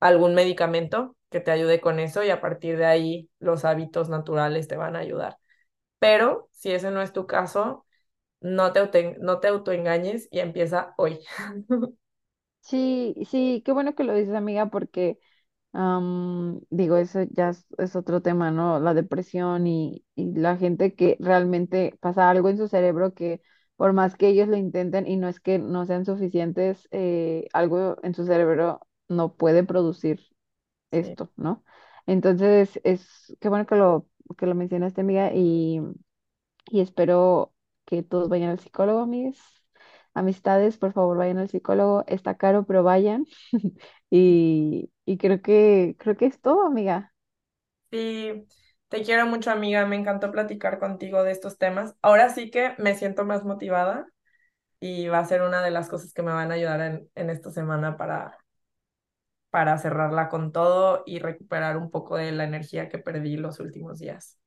algún 0.00 0.34
medicamento 0.34 1.16
que 1.30 1.40
te 1.40 1.50
ayude 1.50 1.80
con 1.80 2.00
eso 2.00 2.22
y 2.24 2.30
a 2.30 2.40
partir 2.40 2.78
de 2.78 2.86
ahí 2.86 3.30
los 3.38 3.64
hábitos 3.64 4.08
naturales 4.08 4.68
te 4.68 4.76
van 4.76 4.96
a 4.96 5.00
ayudar. 5.00 5.38
Pero 5.98 6.48
si 6.52 6.72
ese 6.72 6.90
no 6.90 7.02
es 7.02 7.12
tu 7.12 7.26
caso, 7.26 7.86
no 8.40 8.72
te, 8.72 9.16
no 9.20 9.40
te 9.40 9.48
autoengañes 9.48 10.28
y 10.30 10.40
empieza 10.40 10.94
hoy. 10.98 11.20
Sí, 12.60 13.14
sí, 13.30 13.62
qué 13.64 13.72
bueno 13.72 13.94
que 13.94 14.04
lo 14.04 14.14
dices, 14.14 14.34
amiga, 14.34 14.66
porque 14.70 15.18
Am, 15.80 16.60
digo, 16.70 16.96
eso 16.96 17.22
ya 17.30 17.50
es, 17.50 17.66
es 17.78 17.94
otro 17.96 18.20
tema, 18.22 18.50
¿no? 18.50 18.80
La 18.80 18.94
depresión 18.94 19.66
y, 19.68 20.04
y 20.16 20.32
la 20.34 20.56
gente 20.56 20.94
que 20.96 21.16
realmente 21.20 21.96
pasa 22.00 22.30
algo 22.30 22.48
en 22.48 22.56
su 22.58 22.66
cerebro 22.68 23.14
que 23.14 23.42
por 23.76 23.92
más 23.92 24.16
que 24.16 24.28
ellos 24.28 24.48
lo 24.48 24.56
intenten 24.56 25.06
y 25.06 25.16
no 25.16 25.28
es 25.28 25.38
que 25.40 25.58
no 25.60 25.86
sean 25.86 26.04
suficientes, 26.04 26.88
eh, 26.90 27.46
algo 27.52 27.96
en 28.02 28.14
su 28.14 28.26
cerebro 28.26 28.80
no 29.08 29.34
puede 29.36 29.62
producir 29.64 30.20
Sí. 30.92 30.98
esto, 31.00 31.32
¿no? 31.36 31.64
Entonces, 32.06 32.80
es 32.84 33.36
qué 33.40 33.48
bueno 33.50 33.66
que 33.66 33.76
lo, 33.76 34.08
que 34.38 34.46
lo 34.46 34.54
mencionaste, 34.54 35.00
amiga, 35.02 35.32
y, 35.34 35.80
y 36.70 36.80
espero 36.80 37.54
que 37.86 38.02
todos 38.02 38.28
vayan 38.28 38.50
al 38.50 38.60
psicólogo, 38.60 39.00
amigas. 39.00 39.38
Amistades, 40.18 40.76
por 40.78 40.92
favor, 40.92 41.16
vayan 41.18 41.38
al 41.38 41.48
psicólogo. 41.48 42.04
Está 42.06 42.36
caro, 42.36 42.64
pero 42.66 42.82
vayan. 42.82 43.26
Y, 44.10 44.90
creo 45.18 45.42
que, 45.42 45.96
creo 45.98 46.16
que 46.16 46.26
es 46.26 46.40
todo, 46.40 46.66
amiga. 46.66 47.14
Sí, 47.90 48.46
te 48.88 49.02
quiero 49.02 49.26
mucho, 49.26 49.50
amiga. 49.50 49.86
Me 49.86 49.96
encantó 49.96 50.30
platicar 50.30 50.78
contigo 50.78 51.22
de 51.24 51.32
estos 51.32 51.56
temas. 51.58 51.94
Ahora 52.02 52.28
sí 52.30 52.50
que 52.50 52.74
me 52.78 52.94
siento 52.94 53.24
más 53.24 53.44
motivada 53.44 54.06
y 54.80 55.08
va 55.08 55.20
a 55.20 55.26
ser 55.26 55.42
una 55.42 55.62
de 55.62 55.70
las 55.72 55.88
cosas 55.90 56.12
que 56.14 56.22
me 56.22 56.32
van 56.32 56.52
a 56.52 56.54
ayudar 56.56 56.80
en, 56.82 57.10
en 57.16 57.30
esta 57.30 57.50
semana 57.52 57.96
para, 57.98 58.38
para 59.50 59.76
cerrarla 59.78 60.28
con 60.28 60.52
todo 60.52 61.02
y 61.06 61.18
recuperar 61.20 61.76
un 61.76 61.90
poco 61.90 62.16
de 62.16 62.32
la 62.32 62.44
energía 62.44 62.88
que 62.88 62.98
perdí 62.98 63.36
los 63.36 63.60
últimos 63.60 63.98
días. 63.98 64.37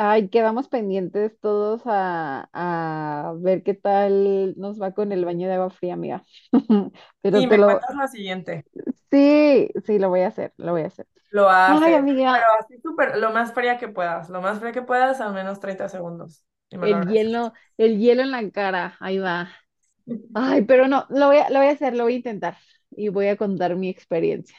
Ay, 0.00 0.28
quedamos 0.28 0.68
pendientes 0.68 1.38
todos 1.40 1.82
a, 1.86 2.48
a 2.52 3.32
ver 3.38 3.64
qué 3.64 3.74
tal 3.74 4.54
nos 4.56 4.80
va 4.80 4.92
con 4.94 5.10
el 5.10 5.24
baño 5.24 5.48
de 5.48 5.54
agua 5.54 5.70
fría, 5.70 5.94
amiga. 5.94 6.24
Pero 7.20 7.42
Sí, 7.42 7.46
te 7.46 7.56
me 7.56 7.58
lo, 7.58 7.80
cuentas 7.80 7.94
la 7.96 8.08
siguiente. 8.08 8.66
sí, 9.10 9.68
sí, 9.86 9.98
lo 9.98 10.08
voy 10.08 10.20
a 10.20 10.28
hacer, 10.28 10.52
lo 10.56 10.72
voy 10.72 10.82
a 10.82 10.86
hacer. 10.86 11.06
Lo 11.30 11.48
Ay, 11.66 11.94
haces, 11.94 12.04
pero 12.24 12.36
amiga, 12.36 12.48
así 12.60 12.80
súper, 12.82 13.18
lo 13.18 13.30
más 13.32 13.52
fría 13.54 13.78
que 13.78 13.88
puedas, 13.88 14.30
lo 14.30 14.40
más 14.40 14.58
fría 14.60 14.72
que 14.72 14.82
puedas, 14.82 15.20
al 15.20 15.34
menos 15.34 15.60
30 15.60 15.88
segundos. 15.88 16.44
Y 16.70 16.78
me 16.78 16.88
lo 16.88 16.96
el 16.96 17.06
hielo, 17.06 17.52
el 17.76 17.98
hielo 17.98 18.22
en 18.22 18.30
la 18.30 18.50
cara, 18.50 18.96
ahí 19.00 19.18
va. 19.18 19.50
Ay, 20.34 20.64
pero 20.66 20.88
no, 20.88 21.06
lo 21.10 21.28
voy 21.28 21.38
a, 21.38 21.50
lo 21.50 21.58
voy 21.60 21.68
a 21.68 21.72
hacer, 21.72 21.94
lo 21.96 22.04
voy 22.04 22.14
a 22.14 22.16
intentar 22.18 22.58
y 22.92 23.08
voy 23.10 23.28
a 23.28 23.36
contar 23.36 23.76
mi 23.76 23.88
experiencia. 23.90 24.56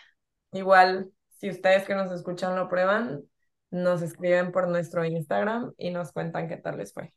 Igual, 0.51 1.11
si 1.29 1.49
ustedes 1.49 1.85
que 1.85 1.95
nos 1.95 2.11
escuchan 2.11 2.55
lo 2.55 2.67
prueban, 2.69 3.23
nos 3.71 4.01
escriben 4.01 4.51
por 4.51 4.67
nuestro 4.67 5.05
Instagram 5.05 5.73
y 5.77 5.91
nos 5.91 6.11
cuentan 6.11 6.47
qué 6.47 6.57
tal 6.57 6.77
les 6.77 6.93
fue. 6.93 7.13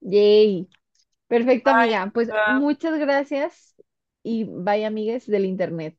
Yay. 0.00 0.68
Perfecto, 1.28 1.70
Bye. 1.70 1.82
amiga. 1.82 2.10
Pues 2.12 2.28
muchas 2.60 2.98
gracias 2.98 3.74
y 4.22 4.44
bye, 4.44 4.84
amigues 4.84 5.26
del 5.26 5.44
internet. 5.44 5.96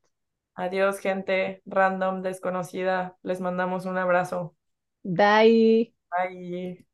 Adiós, 0.55 0.99
gente 0.99 1.61
random, 1.65 2.21
desconocida. 2.21 3.17
Les 3.23 3.41
mandamos 3.41 3.85
un 3.85 3.97
abrazo. 3.97 4.55
Bye. 5.03 5.93
Bye. 6.11 6.86